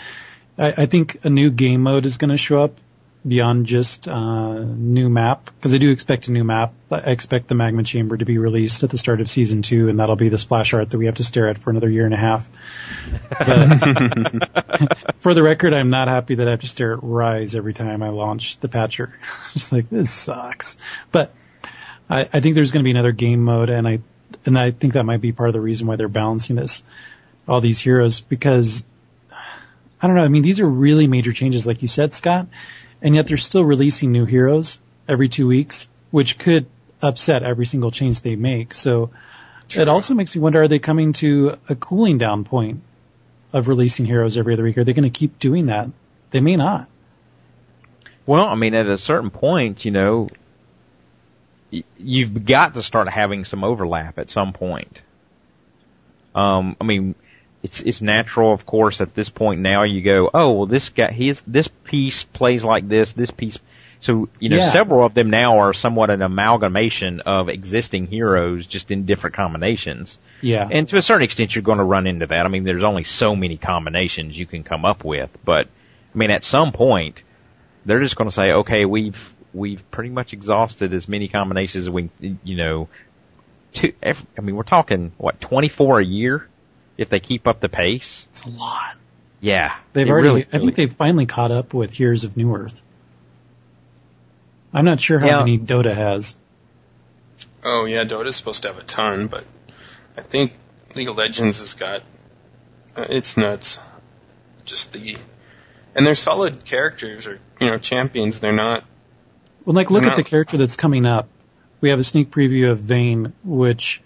I, 0.59 0.73
I 0.79 0.87
think 0.87 1.25
a 1.25 1.31
new 1.31 1.51
game 1.51 1.83
mode 1.83 2.05
is 2.07 2.17
going 2.17 2.31
to 2.31 2.37
show 2.37 2.63
up 2.63 2.75
beyond 3.27 3.67
just 3.67 4.09
uh, 4.09 4.55
new 4.55 5.11
map 5.11 5.51
because 5.57 5.75
I 5.75 5.79
do 5.79 5.91
expect 5.91 6.29
a 6.29 6.33
new 6.33 6.45
map. 6.45 6.73
I 6.91 6.99
expect 6.99 7.49
the 7.49 7.55
magma 7.55 7.83
chamber 7.83 8.17
to 8.17 8.25
be 8.25 8.39
released 8.39 8.83
at 8.83 8.91
the 8.91 8.99
start 8.99 9.21
of 9.21 9.29
season 9.29 9.63
two, 9.63 9.89
and 9.89 10.01
that'll 10.01 10.17
be 10.17 10.31
the 10.31 10.39
splash 10.39 10.73
art 10.73 10.91
that 10.91 10.99
we 10.99 11.07
have 11.07 11.17
to 11.17 11.25
stare 11.25 11.49
at 11.49 11.59
for 11.59 11.71
another 11.71 11.89
year 11.89 12.05
and 12.07 12.15
a 12.15 12.17
half. 12.17 12.49
For 15.21 15.35
the 15.35 15.43
record, 15.43 15.75
I'm 15.75 15.91
not 15.91 16.09
happy 16.09 16.37
that 16.37 16.49
I 16.49 16.53
have 16.53 16.61
to 16.61 16.69
stare 16.69 16.95
at 16.95 17.01
Ryze 17.01 17.55
every 17.55 17.75
time 17.75 18.03
I 18.03 18.09
launch 18.09 18.59
the 18.59 18.69
patcher. 18.69 19.13
Just 19.53 19.71
like 19.71 19.91
this 19.91 20.11
sucks. 20.11 20.79
But 21.13 21.35
I, 22.09 22.29
I 22.33 22.41
think 22.41 22.55
there's 22.55 22.73
going 22.73 22.83
to 22.83 22.85
be 22.85 22.91
another 22.91 23.13
game 23.13 23.45
mode, 23.45 23.69
and 23.69 23.87
I 23.87 24.01
and 24.47 24.59
I 24.59 24.71
think 24.71 24.95
that 24.95 25.05
might 25.05 25.21
be 25.21 25.33
part 25.33 25.51
of 25.51 25.53
the 25.53 25.61
reason 25.61 25.87
why 25.87 25.97
they're 25.97 26.09
balancing 26.09 26.57
this, 26.57 26.83
all 27.47 27.61
these 27.61 27.81
heroes, 27.81 28.21
because 28.21 28.83
I 30.01 30.07
don't 30.07 30.17
know. 30.17 30.25
I 30.25 30.29
mean, 30.29 30.43
these 30.43 30.61
are 30.61 30.69
really 30.69 31.07
major 31.07 31.33
changes, 31.33 31.67
like 31.67 31.83
you 31.83 31.89
said, 31.89 32.15
Scott, 32.15 32.47
and 33.03 33.15
yet 33.15 33.27
they're 33.27 33.37
still 33.37 33.65
releasing 33.65 34.13
new 34.13 34.25
heroes 34.25 34.81
every 35.09 35.29
two 35.29 35.47
weeks, 35.47 35.89
which 36.11 36.39
could 36.39 36.67
upset 37.03 37.43
every 37.43 37.67
single 37.67 37.91
change 37.91 38.21
they 38.21 38.37
make. 38.37 38.75
So 38.75 39.11
it 39.71 39.89
also 39.89 40.15
makes 40.15 40.35
me 40.35 40.43
wonder: 40.43 40.63
Are 40.63 40.69
they 40.69 40.79
coming 40.79 41.13
to 41.15 41.59
a 41.69 41.75
cooling 41.75 42.19
down 42.19 42.45
point 42.45 42.83
of 43.53 43.69
releasing 43.69 44.07
heroes 44.07 44.37
every 44.37 44.55
other 44.55 44.65
week? 44.65 44.79
Are 44.79 44.85
they 44.85 44.93
going 44.93 45.11
to 45.11 45.19
keep 45.19 45.39
doing 45.39 45.67
that? 45.67 45.89
They 46.31 46.41
may 46.41 46.57
not. 46.57 46.89
Well, 48.27 48.47
I 48.47 48.55
mean, 48.55 48.75
at 48.75 48.87
a 48.87 48.99
certain 48.99 49.31
point, 49.31 49.85
you 49.85 49.91
know, 49.91 50.29
you've 51.97 52.45
got 52.45 52.75
to 52.75 52.83
start 52.83 53.09
having 53.09 53.45
some 53.45 53.65
overlap 53.65 54.19
at 54.19 54.31
some 54.31 54.53
point. 54.53 55.01
Um, 56.35 56.77
I 56.81 56.85
mean, 56.85 57.15
it's 57.63 57.81
it's 57.81 58.01
natural, 58.01 58.53
of 58.53 58.65
course. 58.67 59.01
At 59.01 59.15
this 59.15 59.29
point 59.29 59.61
now, 59.61 59.83
you 59.83 60.01
go, 60.03 60.31
oh, 60.33 60.53
well, 60.53 60.67
this 60.67 60.89
guy, 60.91 61.11
his 61.13 61.43
this 61.47 61.69
piece 61.69 62.25
plays 62.25 62.65
like 62.65 62.89
this, 62.89 63.13
this 63.13 63.31
piece. 63.31 63.59
So 64.01 64.31
you 64.39 64.49
know, 64.49 64.57
Yeah. 64.57 64.71
several 64.71 65.05
of 65.05 65.13
them 65.13 65.29
now 65.29 65.59
are 65.59 65.75
somewhat 65.75 66.09
an 66.09 66.23
amalgamation 66.23 67.21
of 67.21 67.51
existing 67.51 68.07
heroes, 68.07 68.67
just 68.67 68.91
in 68.91 69.05
different 69.05 69.37
combinations. 69.37 70.19
Yeah. 70.41 70.67
And 70.71 70.89
to 70.89 70.97
a 70.97 71.03
certain 71.03 71.23
extent, 71.25 71.55
you're 71.55 71.61
going 71.63 71.79
to 71.79 71.85
run 71.85 72.07
into 72.07 72.27
that. 72.27 72.47
I 72.47 72.49
mean, 72.49 72.65
there's 72.65 72.83
only 72.83 73.05
so 73.05 73.37
many 73.37 73.59
combinations 73.59 74.39
you 74.39 74.47
can 74.47 74.63
come 74.65 74.87
up 74.87 75.05
with, 75.05 75.29
but 75.45 75.67
I 76.15 76.19
mean, 76.19 76.31
at 76.31 76.45
some 76.45 76.73
point, 76.73 77.23
they're 77.85 78.01
just 78.01 78.17
going 78.17 78.29
to 78.29 78.35
say, 78.35 78.53
okay, 78.53 78.87
we've 78.87 79.35
we've 79.53 79.89
pretty 79.91 80.11
much 80.11 80.33
exhausted 80.33 80.95
as 80.95 81.07
many 81.09 81.29
combinations 81.29 81.85
as 81.85 81.91
we, 81.91 82.09
you 82.21 82.57
know, 82.57 82.89
to. 83.75 83.93
ev- 84.03 84.25
I 84.39 84.41
mean, 84.41 84.57
we're 84.57 84.63
talking 84.63 85.13
what 85.19 85.41
24 85.41 86.01
a 86.01 86.05
year 86.05 86.49
if 87.01 87.09
they 87.09 87.21
keep 87.21 87.47
up 87.47 87.61
the 87.61 87.69
pace. 87.69 88.27
it's 88.31 88.45
a 88.45 88.49
lot. 88.51 88.97
Yeah, 89.41 89.75
They've 89.95 90.09
already. 90.09 90.29
really- 90.29 90.47
I 90.53 90.59
think 90.59 90.75
they've 90.75 90.93
finally 90.93 91.25
caught 91.27 91.51
up 91.51 91.73
with 91.73 91.93
Heroes 91.93 92.25
of 92.25 92.35
Newerth. 92.35 92.81
I'm 94.73 94.85
not 94.85 95.01
sure 95.01 95.19
how 95.19 95.27
Yeah. 95.27 95.39
many 95.39 95.59
Dota 95.59 95.95
has. 95.95 96.37
Oh 97.65 97.87
yeah, 97.87 98.05
Dota's 98.05 98.37
supposed 98.37 98.63
to 98.63 98.69
have 98.69 98.79
a 98.79 98.83
ton, 98.85 99.27
but 99.27 99.45
I 100.17 100.23
think 100.23 100.53
League 100.95 101.09
of 101.09 101.17
Legends 101.17 101.59
has 101.61 101.75
got 101.75 102.03
uh, 102.97 103.07
it's 103.09 103.37
nuts. 103.37 103.81
Just 104.65 104.93
the 104.93 105.17
and 105.95 106.07
they're 106.07 106.15
solid 106.15 106.65
characters 106.65 107.27
or 107.27 107.39
you 107.61 107.67
know 107.67 107.79
champions. 107.79 108.41
They're 108.41 108.53
not. 108.53 108.85
Well, 109.65 109.75
like 109.75 109.91
look 109.91 110.05
No. 110.05 110.11
at 110.11 110.17
the 110.17 110.25
character 110.25 110.57
that's 110.57 110.77
coming 110.77 111.07
up 111.07 111.29
we 111.81 111.89
have 111.91 111.99
a 111.99 112.05
sneak 112.05 112.31
preview 112.31 112.71
of 112.71 112.79
Vayne, 112.79 113.33
which, 113.43 114.03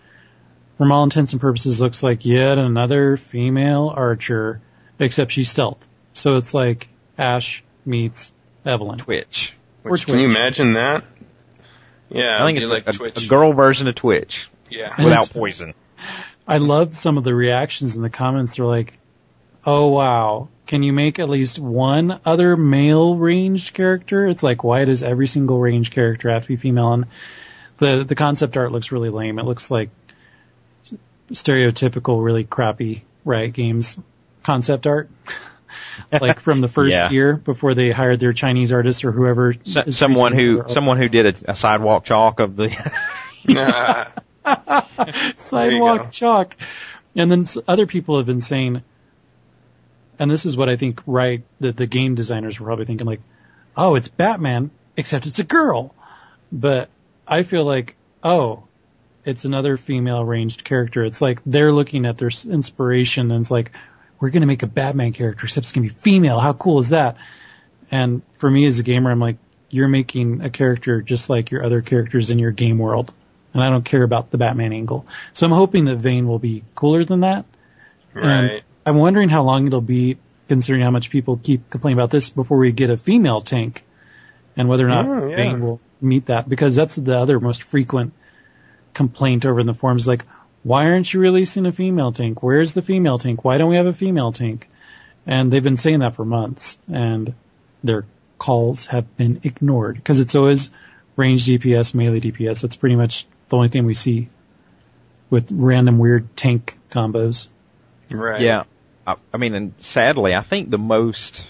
from 0.79 0.93
all 0.93 1.05
intents 1.05 1.33
and 1.33 1.41
purposes, 1.41 1.81
looks 1.81 2.03
like 2.03 2.25
yet 2.25 2.59
another 2.59 3.16
female 3.16 3.93
archer, 3.95 4.61
except 4.99 5.33
she's 5.33 5.51
stealth. 5.51 5.87
So 6.12 6.37
it's 6.37 6.55
like 6.55 6.89
Ashe 7.18 7.62
meets 7.85 8.33
Evelynn. 8.64 8.99
Twitch. 8.99 9.53
Which, 9.83 10.07
can 10.07 10.18
you 10.18 10.29
imagine 10.29 10.75
that? 10.75 11.05
Yeah, 12.09 12.43
I 12.43 12.47
think 12.47 12.59
it's 12.59 12.70
like 12.70 12.87
like 12.87 12.95
a, 12.95 12.99
Twitch. 12.99 13.25
a 13.25 13.29
girl 13.29 13.53
version 13.53 13.89
of 13.89 13.95
Twitch 13.95 14.49
Yeah. 14.70 14.93
Without 15.03 15.31
poison. 15.31 15.75
I 16.47 16.59
love 16.59 16.97
some 16.97 17.18
of 17.18 17.25
the 17.25 17.35
reactions 17.35 17.97
in 17.97 18.03
the 18.03 18.11
comments. 18.11 18.57
They're 18.57 18.66
like, 18.66 18.99
"Oh 19.64 19.89
wow, 19.89 20.49
can 20.66 20.83
you 20.83 20.93
make 20.93 21.18
at 21.18 21.29
least 21.29 21.59
one 21.59 22.20
other 22.25 22.57
male 22.57 23.16
ranged 23.16 23.75
character?" 23.75 24.27
It's 24.29 24.43
like, 24.43 24.62
why 24.62 24.85
does 24.85 25.03
every 25.03 25.27
single 25.27 25.59
ranged 25.59 25.93
character 25.93 26.31
have 26.31 26.43
to 26.43 26.49
be 26.49 26.57
female? 26.57 26.93
And 26.93 27.07
the 27.79 28.05
the 28.05 28.14
concept 28.14 28.57
art 28.57 28.72
looks 28.72 28.93
really 28.93 29.11
lame. 29.11 29.39
It 29.39 29.45
looks 29.45 29.70
like 29.70 29.89
stereotypical, 31.31 32.22
really 32.25 32.45
crappy 32.45 33.05
Riot 33.25 33.53
Games 33.53 33.99
concept 34.43 34.87
art. 34.87 35.11
like 36.20 36.41
from 36.41 36.61
the 36.61 36.68
first 36.68 36.93
Yeah. 36.93 37.11
year 37.11 37.35
before 37.37 37.75
they 37.75 37.91
hired 37.91 38.20
their 38.20 38.33
Chinese 38.33 38.72
artist 38.72 39.05
or 39.05 39.12
whoever. 39.12 39.55
So, 39.62 39.85
someone 39.91 40.33
who 40.33 40.64
someone 40.68 40.99
who 40.99 41.09
did 41.09 41.43
a, 41.45 41.53
a 41.53 41.57
sidewalk 41.57 42.05
chalk 42.05 42.41
of 42.41 42.57
the 42.57 42.68
sidewalk 45.37 46.11
chalk. 46.12 46.55
And 47.16 47.31
then 47.31 47.41
s- 47.43 47.59
other 47.68 47.87
people 47.87 48.16
have 48.18 48.27
been 48.27 48.41
saying, 48.41 48.83
and 50.18 50.31
this 50.31 50.47
is 50.47 50.57
what 50.57 50.68
I 50.68 50.77
think, 50.77 51.01
right, 51.07 51.43
that 51.61 51.77
the 51.77 51.87
game 51.87 52.14
designers 52.14 52.59
were 52.59 52.66
probably 52.66 52.87
thinking 52.87 53.07
like, 53.07 53.20
oh, 53.77 53.95
it's 53.95 54.09
Batman, 54.09 54.70
except 54.97 55.27
it's 55.27 55.39
a 55.39 55.45
girl. 55.45 55.95
But 56.53 56.89
I 57.27 57.43
feel 57.43 57.64
like, 57.64 57.95
oh, 58.22 58.64
it's 59.25 59.45
another 59.45 59.77
female 59.77 60.25
ranged 60.25 60.64
character. 60.64 61.05
It's 61.05 61.20
like 61.22 61.41
they're 61.47 61.72
looking 61.72 62.07
at 62.07 62.18
their 62.18 62.29
s- 62.29 62.45
inspiration 62.45 63.31
and 63.31 63.41
it's 63.41 63.51
like, 63.51 63.72
we're 64.20 64.31
going 64.31 64.43
to 64.43 64.47
make 64.47 64.62
a 64.62 64.66
Batman 64.68 65.12
character, 65.12 65.45
except 65.47 65.64
it's 65.64 65.72
going 65.72 65.89
to 65.89 65.95
be 65.95 66.01
female. 66.01 66.39
How 66.39 66.53
cool 66.53 66.79
is 66.79 66.91
that? 66.91 67.16
And 67.91 68.22
for 68.37 68.51
me 68.51 68.64
as 68.66 68.79
a 68.79 68.83
gamer, 68.83 69.11
I'm 69.11 69.20
like, 69.20 69.37
you're 69.70 69.89
making 69.89 70.41
a 70.41 70.51
character 70.51 71.03
just 71.03 71.29
like 71.29 71.51
your 71.51 71.64
other 71.64 71.83
characters 71.83 72.31
in 72.31 72.39
your 72.39 72.51
game 72.53 72.79
world. 72.79 73.12
And 73.53 73.62
I 73.62 73.70
don't 73.70 73.85
care 73.85 74.03
about 74.03 74.31
the 74.31 74.39
Batman 74.39 74.72
angle. 74.72 75.07
So 75.33 75.47
I'm 75.47 75.53
hoping 75.53 75.85
that 75.87 75.97
Vayne 75.97 76.27
will 76.27 76.39
be 76.39 76.64
cooler 76.75 77.05
than 77.05 77.20
that. 77.20 77.45
right. 78.14 78.62
I'm 78.87 78.97
wondering 78.97 79.29
how 79.31 79.43
long 79.45 79.66
it'll 79.66 79.81
be, 79.81 80.18
considering 80.49 80.83
how 80.83 80.91
much 80.91 81.09
people 81.11 81.41
keep 81.43 81.70
complaining 81.70 81.99
about 81.99 82.11
this, 82.11 82.29
before 82.29 82.59
we 82.59 82.70
get 82.72 82.91
a 82.91 82.97
female 82.97 83.41
tank, 83.41 83.83
and 84.57 84.68
whether 84.68 84.85
or 84.85 84.91
not 84.91 85.07
Oh, 85.07 85.29
yeah. 85.29 85.37
Vayne 85.37 85.61
will 85.61 85.81
meet 86.01 86.27
that. 86.27 86.49
Because 86.49 86.77
that's 86.77 86.95
the 86.97 87.16
other 87.18 87.41
most 87.41 87.62
frequent 87.62 88.12
complaint 88.95 89.45
over 89.45 89.61
in 89.61 89.67
the 89.67 89.75
forums, 89.75 90.09
like, 90.09 90.25
why 90.63 90.87
aren't 90.87 91.13
you 91.13 91.21
releasing 91.21 91.67
a 91.67 91.73
female 91.73 92.13
tank? 92.13 92.43
Where's 92.43 92.73
the 92.73 92.83
female 92.83 93.19
tank? 93.19 93.45
Why 93.45 93.59
don't 93.59 93.69
we 93.69 93.77
have 93.77 93.87
a 93.87 93.93
female 93.93 94.33
tank? 94.33 94.71
And 95.27 95.53
they've 95.53 95.63
been 95.63 95.77
saying 95.77 96.01
that 96.01 96.15
for 96.15 96.25
months, 96.25 96.79
and 96.91 97.35
their 97.83 98.07
calls 98.39 98.87
have 98.87 99.17
been 99.17 99.41
ignored 99.43 99.97
because 99.97 100.21
it's 100.21 100.35
always 100.35 100.71
range 101.17 101.47
DPS, 101.47 101.95
melee 101.95 102.21
DPS. 102.21 102.63
That's 102.63 102.77
pretty 102.77 102.97
much 102.97 103.27
the 103.49 103.57
only 103.57 103.69
thing 103.69 103.85
we 103.85 103.95
see 103.95 104.29
with 105.31 105.51
random 105.53 105.99
weird 105.99 106.35
tank 106.37 106.79
combos. 106.91 107.49
Right. 108.11 108.41
Yeah, 108.41 108.65
I, 109.07 109.17
I 109.33 109.37
mean, 109.37 109.55
and 109.55 109.75
sadly, 109.81 110.35
I 110.35 110.43
think 110.43 110.71
the 110.71 110.79
most 110.79 111.47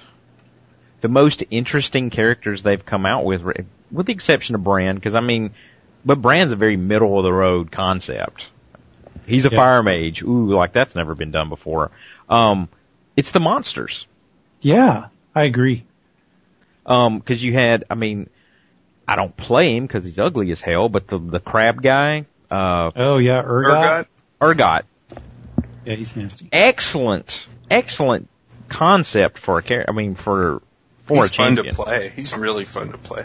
the 1.01 1.09
most 1.09 1.45
interesting 1.51 2.09
characters 2.09 2.63
they've 2.63 2.85
come 2.85 3.05
out 3.05 3.27
with, 3.27 3.43
with 3.91 4.07
the 4.07 4.13
exception 4.13 4.55
of 4.55 4.65
Brand, 4.65 4.99
because 4.99 5.15
I 5.15 5.21
mean, 5.21 5.53
but 6.05 6.21
Brand's 6.21 6.53
a 6.53 6.57
very 6.57 6.77
middle 6.77 7.19
of 7.19 7.25
the 7.25 7.33
road 7.33 7.71
concept. 7.71 8.47
He's 9.27 9.47
a 9.47 9.51
Yeah. 9.51 9.57
fire 9.57 9.83
mage. 9.83 10.23
Ooh, 10.23 10.55
like 10.55 10.73
that's 10.73 10.95
never 10.95 11.15
been 11.15 11.31
done 11.31 11.49
before. 11.49 11.91
Um, 12.29 12.69
it's 13.17 13.31
the 13.31 13.41
monsters. 13.41 14.07
Yeah, 14.61 15.07
I 15.35 15.45
agree. 15.45 15.85
Um, 16.87 17.21
cause 17.23 17.43
you 17.43 17.53
had, 17.55 17.85
I 17.89 17.95
mean, 17.95 18.29
I 19.09 19.17
don't 19.17 19.35
play 19.37 19.75
him 19.77 19.89
cause 19.89 20.05
he's 20.05 20.19
ugly 20.19 20.51
as 20.53 20.61
hell, 20.61 20.89
but 20.89 21.07
the, 21.09 21.19
the 21.19 21.41
crab 21.41 21.81
guy, 21.83 22.27
uh, 22.51 22.91
Oh 22.95 23.19
yeah, 23.19 23.43
Urgot. 23.43 24.07
Urgot? 24.41 24.83
Urgot, 25.13 25.23
Yeah, 25.87 25.95
he's 25.95 26.15
nasty. 26.17 26.49
excellent, 26.53 27.47
excellent 27.71 28.29
concept 28.69 29.39
for 29.39 29.59
a 29.59 29.63
character. 29.63 29.91
I 29.91 29.95
mean, 29.97 30.15
for, 30.15 30.61
for 31.07 31.23
He's 31.23 31.31
a 31.31 31.35
fun 31.35 31.57
to 31.57 31.65
play. 31.73 32.11
He's 32.15 32.37
really 32.37 32.65
fun 32.67 32.93
to 32.93 32.99
play. 32.99 33.25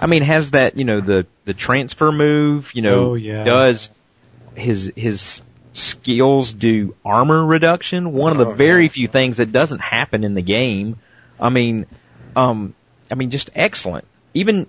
I 0.00 0.06
mean, 0.06 0.22
has 0.22 0.50
that, 0.52 0.76
you 0.76 0.84
know, 0.84 1.00
the, 1.00 1.26
the 1.44 1.54
transfer 1.54 2.12
move, 2.12 2.72
you 2.74 2.82
know, 2.82 3.10
Oh, 3.10 3.14
yeah. 3.14 3.44
does 3.44 3.88
his, 4.54 4.92
his 4.96 5.40
skills 5.72 6.52
do 6.52 6.94
armor 7.04 7.44
reduction? 7.44 8.12
One 8.12 8.32
of 8.32 8.38
the 8.38 8.46
Oh, 8.52 8.54
very 8.54 8.84
yeah. 8.84 8.88
few 8.90 9.08
things 9.08 9.38
that 9.38 9.52
doesn't 9.52 9.80
happen 9.80 10.24
in 10.24 10.34
the 10.34 10.42
game. 10.42 10.98
I 11.40 11.48
mean, 11.50 11.86
um, 12.34 12.74
I 13.10 13.14
mean, 13.14 13.30
just 13.30 13.50
excellent. 13.54 14.04
Even, 14.34 14.66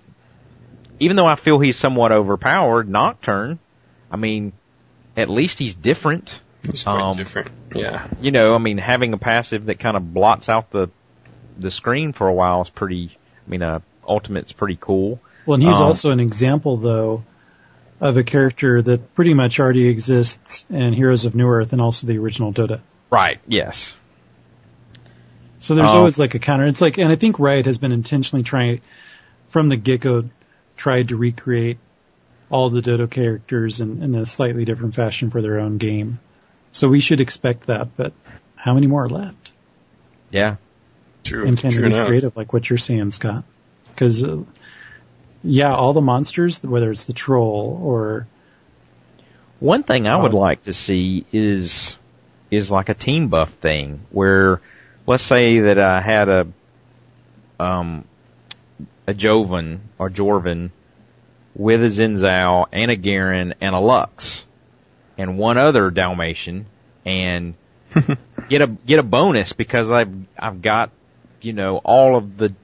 even 0.98 1.16
though 1.16 1.26
I 1.26 1.36
feel 1.36 1.58
he's 1.58 1.76
somewhat 1.76 2.12
overpowered, 2.12 2.88
Nocturne, 2.88 3.58
I 4.10 4.16
mean, 4.16 4.52
at 5.16 5.28
least 5.28 5.58
he's 5.58 5.74
different. 5.74 6.40
He's 6.70 6.84
quite 6.84 7.00
Um, 7.02 7.16
different. 7.16 7.50
Yeah. 7.74 8.06
You 8.20 8.30
know, 8.30 8.54
I 8.54 8.58
mean, 8.58 8.78
having 8.78 9.12
a 9.12 9.18
passive 9.18 9.66
that 9.66 9.78
kind 9.78 9.96
of 9.96 10.12
blots 10.14 10.48
out 10.48 10.70
the, 10.70 10.88
the 11.58 11.70
screen 11.70 12.12
for 12.12 12.28
a 12.28 12.32
while 12.32 12.62
is 12.62 12.68
pretty, 12.70 13.16
I 13.46 13.50
mean, 13.50 13.62
uh, 13.62 13.80
Ultimate's 14.08 14.52
pretty 14.52 14.78
cool. 14.80 15.20
Well, 15.46 15.54
and 15.54 15.62
he's 15.62 15.76
Um, 15.76 15.82
also 15.84 16.10
an 16.10 16.20
example 16.20 16.76
though 16.76 17.24
of 18.00 18.16
a 18.16 18.22
character 18.24 18.80
that 18.82 19.14
pretty 19.14 19.34
much 19.34 19.58
already 19.60 19.88
exists 19.88 20.64
in 20.70 20.92
Heroes 20.92 21.24
of 21.24 21.32
Newerth 21.34 21.72
and 21.72 21.80
also 21.80 22.06
the 22.06 22.18
original 22.18 22.52
Dota. 22.52 22.80
Right. 23.10 23.38
Yes. 23.48 23.94
So 25.60 25.74
there's 25.74 25.90
Oh. 25.90 25.96
always 25.98 26.18
like 26.18 26.34
a 26.34 26.38
counter. 26.38 26.66
It's 26.66 26.80
like, 26.80 26.98
and 26.98 27.10
I 27.10 27.16
think 27.16 27.38
Riot 27.40 27.66
has 27.66 27.78
been 27.78 27.90
intentionally 27.92 28.44
trying, 28.44 28.80
from 29.48 29.68
the 29.68 29.76
get-go, 29.76 30.24
tried 30.76 31.08
to 31.08 31.16
recreate 31.16 31.78
all 32.50 32.70
the 32.70 32.80
Dota 32.80 33.10
characters 33.10 33.80
in, 33.80 34.02
in 34.02 34.14
a 34.14 34.24
slightly 34.24 34.64
different 34.64 34.94
fashion 34.94 35.30
for 35.30 35.42
their 35.42 35.58
own 35.58 35.78
game. 35.78 36.20
So 36.70 36.88
we 36.88 37.00
should 37.00 37.20
expect 37.20 37.66
that, 37.66 37.96
but 37.96 38.12
how 38.54 38.74
many 38.74 38.86
more 38.86 39.04
are 39.04 39.08
left? 39.08 39.52
Yeah. 40.30 40.56
True. 41.24 41.46
and 41.46 41.58
can 41.58 41.72
True 41.72 41.80
be 41.82 41.86
enough. 41.88 42.06
creative, 42.06 42.36
like 42.36 42.52
what 42.52 42.70
you're 42.70 42.78
saying, 42.78 43.10
Scott. 43.10 43.42
Because, 43.98 44.22
uh, 44.24 44.42
yeah, 45.42 45.74
all 45.74 45.92
the 45.92 46.00
monsters, 46.00 46.62
whether 46.62 46.90
it's 46.92 47.04
the 47.06 47.12
troll 47.12 47.80
or 47.82 48.26
One 49.60 49.82
thing 49.82 50.06
I 50.06 50.16
would 50.16 50.34
Uh, 50.34 50.38
like 50.38 50.62
to 50.64 50.72
see 50.72 51.24
is 51.32 51.96
is 52.50 52.70
like 52.70 52.88
a 52.88 52.94
team 52.94 53.28
buff 53.28 53.50
thing 53.60 54.00
where 54.10 54.60
let's 55.06 55.24
say 55.24 55.60
that 55.60 55.78
I 55.78 56.00
had 56.00 56.28
a 56.28 56.46
um 57.58 58.04
a 59.06 59.14
Joven 59.14 59.80
or 59.98 60.10
Jorvin 60.10 60.70
with 61.56 61.82
a 61.82 61.88
Xin 61.88 62.18
Zhao 62.18 62.66
and 62.72 62.90
a 62.90 62.96
Garen 62.96 63.54
and 63.60 63.74
a 63.74 63.80
Lux 63.80 64.44
and 65.18 65.38
one 65.38 65.58
other 65.58 65.90
Dalmatian 65.90 66.66
and 67.04 67.54
get 68.48 68.62
a 68.62 68.68
get 68.68 69.00
a 69.00 69.02
bonus 69.02 69.52
because 69.52 69.90
I've 69.90 70.14
I've 70.38 70.62
got 70.62 70.90
you 71.40 71.52
know 71.52 71.78
all 71.78 72.16
of 72.16 72.36
the 72.36 72.54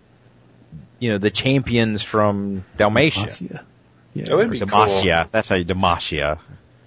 you 1.04 1.10
know 1.10 1.18
the 1.18 1.30
champions 1.30 2.02
from 2.02 2.64
Dalmatia. 2.78 3.26
Demacia. 3.26 3.60
Yeah. 4.14 4.24
That 4.24 4.36
would 4.36 4.50
be 4.50 4.60
cool. 4.60 4.68
Demacia. 4.68 5.28
That's 5.30 5.50
how 5.50 5.56
you 5.56 5.66
Demacia. 5.66 6.38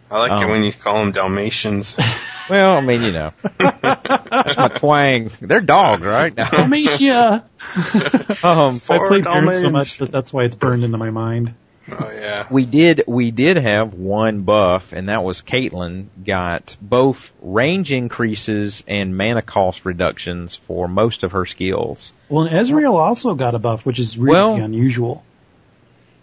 I 0.10 0.18
like 0.18 0.32
it 0.32 0.46
Um, 0.46 0.50
when 0.50 0.64
you 0.64 0.74
call 0.74 1.04
them 1.04 1.12
Dalmatians. 1.12 1.96
Well, 2.50 2.78
I 2.78 2.80
mean, 2.80 3.04
you 3.04 3.12
know, 3.12 3.32
that's 3.58 4.56
my 4.56 4.70
twang. 4.70 5.32
They're 5.42 5.60
dogs, 5.60 6.02
right? 6.02 6.34
Dalmatia! 6.54 7.44
um, 8.42 8.76
I 8.76 8.80
Four 8.80 9.08
played 9.10 9.26
Garen 9.26 9.54
so 9.54 9.70
much 9.70 9.98
that 9.98 10.14
that's 10.14 10.32
why 10.32 10.46
it's 10.46 10.56
burned 10.56 10.86
into 10.86 10.98
my 10.98 11.10
mind. 11.10 11.54
Oh 11.90 12.12
yeah. 12.14 12.48
we 12.52 12.66
did, 12.66 13.04
we 13.08 13.32
did 13.32 13.58
have 13.58 13.94
one 13.94 14.42
buff, 14.42 14.92
and 14.94 15.08
that 15.10 15.24
was 15.24 15.42
Caitlyn 15.42 16.08
got 16.26 16.76
both 16.82 17.32
range 17.42 17.92
increases 17.92 18.84
and 18.88 19.16
mana 19.16 19.42
cost 19.42 19.86
reductions 19.86 20.56
for 20.56 20.88
most 20.88 21.24
of 21.24 21.32
her 21.32 21.46
skills. 21.46 22.12
Well, 22.30 22.46
and 22.46 22.54
Ezreal 22.56 22.94
also 22.94 23.36
got 23.36 23.56
a 23.56 23.60
buff, 23.60 23.86
which 23.86 24.00
is 24.00 24.18
really 24.18 24.34
Well- 24.34 24.56
unusual. 24.56 25.24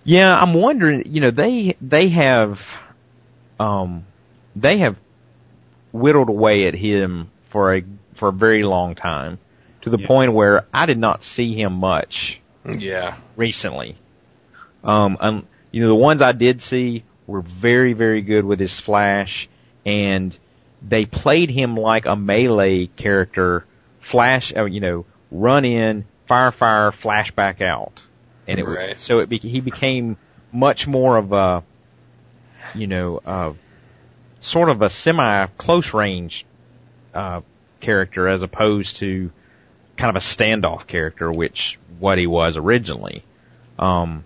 Yeah, 0.07 0.39
I'm 0.39 0.53
wondering, 0.53 1.05
you 1.07 1.23
know, 1.23 1.31
they, 1.31 1.77
they 1.81 2.09
have, 2.11 2.79
um, 3.59 4.05
they 4.55 4.79
have 4.79 4.97
whittled 5.93 6.29
away 6.29 6.67
at 6.67 6.75
him 6.75 7.31
for 7.49 7.75
a, 7.75 7.83
for 8.17 8.29
a 8.29 8.33
very 8.33 8.65
long 8.65 8.97
time 8.97 9.39
to 9.81 9.89
the 9.89 9.99
Yeah. 9.99 10.07
point 10.07 10.33
where 10.35 10.67
I 10.75 10.85
did 10.85 10.99
not 10.99 11.25
see 11.25 11.55
him 11.55 11.73
much 11.75 12.39
Yeah. 12.71 13.15
recently. 13.37 13.97
Um, 14.83 15.17
um, 15.21 15.47
you 15.75 15.81
know, 15.81 15.89
the 15.89 15.95
ones 15.97 16.23
I 16.23 16.31
did 16.31 16.63
see 16.63 17.03
were 17.27 17.41
very, 17.41 17.95
very 17.95 18.23
good 18.23 18.45
with 18.45 18.61
his 18.61 18.79
flash, 18.79 19.49
and 19.85 20.37
they 20.81 21.05
played 21.05 21.51
him 21.51 21.77
like 21.77 22.07
a 22.07 22.15
melee 22.15 22.87
character. 22.87 23.65
Flash, 23.99 24.55
uh, 24.55 24.67
you 24.67 24.79
know, 24.79 25.05
run 25.33 25.65
in, 25.65 26.05
fire, 26.27 26.53
fire, 26.53 26.93
flash 26.93 27.33
back 27.33 27.61
out, 27.61 28.01
and 28.47 28.61
it 28.61 28.65
was 28.65 28.79
so 28.99 29.19
it 29.19 29.29
be, 29.29 29.39
he 29.39 29.61
became 29.61 30.17
much 30.53 30.87
more 30.87 31.17
of 31.17 31.33
a 31.33 31.65
you 32.77 32.87
know, 32.87 33.21
uh, 33.27 33.53
sort 34.39 34.69
of 34.69 34.81
a 34.81 34.91
semi 34.91 35.47
close 35.59 35.93
range 35.93 36.47
uh, 37.15 37.41
character 37.81 38.29
as 38.29 38.43
opposed 38.43 38.99
to 38.99 39.33
kind 39.97 40.17
of 40.17 40.23
a 40.23 40.25
standoff 40.25 40.87
character, 40.87 41.33
which 41.33 41.81
what 41.99 42.17
he 42.17 42.29
was 42.29 42.57
originally. 42.57 43.25
Um, 43.77 44.25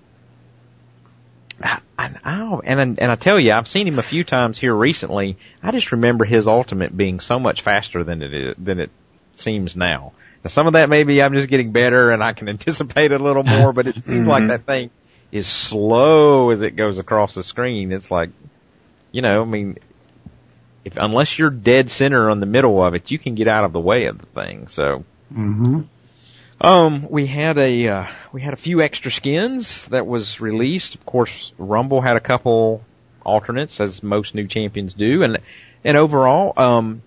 I, 1.98 2.12
I, 2.22 2.60
and 2.64 2.98
and 3.00 3.10
I 3.10 3.16
tell 3.16 3.40
you, 3.40 3.52
I've 3.52 3.66
seen 3.66 3.88
him 3.88 3.98
a 3.98 4.04
few 4.04 4.22
times 4.22 4.56
here 4.56 4.74
recently. 4.74 5.36
I 5.62 5.72
just 5.72 5.90
remember 5.90 6.24
his 6.24 6.46
ultimate 6.46 6.96
being 6.96 7.18
so 7.18 7.40
much 7.40 7.62
faster 7.62 8.04
than 8.04 8.22
it 8.22 8.32
is, 8.32 8.54
than 8.56 8.78
it 8.78 8.90
seems 9.34 9.74
now. 9.74 10.12
Now 10.44 10.48
some 10.48 10.68
of 10.68 10.74
that 10.74 10.88
maybe 10.88 11.20
I'm 11.20 11.32
just 11.32 11.48
getting 11.48 11.72
better 11.72 12.12
and 12.12 12.22
I 12.22 12.34
can 12.34 12.48
anticipate 12.48 13.10
a 13.10 13.18
little 13.18 13.42
more, 13.42 13.72
but 13.72 13.88
it 13.88 13.94
seems 14.04 14.20
mm-hmm. 14.20 14.28
like 14.28 14.48
that 14.48 14.64
thing 14.64 14.90
is 15.32 15.48
slow 15.48 16.50
as 16.50 16.62
it 16.62 16.76
goes 16.76 16.98
across 16.98 17.34
the 17.34 17.42
screen. 17.42 17.90
It's 17.90 18.10
like, 18.10 18.30
you 19.10 19.20
know, 19.20 19.42
I 19.42 19.44
mean, 19.44 19.78
if 20.84 20.96
unless 20.96 21.36
you're 21.38 21.50
dead 21.50 21.90
center 21.90 22.30
on 22.30 22.38
the 22.38 22.46
middle 22.46 22.82
of 22.82 22.94
it, 22.94 23.10
you 23.10 23.18
can 23.18 23.34
get 23.34 23.48
out 23.48 23.64
of 23.64 23.72
the 23.72 23.80
way 23.80 24.06
of 24.06 24.18
the 24.18 24.26
thing. 24.26 24.68
So, 24.68 25.04
mm-hmm. 25.32 25.82
Um, 26.60 27.08
we 27.08 27.26
had 27.26 27.58
a 27.58 27.88
uh, 27.88 28.06
we 28.32 28.40
had 28.40 28.52
a 28.52 28.56
few 28.56 28.82
extra 28.82 29.10
skins 29.10 29.86
that 29.86 30.06
was 30.06 30.40
released. 30.40 30.96
Of 30.96 31.06
course, 31.06 31.52
Rumble 31.58 32.00
had 32.00 32.16
a 32.16 32.20
couple 32.20 32.84
alternates, 33.24 33.80
as 33.80 34.02
most 34.02 34.34
new 34.34 34.46
champions 34.46 34.94
do, 34.94 35.22
and 35.22 35.38
and 35.84 35.96
overall, 35.96 36.52
um, 36.56 37.02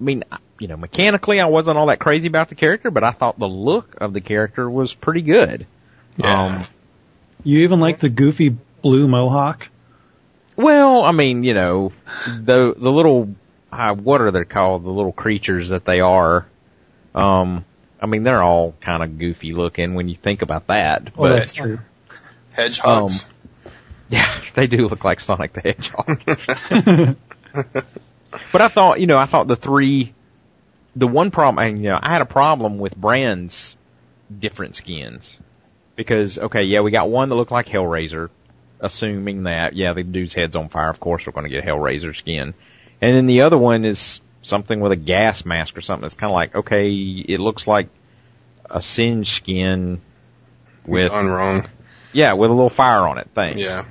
I 0.00 0.04
mean, 0.04 0.24
you 0.58 0.68
know, 0.68 0.76
mechanically, 0.76 1.40
I 1.40 1.46
wasn't 1.46 1.78
all 1.78 1.86
that 1.86 2.00
crazy 2.00 2.26
about 2.26 2.48
the 2.48 2.54
character, 2.56 2.90
but 2.90 3.04
I 3.04 3.12
thought 3.12 3.38
the 3.38 3.48
look 3.48 4.00
of 4.00 4.12
the 4.12 4.20
character 4.20 4.68
was 4.68 4.92
pretty 4.92 5.22
good. 5.22 5.66
Yeah. 6.16 6.42
Um, 6.42 6.66
you 7.44 7.60
even 7.60 7.80
like 7.80 8.00
the 8.00 8.08
goofy 8.08 8.56
blue 8.82 9.06
mohawk? 9.06 9.68
Well, 10.56 11.04
I 11.04 11.12
mean, 11.12 11.44
you 11.44 11.54
know, 11.54 11.92
the 12.26 12.74
the 12.76 12.90
little 12.90 13.34
uh, 13.70 13.94
what 13.94 14.20
are 14.20 14.32
they 14.32 14.44
called? 14.44 14.84
The 14.84 14.90
little 14.90 15.12
creatures 15.12 15.68
that 15.68 15.84
they 15.84 16.00
are. 16.00 16.46
Um, 17.14 17.64
I 18.02 18.06
mean, 18.06 18.24
they're 18.24 18.42
all 18.42 18.74
kind 18.80 19.02
of 19.02 19.18
goofy 19.18 19.52
looking 19.52 19.94
when 19.94 20.08
you 20.08 20.16
think 20.16 20.42
about 20.42 20.66
that. 20.66 21.16
Well, 21.16 21.30
but, 21.30 21.38
that's 21.38 21.52
true. 21.52 21.78
Hedgehogs. 22.52 23.24
Um, 23.24 23.30
yeah, 24.08 24.40
they 24.54 24.66
do 24.66 24.88
look 24.88 25.04
like 25.04 25.20
Sonic 25.20 25.52
the 25.52 25.60
Hedgehog. 25.60 26.22
but 28.52 28.60
I 28.60 28.68
thought, 28.68 29.00
you 29.00 29.06
know, 29.06 29.18
I 29.18 29.26
thought 29.26 29.46
the 29.46 29.56
three, 29.56 30.12
the 30.96 31.06
one 31.06 31.30
problem, 31.30 31.64
and, 31.64 31.78
you 31.78 31.90
know, 31.90 31.98
I 32.02 32.10
had 32.10 32.22
a 32.22 32.26
problem 32.26 32.78
with 32.78 32.96
Brand's 32.96 33.76
different 34.36 34.74
skins 34.74 35.38
because 35.94 36.38
okay, 36.38 36.64
yeah, 36.64 36.80
we 36.80 36.90
got 36.90 37.08
one 37.08 37.28
that 37.28 37.34
looked 37.34 37.52
like 37.52 37.66
Hellraiser, 37.66 38.30
assuming 38.80 39.44
that 39.44 39.74
yeah, 39.74 39.92
the 39.92 40.02
dude's 40.02 40.34
head's 40.34 40.56
on 40.56 40.68
fire. 40.68 40.90
Of 40.90 41.00
course, 41.00 41.26
we're 41.26 41.32
going 41.32 41.44
to 41.44 41.50
get 41.50 41.64
Hellraiser 41.64 42.16
skin, 42.16 42.54
and 43.00 43.16
then 43.16 43.26
the 43.26 43.42
other 43.42 43.58
one 43.58 43.84
is 43.84 44.20
something 44.42 44.80
with 44.80 44.92
a 44.92 44.96
gas 44.96 45.44
mask 45.44 45.76
or 45.76 45.80
something. 45.80 46.06
It's 46.06 46.14
kind 46.14 46.30
of 46.30 46.34
like 46.34 46.54
okay, 46.54 46.90
it 46.90 47.40
looks 47.40 47.66
like 47.66 47.88
a 48.68 48.82
singe 48.82 49.30
skin 49.30 50.00
with 50.86 51.10
on 51.10 51.28
wrong. 51.28 51.68
Yeah, 52.12 52.34
with 52.34 52.50
a 52.50 52.52
little 52.52 52.70
fire 52.70 53.08
on 53.08 53.18
it. 53.18 53.28
Thanks. 53.34 53.62
Yeah. 53.62 53.86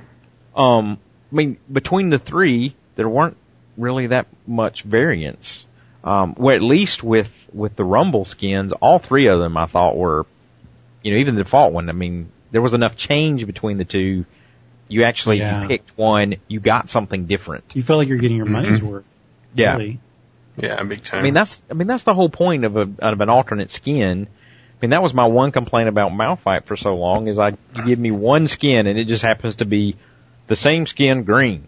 Um, 0.54 0.98
I 1.32 1.34
mean, 1.34 1.58
between 1.70 2.10
the 2.10 2.18
three, 2.18 2.76
there 2.94 3.08
weren't 3.08 3.36
really 3.76 4.08
that 4.08 4.26
much 4.46 4.82
variance. 4.82 5.64
Um, 6.04 6.34
well, 6.36 6.54
at 6.54 6.62
least 6.62 7.02
with 7.02 7.30
with 7.52 7.74
the 7.74 7.84
Rumble 7.84 8.24
skins, 8.24 8.72
all 8.72 8.98
three 8.98 9.26
of 9.26 9.40
them 9.40 9.56
I 9.56 9.66
thought 9.66 9.96
were 9.96 10.26
you 11.02 11.12
know, 11.12 11.18
even 11.18 11.34
the 11.34 11.44
default 11.44 11.72
one, 11.72 11.88
I 11.88 11.92
mean, 11.92 12.30
there 12.50 12.62
was 12.62 12.74
enough 12.74 12.96
change 12.96 13.46
between 13.46 13.78
the 13.78 13.84
two. 13.84 14.24
You 14.88 15.04
actually 15.04 15.38
yeah. 15.38 15.62
you 15.62 15.68
picked 15.68 15.96
one, 15.96 16.36
you 16.48 16.60
got 16.60 16.90
something 16.90 17.26
different. 17.26 17.64
You 17.74 17.82
felt 17.82 17.98
like 17.98 18.08
you're 18.08 18.18
getting 18.18 18.36
your 18.36 18.46
money's 18.46 18.78
mm-hmm. 18.78 18.88
worth. 18.88 19.08
Yeah. 19.54 19.76
Really. 19.76 20.00
Yeah, 20.56 20.82
big 20.82 21.02
time. 21.02 21.20
I 21.20 21.22
mean, 21.22 21.34
that's 21.34 21.60
I 21.70 21.74
mean 21.74 21.86
that's 21.88 22.04
the 22.04 22.14
whole 22.14 22.28
point 22.28 22.64
of 22.64 22.76
a 22.76 22.88
of 22.98 23.20
an 23.20 23.28
alternate 23.28 23.70
skin. 23.70 24.26
I 24.26 24.76
mean, 24.80 24.90
that 24.90 25.02
was 25.02 25.14
my 25.14 25.26
one 25.26 25.52
complaint 25.52 25.88
about 25.88 26.12
Malphite 26.12 26.64
for 26.64 26.76
so 26.76 26.96
long 26.96 27.28
is 27.28 27.38
I 27.38 27.56
you 27.74 27.84
give 27.84 27.98
me 27.98 28.10
one 28.10 28.48
skin 28.48 28.86
and 28.86 28.98
it 28.98 29.06
just 29.06 29.22
happens 29.22 29.56
to 29.56 29.64
be 29.64 29.96
the 30.48 30.56
same 30.56 30.86
skin 30.86 31.24
green. 31.24 31.66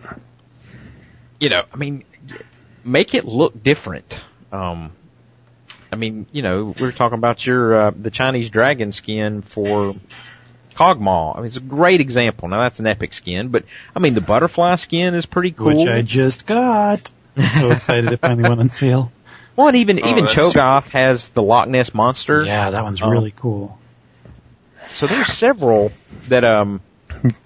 You 1.41 1.49
know, 1.49 1.63
I 1.73 1.77
mean, 1.77 2.05
make 2.85 3.15
it 3.15 3.25
look 3.25 3.63
different. 3.63 4.21
Um, 4.53 4.93
I 5.91 5.97
mean, 5.97 6.27
you 6.33 6.43
know, 6.43 6.75
we 6.77 6.83
were 6.83 6.93
talking 6.93 7.19
about 7.19 7.47
your 7.47 7.75
uh, 7.75 7.93
the 7.97 8.11
Chinese 8.11 8.51
dragon 8.51 8.93
skin 8.93 9.43
for 9.43 9.95
Kog'Maw. 10.75 11.35
I 11.35 11.39
mean, 11.39 11.47
it's 11.47 11.57
a 11.57 11.61
great 11.61 12.01
example. 12.01 12.49
Now 12.49 12.61
that's 12.61 12.81
an 12.81 12.87
epic 12.87 13.15
skin, 13.15 13.49
but 13.49 13.65
I 13.95 14.01
mean, 14.01 14.15
the 14.15 14.21
butterfly 14.21 14.75
skin 14.75 15.15
is 15.15 15.25
pretty 15.25 15.53
cool. 15.53 15.67
Which 15.67 15.89
I 15.89 16.03
just 16.03 16.47
got. 16.47 17.11
I'm 17.37 17.53
so 17.61 17.71
excited 17.71 18.13
it 18.13 18.21
finally 18.21 18.49
went 18.49 18.61
on 18.61 18.69
sale. 18.69 19.13
Well, 19.57 19.69
and 19.69 19.77
even 19.77 20.01
oh, 20.03 20.11
even 20.11 20.25
Cho'Gath 20.25 20.89
has 20.89 21.29
the 21.29 21.41
Loch 21.41 21.69
Ness 21.69 21.95
monster. 21.95 22.45
Yeah, 22.45 22.71
that 22.71 22.83
one's 22.83 23.01
um, 23.01 23.11
really 23.11 23.33
cool. 23.37 23.79
So 24.89 25.07
there's 25.07 25.33
several 25.33 25.93
that 26.29 26.45
um 26.45 26.81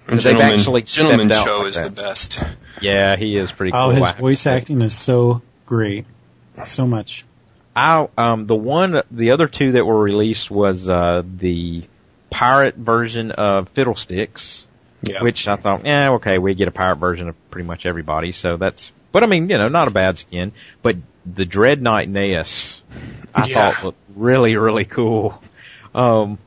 that 0.07 0.23
they've 0.23 0.39
actually 0.39 0.83
Gentleman 0.83 1.29
Cho 1.29 1.59
like 1.59 1.67
is 1.67 1.75
that. 1.75 1.95
the 1.95 2.01
best. 2.01 2.43
Yeah, 2.81 3.15
he 3.15 3.37
is 3.37 3.51
pretty 3.51 3.73
oh, 3.73 3.91
cool. 3.91 4.03
Oh, 4.03 4.05
his 4.07 4.11
voice 4.17 4.47
acting 4.47 4.81
is 4.81 4.97
so 4.97 5.41
great, 5.65 6.05
so 6.63 6.87
much. 6.87 7.25
I 7.75 8.07
um 8.17 8.47
the 8.47 8.55
one 8.55 9.03
the 9.11 9.31
other 9.31 9.47
two 9.47 9.73
that 9.73 9.85
were 9.85 10.01
released 10.01 10.49
was 10.49 10.89
uh 10.89 11.23
the 11.37 11.83
pirate 12.29 12.75
version 12.75 13.31
of 13.31 13.69
Fiddlesticks. 13.69 14.65
Yeah. 15.01 15.23
Which 15.23 15.47
I 15.47 15.55
thought, 15.55 15.85
yeah, 15.85 16.11
okay, 16.13 16.39
we 16.39 16.55
get 16.55 16.67
a 16.67 16.71
pirate 16.71 16.97
version 16.97 17.29
of 17.29 17.51
pretty 17.51 17.65
much 17.65 17.85
everybody, 17.85 18.33
so 18.33 18.57
that's 18.57 18.91
but 19.11 19.23
I 19.23 19.27
mean, 19.27 19.49
you 19.49 19.57
know, 19.57 19.69
not 19.69 19.87
a 19.87 19.91
bad 19.91 20.17
skin. 20.17 20.51
But 20.81 20.97
the 21.25 21.45
Dread 21.45 21.81
Knight 21.81 22.09
Nasus 22.09 22.77
I 23.33 23.45
yeah. 23.45 23.71
thought 23.71 23.83
looked 23.83 23.99
really, 24.15 24.55
really 24.55 24.85
cool. 24.85 25.41
Um 25.93 26.37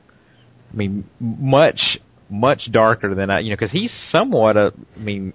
I 0.73 0.77
mean 0.77 1.09
much 1.19 1.99
much 2.29 2.71
darker 2.71 3.13
than 3.13 3.29
I 3.29 3.39
you 3.39 3.49
know, 3.49 3.55
because 3.55 3.71
he's 3.71 3.91
somewhat 3.91 4.57
a 4.57 4.73
I 4.95 4.99
mean 4.99 5.33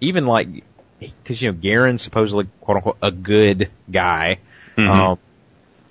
even 0.00 0.26
like 0.26 0.48
because 0.98 1.40
you 1.40 1.52
know 1.52 1.58
Garen's 1.58 2.02
supposedly 2.02 2.48
quote 2.60 2.76
unquote 2.76 2.98
a 3.02 3.10
good 3.10 3.70
guy. 3.90 4.38
Mm-hmm. 4.76 4.90
Um, 4.90 5.18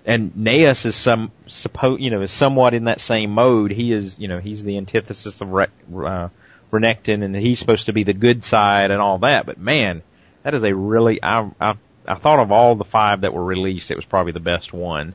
and 0.06 0.34
Nasus 0.34 0.88
is 0.88 0.96
some 0.96 1.32
suppose 1.48 2.00
you 2.00 2.10
know 2.10 2.22
is 2.22 2.32
somewhat 2.32 2.74
in 2.74 2.86
that 2.86 3.02
same 3.02 3.32
mode. 3.32 3.72
He 3.72 3.94
is 3.94 4.18
you 4.18 4.28
know 4.28 4.40
he's 4.40 4.64
the 4.64 4.78
antithesis 4.78 5.42
of 5.42 5.52
Re- 5.52 5.68
uh, 5.94 6.30
Renekton, 6.72 7.24
and 7.24 7.36
he's 7.36 7.60
supposed 7.60 7.88
to 7.88 7.94
be 7.94 8.04
the 8.04 8.14
good 8.14 8.44
side 8.44 8.92
and 8.92 9.02
all 9.02 9.20
that. 9.20 9.46
But 9.46 9.58
man, 9.58 10.02
that 10.44 10.54
is 10.54 10.64
a 10.64 10.76
really 10.76 11.22
I 11.22 11.50
I 11.60 11.76
I 12.08 12.16
thought 12.16 12.40
of 12.40 12.52
all 12.52 12.76
the 12.76 12.86
five 12.86 13.22
that 13.22 13.34
were 13.34 13.44
released, 13.44 13.92
it 13.92 13.96
was 13.96 14.06
probably 14.06 14.32
the 14.32 14.40
best 14.40 14.74
one. 14.74 15.14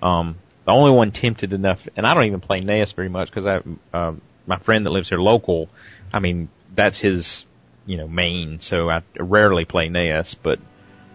Um, 0.00 0.36
the 0.64 0.72
only 0.72 0.92
one 0.92 1.12
tempted 1.12 1.52
enough, 1.52 1.86
and 1.96 2.06
I 2.06 2.14
don't 2.14 2.24
even 2.24 2.40
play 2.40 2.60
Nasus 2.60 2.94
very 2.94 3.08
much 3.08 3.30
because 3.30 3.46
I 3.46 3.62
uh, 3.96 4.14
my 4.46 4.58
friend 4.58 4.86
that 4.86 4.90
lives 4.90 5.08
here 5.08 5.18
local. 5.18 5.68
I 6.12 6.18
mean 6.18 6.48
that's 6.74 6.98
his 6.98 7.44
you 7.86 7.96
know 7.96 8.08
main, 8.08 8.60
so 8.60 8.90
I 8.90 9.02
rarely 9.18 9.64
play 9.64 9.88
Nasus, 9.88 10.34
but. 10.40 10.58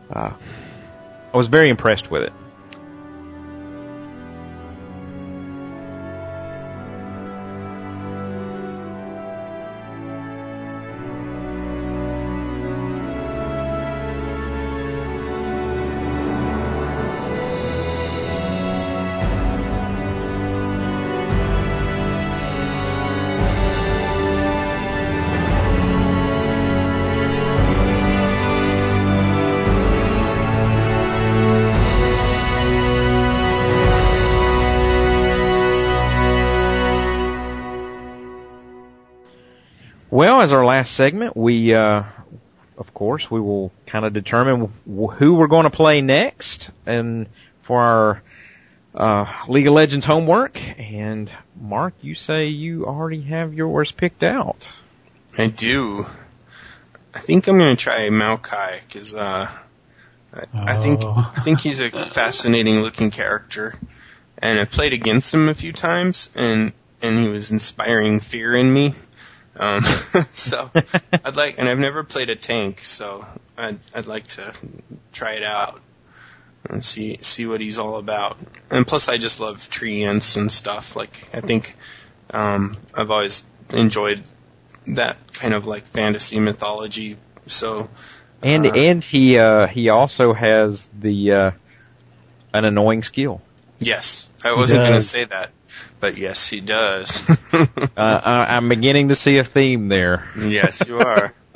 Uh, 0.09 0.31
I 1.33 1.37
was 1.37 1.47
very 1.47 1.69
impressed 1.69 2.09
with 2.09 2.23
it. 2.23 2.33
Last 40.87 40.95
segment, 40.95 41.35
we, 41.35 41.73
uh, 41.73 42.03
of 42.77 42.93
course, 42.93 43.29
we 43.29 43.41
will 43.41 43.71
kind 43.85 44.05
of 44.05 44.13
determine 44.13 44.71
who 44.85 45.33
we're 45.35 45.47
going 45.47 45.65
to 45.65 45.69
play 45.69 46.01
next, 46.01 46.69
and 46.85 47.27
for 47.63 47.81
our 47.81 48.21
uh, 48.95 49.25
League 49.49 49.67
of 49.67 49.73
Legends 49.73 50.05
homework. 50.05 50.57
And 50.79 51.29
Mark, 51.59 51.93
you 52.01 52.15
say 52.15 52.47
you 52.47 52.85
already 52.85 53.21
have 53.23 53.53
yours 53.53 53.91
picked 53.91 54.23
out. 54.23 54.71
I 55.37 55.47
do. 55.47 56.05
I 57.13 57.19
think 57.19 57.47
I'm 57.47 57.57
going 57.57 57.75
to 57.75 57.81
try 57.81 58.07
Maokai 58.09 58.81
because 58.87 59.13
uh, 59.13 59.49
I, 60.33 60.39
oh. 60.39 60.45
I 60.53 60.77
think 60.77 61.01
oh. 61.03 61.33
I 61.35 61.41
think 61.41 61.59
he's 61.59 61.81
a 61.81 61.89
fascinating 62.05 62.81
looking 62.81 63.11
character, 63.11 63.75
and 64.37 64.59
I 64.59 64.65
played 64.65 64.93
against 64.93 65.33
him 65.33 65.49
a 65.49 65.53
few 65.53 65.73
times, 65.73 66.29
and 66.35 66.71
and 67.01 67.19
he 67.19 67.27
was 67.27 67.51
inspiring 67.51 68.21
fear 68.21 68.55
in 68.55 68.71
me 68.71 68.95
Um, 69.57 69.83
so 70.33 70.71
I'd 71.25 71.35
like, 71.35 71.59
and 71.59 71.67
I've 71.67 71.79
never 71.79 72.03
played 72.03 72.29
a 72.29 72.35
tank, 72.35 72.83
so 72.83 73.25
I'd 73.57 73.79
I'd 73.93 74.07
like 74.07 74.27
to 74.27 74.53
try 75.11 75.33
it 75.33 75.43
out 75.43 75.81
and 76.69 76.83
see 76.83 77.17
see 77.21 77.45
what 77.45 77.61
he's 77.61 77.77
all 77.77 77.97
about. 77.97 78.37
And 78.69 78.85
plus, 78.85 79.07
I 79.09 79.17
just 79.17 79.39
love 79.39 79.57
treants 79.57 80.37
and 80.37 80.51
stuff. 80.51 80.95
Like 80.95 81.29
I 81.33 81.41
think 81.41 81.75
um, 82.29 82.77
I've 82.93 83.11
always 83.11 83.43
enjoyed 83.71 84.23
that 84.87 85.33
kind 85.33 85.53
of 85.53 85.65
like 85.65 85.85
fantasy 85.85 86.39
mythology. 86.39 87.17
So 87.45 87.89
And 88.41 88.65
uh, 88.65 88.73
and 88.73 89.03
he 89.03 89.37
uh 89.37 89.67
he 89.67 89.89
also 89.89 90.33
has 90.33 90.89
the 90.97 91.31
uh 91.31 91.51
an 92.53 92.65
annoying 92.65 93.03
skill. 93.03 93.41
yes, 93.79 94.29
I 94.43 94.53
wasn't 94.53 94.81
going 94.81 94.93
to 94.93 95.01
say 95.01 95.25
that, 95.25 95.51
but 95.99 96.17
yes, 96.17 96.47
he 96.47 96.61
does. 96.61 97.23
Uh, 97.97 98.21
I, 98.23 98.55
I'm 98.57 98.69
beginning 98.69 99.07
to 99.07 99.15
see 99.15 99.39
a 99.39 99.43
theme 99.43 99.87
there. 99.87 100.29
yes, 100.37 100.83
you 100.87 100.99
are. 100.99 101.33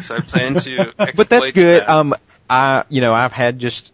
so 0.00 0.16
I 0.16 0.20
plan 0.20 0.54
to. 0.54 0.94
But 0.96 1.28
that's 1.28 1.50
good. 1.50 1.82
that. 1.82 1.88
Um, 1.90 2.14
I 2.48 2.84
you 2.88 3.02
know 3.02 3.12
I've 3.12 3.32
had 3.32 3.58
just 3.58 3.92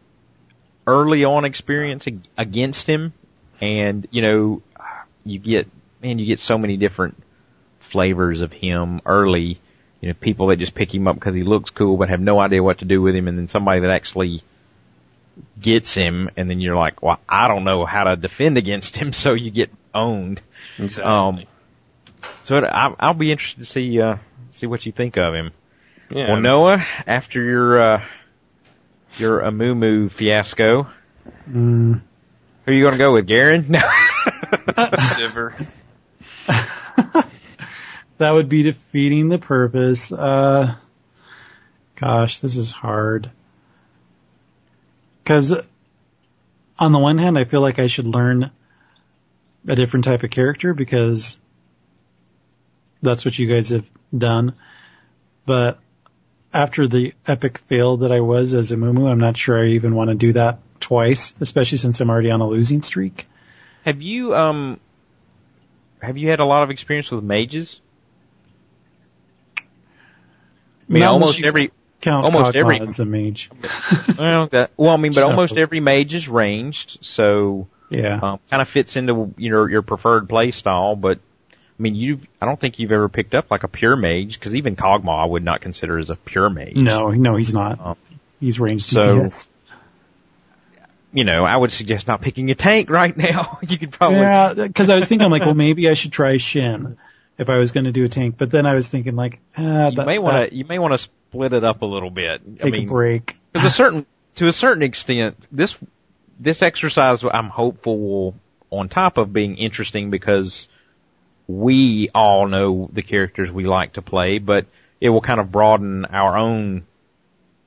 early 0.86 1.24
on 1.24 1.44
experience 1.44 2.06
ag- 2.06 2.28
against 2.36 2.86
him, 2.86 3.12
and 3.60 4.06
you 4.12 4.22
know 4.22 4.62
you 5.24 5.40
get 5.40 5.68
man 6.02 6.18
you 6.20 6.26
get 6.26 6.38
so 6.38 6.58
many 6.58 6.76
different 6.76 7.20
flavors 7.80 8.40
of 8.40 8.52
him 8.52 9.00
early. 9.04 9.58
You 10.00 10.08
know 10.08 10.14
people 10.14 10.48
that 10.48 10.56
just 10.56 10.74
pick 10.74 10.94
him 10.94 11.08
up 11.08 11.16
because 11.16 11.34
he 11.34 11.42
looks 11.42 11.70
cool 11.70 11.96
but 11.96 12.08
have 12.10 12.20
no 12.20 12.38
idea 12.38 12.62
what 12.62 12.78
to 12.78 12.84
do 12.84 13.02
with 13.02 13.16
him, 13.16 13.26
and 13.26 13.36
then 13.36 13.48
somebody 13.48 13.80
that 13.80 13.90
actually 13.90 14.42
gets 15.60 15.94
him, 15.94 16.30
and 16.36 16.48
then 16.48 16.60
you're 16.60 16.76
like, 16.76 17.02
well 17.02 17.20
I 17.28 17.48
don't 17.48 17.64
know 17.64 17.84
how 17.84 18.04
to 18.04 18.16
defend 18.16 18.58
against 18.58 18.96
him, 18.96 19.12
so 19.22 19.34
you 19.34 19.50
get 19.50 19.70
owned. 19.94 20.40
exactly. 20.78 21.12
Um, 21.12 21.42
so 22.42 22.58
it, 22.58 22.64
I, 22.64 22.94
I'll 22.98 23.14
be 23.14 23.32
interested 23.32 23.60
to 23.60 23.64
see 23.66 24.00
uh, 24.00 24.16
see 24.52 24.66
what 24.66 24.86
you 24.86 24.92
think 24.92 25.16
of 25.18 25.34
him. 25.34 25.52
yeah. 26.10 26.32
Well, 26.32 26.40
Noah, 26.40 26.84
after 27.06 27.42
your 27.42 27.78
uh, 27.80 28.02
your 29.18 29.40
Amumu 29.42 30.10
fiasco, 30.10 30.88
Mm, 31.48 32.00
who 32.66 32.70
are 32.70 32.74
you 32.74 32.82
going 32.82 32.92
to 32.92 32.98
go 32.98 33.14
with, 33.14 33.26
Garen? 33.26 33.66
No. 33.70 33.78
Sivir. 34.76 35.54
that 38.18 38.30
would 38.30 38.48
be 38.48 38.62
defeating 38.62 39.28
the 39.28 39.38
purpose. 39.38 40.12
Uh, 40.12 40.74
gosh, 41.96 42.38
this 42.40 42.56
is 42.56 42.70
hard. 42.72 43.30
Because 45.24 45.54
on 46.78 46.92
the 46.92 46.98
one 46.98 47.16
hand, 47.16 47.38
I 47.38 47.44
feel 47.44 47.62
like 47.62 47.78
I 47.78 47.86
should 47.86 48.06
learn 48.06 48.50
a 49.66 49.74
different 49.74 50.04
type 50.04 50.22
of 50.22 50.30
character 50.30 50.74
because 50.74 51.38
that's 53.00 53.24
what 53.24 53.38
you 53.38 53.46
guys 53.46 53.70
have 53.70 53.86
done. 54.16 54.54
But 55.46 55.78
after 56.52 56.86
the 56.86 57.14
epic 57.26 57.58
fail 57.58 57.98
that 57.98 58.12
I 58.12 58.20
was 58.20 58.52
as 58.52 58.70
Amumu, 58.70 59.10
I'm 59.10 59.18
not 59.18 59.38
sure 59.38 59.62
I 59.62 59.70
even 59.70 59.94
want 59.94 60.10
to 60.10 60.14
do 60.14 60.34
that 60.34 60.58
twice, 60.80 61.32
especially 61.40 61.78
since 61.78 62.00
I'm 62.00 62.10
already 62.10 62.30
on 62.30 62.42
a 62.42 62.46
losing 62.46 62.82
streak. 62.82 63.26
have 63.84 64.02
you 64.02 64.34
um 64.34 64.78
have 66.02 66.18
you 66.18 66.28
had 66.28 66.40
a 66.40 66.44
lot 66.44 66.62
of 66.64 66.70
experience 66.70 67.10
with 67.10 67.24
mages? 67.24 67.80
I 69.58 69.62
mean, 70.92 71.00
Not 71.00 71.12
almost 71.12 71.38
you 71.38 71.46
every 71.46 71.72
Count 72.04 72.24
almost 72.26 72.54
every- 72.54 72.76
a 72.78 73.04
mage. 73.04 73.50
well, 74.18 74.46
that, 74.48 74.70
well, 74.76 74.90
I 74.92 74.96
mean, 74.98 75.12
but 75.12 75.22
So- 75.22 75.30
almost 75.30 75.56
every 75.56 75.80
mage 75.80 76.14
is 76.14 76.28
ranged, 76.28 76.98
so 77.00 77.66
Yeah. 77.88 78.18
um, 78.22 78.40
kind 78.50 78.60
of 78.60 78.68
fits 78.68 78.96
into 78.96 79.32
your 79.38 79.70
your 79.70 79.82
preferred 79.82 80.28
play 80.28 80.50
style. 80.50 80.96
But 80.96 81.18
I 81.52 81.82
mean, 81.82 81.94
you 81.94 82.20
I 82.40 82.46
don't 82.46 82.60
think 82.60 82.78
you've 82.78 82.92
ever 82.92 83.08
picked 83.08 83.34
up 83.34 83.50
like 83.50 83.64
a 83.64 83.68
pure 83.68 83.96
mage 83.96 84.38
because 84.38 84.54
even 84.54 84.76
Kog'Maw 84.76 85.22
I 85.22 85.24
would 85.24 85.42
not 85.44 85.60
consider 85.62 85.98
as 85.98 86.10
a 86.10 86.16
pure 86.16 86.50
mage. 86.50 86.76
No, 86.76 87.10
no, 87.10 87.36
he's 87.36 87.54
not. 87.54 87.80
Um, 87.80 87.96
he's 88.38 88.60
ranged 88.60 88.84
so- 88.84 89.20
DPS. 89.20 89.48
you 91.12 91.24
know, 91.24 91.44
I 91.44 91.56
would 91.56 91.72
suggest 91.72 92.06
not 92.06 92.20
picking 92.20 92.50
a 92.50 92.54
tank 92.54 92.90
right 93.00 93.16
now. 93.16 93.58
you 93.66 93.78
could 93.78 93.92
probably 93.92 94.18
Yeah, 94.18 94.54
because 94.54 94.90
I 94.90 94.94
was 94.96 95.08
thinking 95.08 95.30
like, 95.30 95.42
well, 95.42 95.54
maybe 95.54 95.88
I 95.88 95.94
should 95.94 96.12
try 96.12 96.36
Shen 96.36 96.98
if 97.38 97.48
I 97.48 97.58
was 97.58 97.72
going 97.72 97.84
to 97.84 97.92
do 97.92 98.04
a 98.04 98.08
tank. 98.08 98.36
But 98.38 98.50
then 98.50 98.66
I 98.66 98.74
was 98.74 98.88
thinking 98.88 99.16
like, 99.16 99.40
ah, 99.56 99.88
you 99.88 99.96
that, 99.96 100.06
may 100.06 100.18
want 100.18 100.34
that- 100.36 100.50
to 100.50 100.56
you 100.56 100.64
may 100.64 100.78
want 100.78 101.00
to 101.00 101.08
split 101.34 101.52
it 101.52 101.64
up 101.64 101.82
a 101.82 101.86
little 101.86 102.10
bit. 102.10 102.42
I 102.46 102.62
take 102.62 102.72
mean, 102.72 102.84
a 102.84 102.86
break. 102.92 103.36
to 103.54 103.66
a 103.66 103.70
certain 103.70 104.06
to 104.36 104.48
a 104.48 104.52
certain 104.52 104.82
extent, 104.82 105.36
this 105.50 105.76
this 106.38 106.62
exercise 106.62 107.22
I'm 107.24 107.48
hopeful 107.48 107.98
will, 107.98 108.34
on 108.70 108.88
top 108.88 109.18
of 109.18 109.32
being 109.32 109.56
interesting 109.56 110.10
because 110.10 110.68
we 111.46 112.08
all 112.14 112.46
know 112.48 112.88
the 112.92 113.02
characters 113.02 113.50
we 113.50 113.64
like 113.64 113.94
to 113.94 114.02
play, 114.02 114.38
but 114.38 114.66
it 115.00 115.10
will 115.10 115.20
kind 115.20 115.40
of 115.40 115.52
broaden 115.52 116.04
our 116.06 116.36
own 116.36 116.86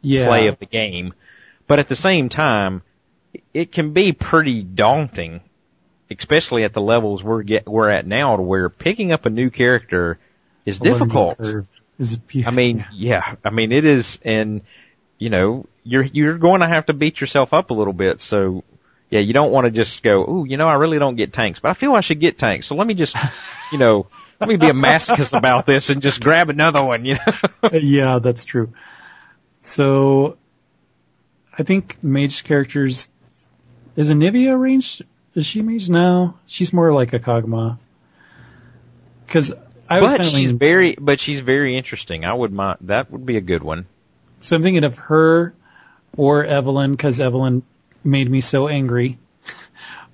Yeah, 0.02 0.28
play 0.28 0.48
of 0.48 0.60
the 0.60 0.66
game. 0.66 1.14
But 1.68 1.80
at 1.80 1.88
the 1.88 1.96
same 1.96 2.30
time, 2.30 2.82
it 3.54 3.72
can 3.72 3.94
be 3.94 4.14
pretty 4.14 4.64
daunting, 4.64 5.42
especially 6.10 6.64
at 6.64 6.74
the 6.74 6.82
levels 6.82 7.24
we're 7.24 7.44
get 7.44 7.68
we're 7.68 7.90
at 7.90 8.08
now, 8.08 8.38
to 8.38 8.42
where 8.42 8.70
picking 8.70 9.12
up 9.12 9.26
a 9.26 9.30
new 9.30 9.50
character 9.50 10.18
is 10.66 10.80
difficult. 10.80 11.40
Is 12.00 12.20
I 12.46 12.52
mean, 12.52 12.86
yeah, 12.94 13.36
I 13.44 13.50
mean 13.50 13.72
it 13.72 13.86
is, 13.86 14.20
and 14.24 14.62
you 15.18 15.30
know, 15.30 15.66
you're 15.84 16.04
you're 16.04 16.38
going 16.38 16.62
to 16.62 16.68
have 16.68 16.86
to 16.88 16.94
beat 16.94 17.20
yourself 17.20 17.54
up 17.54 17.72
a 17.72 17.74
little 17.74 17.94
bit. 17.94 18.22
So, 18.22 18.64
yeah, 19.10 19.20
you 19.20 19.34
don't 19.34 19.52
want 19.52 19.66
to 19.66 19.72
just 19.72 20.04
go, 20.04 20.26
oh, 20.26 20.44
you 20.44 20.58
know, 20.58 20.68
I 20.68 20.76
really 20.76 21.00
don't 21.00 21.16
get 21.16 21.34
tanks, 21.34 21.60
but 21.60 21.70
I 21.70 21.74
feel 21.74 21.94
I 21.94 22.02
should 22.02 22.20
get 22.20 22.38
tanks. 22.38 22.68
So 22.68 22.76
let 22.76 22.86
me 22.86 22.94
just, 22.94 23.16
you 23.72 23.80
know, 23.80 24.08
let 24.40 24.48
me 24.48 24.58
be 24.58 24.68
a 24.68 24.74
masochist 24.74 25.36
about 25.36 25.66
this 25.66 25.90
and 25.90 26.02
just 26.02 26.24
grab 26.24 26.50
another 26.50 26.84
one. 26.84 27.06
You 27.06 27.16
know, 27.16 27.70
yeah, 27.74 28.20
that's 28.20 28.46
true. 28.46 28.74
So, 29.62 30.38
I 31.58 31.64
think 31.64 31.98
mage 32.04 32.44
characters 32.44 33.10
is 33.96 34.12
Anivia 34.12 34.58
ranged? 34.60 35.04
Is 35.34 35.46
she 35.46 35.62
mage? 35.62 35.90
No, 35.90 36.36
she's 36.46 36.72
more 36.72 36.94
like 36.94 37.14
a 37.14 37.20
Kog'Maw. 37.20 37.80
Because 39.26 39.54
I 39.90 40.02
was 40.02 40.12
but 40.12 40.18
kind 40.18 40.28
of 40.28 40.34
she's 40.34 40.52
very, 40.52 40.96
but 41.00 41.20
she's 41.20 41.40
very 41.40 41.78
interesting. 41.78 42.26
I 42.26 42.34
would 42.34 42.52
mind 42.52 42.80
that 42.82 43.12
would 43.12 43.26
be 43.26 43.38
a 43.38 43.42
good 43.42 43.64
one. 43.64 43.86
So 44.42 44.56
I'm 44.56 44.64
thinking 44.64 44.84
of 44.84 44.98
her 44.98 45.54
or 46.16 46.46
Evelynn 46.46 46.92
because 46.92 47.20
Evelynn 47.20 47.64
made 48.04 48.30
me 48.30 48.42
so 48.42 48.68
angry. 48.68 49.18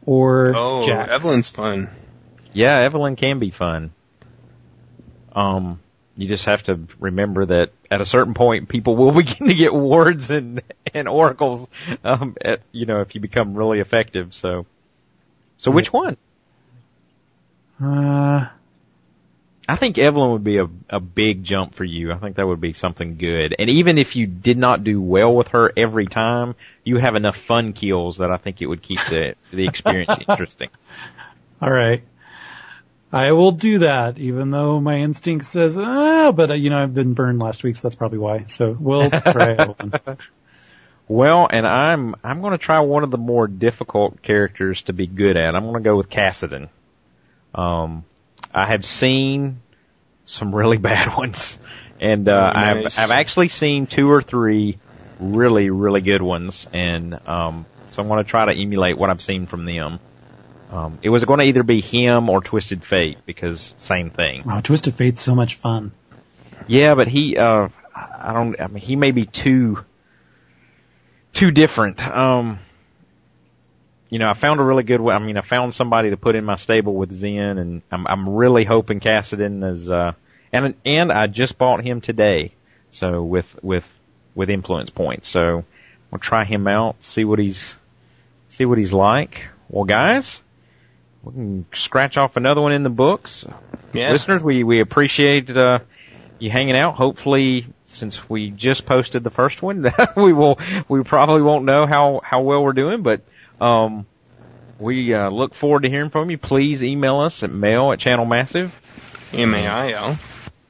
Or 0.06 0.54
Oh, 0.56 0.86
Jax. 0.86 1.12
Evelynn's 1.12 1.50
fun. 1.50 1.90
Yeah, 2.52 2.88
Evelynn 2.88 3.18
can 3.18 3.40
be 3.40 3.52
fun. 3.52 3.92
Um, 5.34 5.80
you 6.16 6.28
just 6.28 6.46
have 6.46 6.64
to 6.64 6.82
remember 7.00 7.46
that 7.46 7.72
at 7.90 8.02
a 8.02 8.06
certain 8.06 8.34
point, 8.34 8.70
people 8.70 8.96
will 8.96 9.12
begin 9.24 9.48
to 9.48 9.56
get 9.56 9.74
wards 9.74 10.30
and 10.30 10.62
and 10.94 11.08
oracles. 11.08 11.68
Um, 12.04 12.36
at, 12.42 12.62
you 12.72 12.86
know, 12.86 13.02
if 13.02 13.16
you 13.16 13.22
become 13.22 13.56
really 13.56 13.80
effective. 13.80 14.34
So, 14.34 14.66
so 15.58 15.72
which 15.72 15.92
one? 15.92 16.18
Uh, 17.82 18.48
I 19.68 19.78
think 19.78 19.96
Evelynn 19.96 20.34
would 20.34 20.44
be 20.44 20.58
a 20.58 20.68
a 20.90 21.00
big 21.00 21.44
jump 21.44 21.76
for 21.76 21.86
you. 21.86 22.12
I 22.12 22.18
think 22.18 22.36
that 22.36 22.46
would 22.48 22.60
be 22.60 22.74
something 22.74 23.18
good. 23.18 23.56
And 23.58 23.70
even 23.70 23.98
if 23.98 24.16
you 24.16 24.28
did 24.28 24.58
not 24.58 24.84
do 24.84 25.02
well 25.02 25.34
with 25.34 25.50
her 25.50 25.72
every 25.78 26.06
time, 26.06 26.56
you 26.84 26.98
have 26.98 27.16
enough 27.16 27.38
fun 27.38 27.74
kills 27.74 28.18
that 28.18 28.30
I 28.30 28.38
think 28.38 28.62
it 28.62 28.66
would 28.66 28.82
keep 28.82 29.00
the 29.10 29.36
the 29.52 29.68
experience 29.68 30.18
interesting. 30.28 30.70
all 31.62 31.72
right. 31.72 32.04
I 33.12 33.32
will 33.34 33.52
do 33.52 33.80
that, 33.80 34.18
even 34.18 34.50
though 34.50 34.80
my 34.80 34.98
instinct 34.98 35.46
says, 35.46 35.78
ah, 35.78 36.32
but 36.32 36.50
uh, 36.50 36.56
you 36.56 36.72
know, 36.72 36.82
I've 36.82 36.96
been 36.96 37.14
burned 37.14 37.38
last 37.38 37.64
week, 37.64 37.76
so 37.76 37.88
that's 37.88 37.96
probably 37.96 38.18
why. 38.18 38.46
So 38.48 38.76
we'll 38.78 39.12
try 39.12 39.20
Evelynn. 39.56 40.18
Well, 41.08 41.48
and 41.50 41.68
I'm 41.68 42.16
I'm 42.24 42.42
going 42.42 42.52
to 42.54 42.58
try 42.58 42.80
one 42.80 43.04
of 43.04 43.12
the 43.12 43.18
more 43.18 43.48
difficult 43.48 44.22
characters 44.22 44.82
to 44.84 44.94
be 44.94 45.06
good 45.06 45.38
at. 45.38 45.56
I'm 45.56 45.64
going 45.64 45.76
to 45.76 45.82
go 45.82 45.96
with 45.96 46.10
Kassadin. 46.10 46.70
Um, 47.54 48.04
I 48.54 48.66
have 48.66 48.86
seen 48.86 49.62
some 50.26 50.54
really 50.54 50.78
bad 50.90 51.16
ones, 51.16 51.58
and 52.00 52.28
uh, 52.28 52.54
nice. 52.54 52.98
I've 52.98 53.06
I've 53.06 53.18
actually 53.18 53.50
seen 53.50 53.88
two 53.88 54.12
or 54.12 54.22
three 54.22 54.80
really 55.20 55.70
really 55.70 56.02
good 56.02 56.22
ones, 56.22 56.68
and 56.74 57.20
um, 57.28 57.66
so 57.90 58.02
I'm 58.02 58.08
going 58.08 58.24
to 58.24 58.30
try 58.30 58.46
to 58.46 58.54
emulate 58.54 58.98
what 58.98 59.10
I've 59.10 59.22
seen 59.22 59.48
from 59.48 59.66
them. 59.66 60.00
Um, 60.72 60.98
it 61.04 61.10
was 61.10 61.24
going 61.24 61.40
to 61.40 61.46
either 61.46 61.62
be 61.62 61.82
him 61.82 62.30
or 62.30 62.42
Twisted 62.42 62.84
Fate 62.84 63.20
because 63.28 63.76
same 63.78 64.10
thing. 64.10 64.44
Oh, 64.50 64.60
Twisted 64.60 64.96
Fate's 64.96 65.22
so 65.22 65.36
much 65.36 65.56
fun. 65.56 65.92
Yeah, 66.66 66.96
but 66.96 67.08
he, 67.08 67.38
uh, 67.38 67.70
I 67.96 68.34
don't, 68.34 68.60
I 68.60 68.68
mean, 68.68 68.82
he 68.82 68.96
may 68.96 69.12
be 69.12 69.28
too, 69.28 69.86
too 71.32 71.52
different. 71.52 72.02
Um, 72.06 72.58
you 74.14 74.20
know, 74.20 74.30
I 74.30 74.36
found 74.36 74.60
a 74.60 74.64
really 74.64 74.84
good 74.84 75.02
one. 75.02 75.16
I 75.16 75.26
mean, 75.26 75.38
I 75.38 75.42
found 75.42 75.74
somebody 75.74 76.12
to 76.12 76.18
put 76.18 76.36
in 76.36 76.46
my 76.46 76.56
stable 76.56 76.94
with 76.94 77.12
Zen 77.12 77.58
and 77.58 77.82
I'm, 77.92 78.06
I'm 78.06 78.30
really 78.30 78.64
hoping 78.64 79.00
Kassadin 79.00 79.68
is, 79.74 79.90
uh, 79.90 80.12
and, 80.52 80.76
and 80.86 81.12
I 81.12 81.26
just 81.26 81.58
bought 81.58 81.84
him 81.84 82.00
today. 82.00 82.54
So 82.92 83.24
with, 83.24 83.48
with, 83.64 83.88
with 84.36 84.52
influence 84.52 84.92
points. 84.92 85.30
So 85.30 85.66
we'll 86.12 86.20
try 86.20 86.44
him 86.44 86.68
out, 86.68 87.04
see 87.04 87.26
what 87.26 87.40
he's, 87.40 87.76
see 88.50 88.66
what 88.66 88.78
he's 88.78 88.94
like. 88.94 89.48
Well 89.68 89.86
guys, 89.86 90.44
we 91.24 91.34
can 91.34 91.66
scratch 91.74 92.16
off 92.16 92.38
another 92.38 92.62
one 92.62 92.72
in 92.72 92.84
the 92.84 92.92
books. 92.92 93.48
Yeah. 93.94 94.12
Listeners, 94.12 94.44
we 94.44 94.64
we 94.64 94.80
appreciate 94.80 95.50
uh, 95.50 95.80
you 96.38 96.52
hanging 96.52 96.76
out. 96.76 96.94
Hopefully, 96.94 97.66
since 97.88 98.30
we 98.30 98.52
just 98.52 98.86
posted 98.86 99.24
the 99.24 99.32
first 99.32 99.64
one, 99.64 99.92
we 100.16 100.34
will 100.34 100.60
we 100.88 101.02
probably 101.04 101.42
won't 101.42 101.66
know 101.66 101.88
how 101.88 102.22
how 102.24 102.42
well 102.42 102.64
we're 102.64 102.74
doing, 102.74 103.02
but 103.02 103.22
um, 103.62 104.06
we 104.80 105.14
uh, 105.14 105.30
look 105.30 105.56
forward 105.56 105.84
to 105.84 105.90
hearing 105.90 106.10
from 106.10 106.30
you. 106.30 106.38
Please 106.38 106.84
email 106.84 107.20
us 107.20 107.44
at 107.44 107.52
mail 107.52 107.92
at 107.92 108.00
Channel 108.00 108.26
Massive. 108.26 108.74
M 109.32 109.54
A 109.54 109.68
I 109.68 109.92
L. 109.92 110.20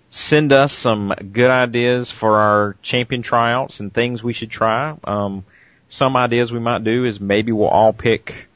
Send 0.09 0.53
us 0.53 0.71
some 0.71 1.11
good 1.31 1.49
ideas 1.49 2.11
for 2.11 2.37
our 2.37 2.75
champion 2.83 3.23
tryouts 3.23 3.79
and 3.79 3.91
things 3.91 4.23
we 4.23 4.33
should 4.33 4.51
try. 4.51 4.95
Um, 5.03 5.43
some 5.89 6.15
ideas 6.15 6.51
we 6.51 6.59
might 6.59 6.83
do 6.83 7.05
is 7.05 7.19
maybe 7.19 7.51
we'll 7.51 7.67
all 7.67 7.93
pick, 7.93 8.47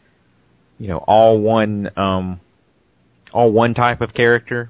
you 0.79 0.87
know, 0.87 0.97
all 0.99 1.39
one, 1.39 1.89
um, 1.97 2.39
all 3.33 3.51
one 3.51 3.73
type 3.73 4.01
of 4.01 4.13
character. 4.13 4.69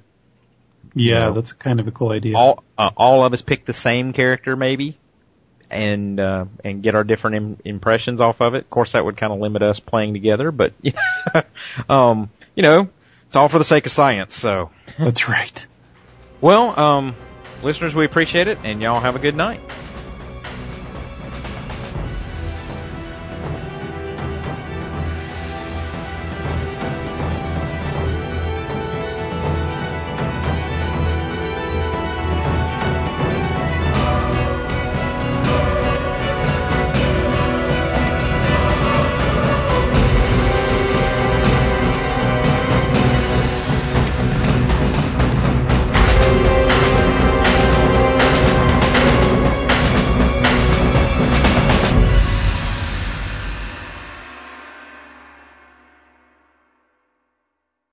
Yeah, 0.96 1.20
No. 1.28 1.34
that's 1.34 1.52
kind 1.54 1.80
of 1.80 1.88
a 1.88 1.92
cool 1.92 2.12
idea. 2.12 2.36
All, 2.38 2.64
uh, 2.78 2.92
all 2.96 3.26
of 3.26 3.34
us 3.34 3.42
pick 3.42 3.66
the 3.66 3.74
same 3.74 4.14
character 4.14 4.56
maybe. 4.56 4.98
And, 5.70 6.20
uh, 6.20 6.46
and 6.64 6.82
get 6.82 6.96
our 6.96 7.04
different 7.04 7.36
Im- 7.36 7.58
impressions 7.66 8.22
off 8.22 8.40
of 8.42 8.54
it. 8.54 8.60
Of 8.60 8.70
course 8.70 8.94
that 8.94 9.04
would 9.04 9.18
kind 9.18 9.34
of 9.34 9.40
limit 9.40 9.62
us 9.62 9.80
playing 9.82 10.14
together, 10.14 10.52
but, 10.52 10.74
um, 11.90 12.30
you 12.56 12.64
know, 12.64 12.90
it's 13.28 13.36
all 13.36 13.50
for 13.50 13.58
the 13.58 13.66
sake 13.66 13.86
of 13.86 13.92
science, 13.92 14.36
so. 14.36 14.70
That's 14.98 15.28
right. 15.28 15.68
Well, 16.40 16.80
um, 16.80 17.16
listeners, 17.64 17.94
we 17.94 18.06
appreciate 18.06 18.48
it, 18.48 18.60
and 18.64 18.82
y'all 18.82 19.02
have 19.02 19.16
a 19.16 19.20
good 19.20 19.36
night. 19.36 19.60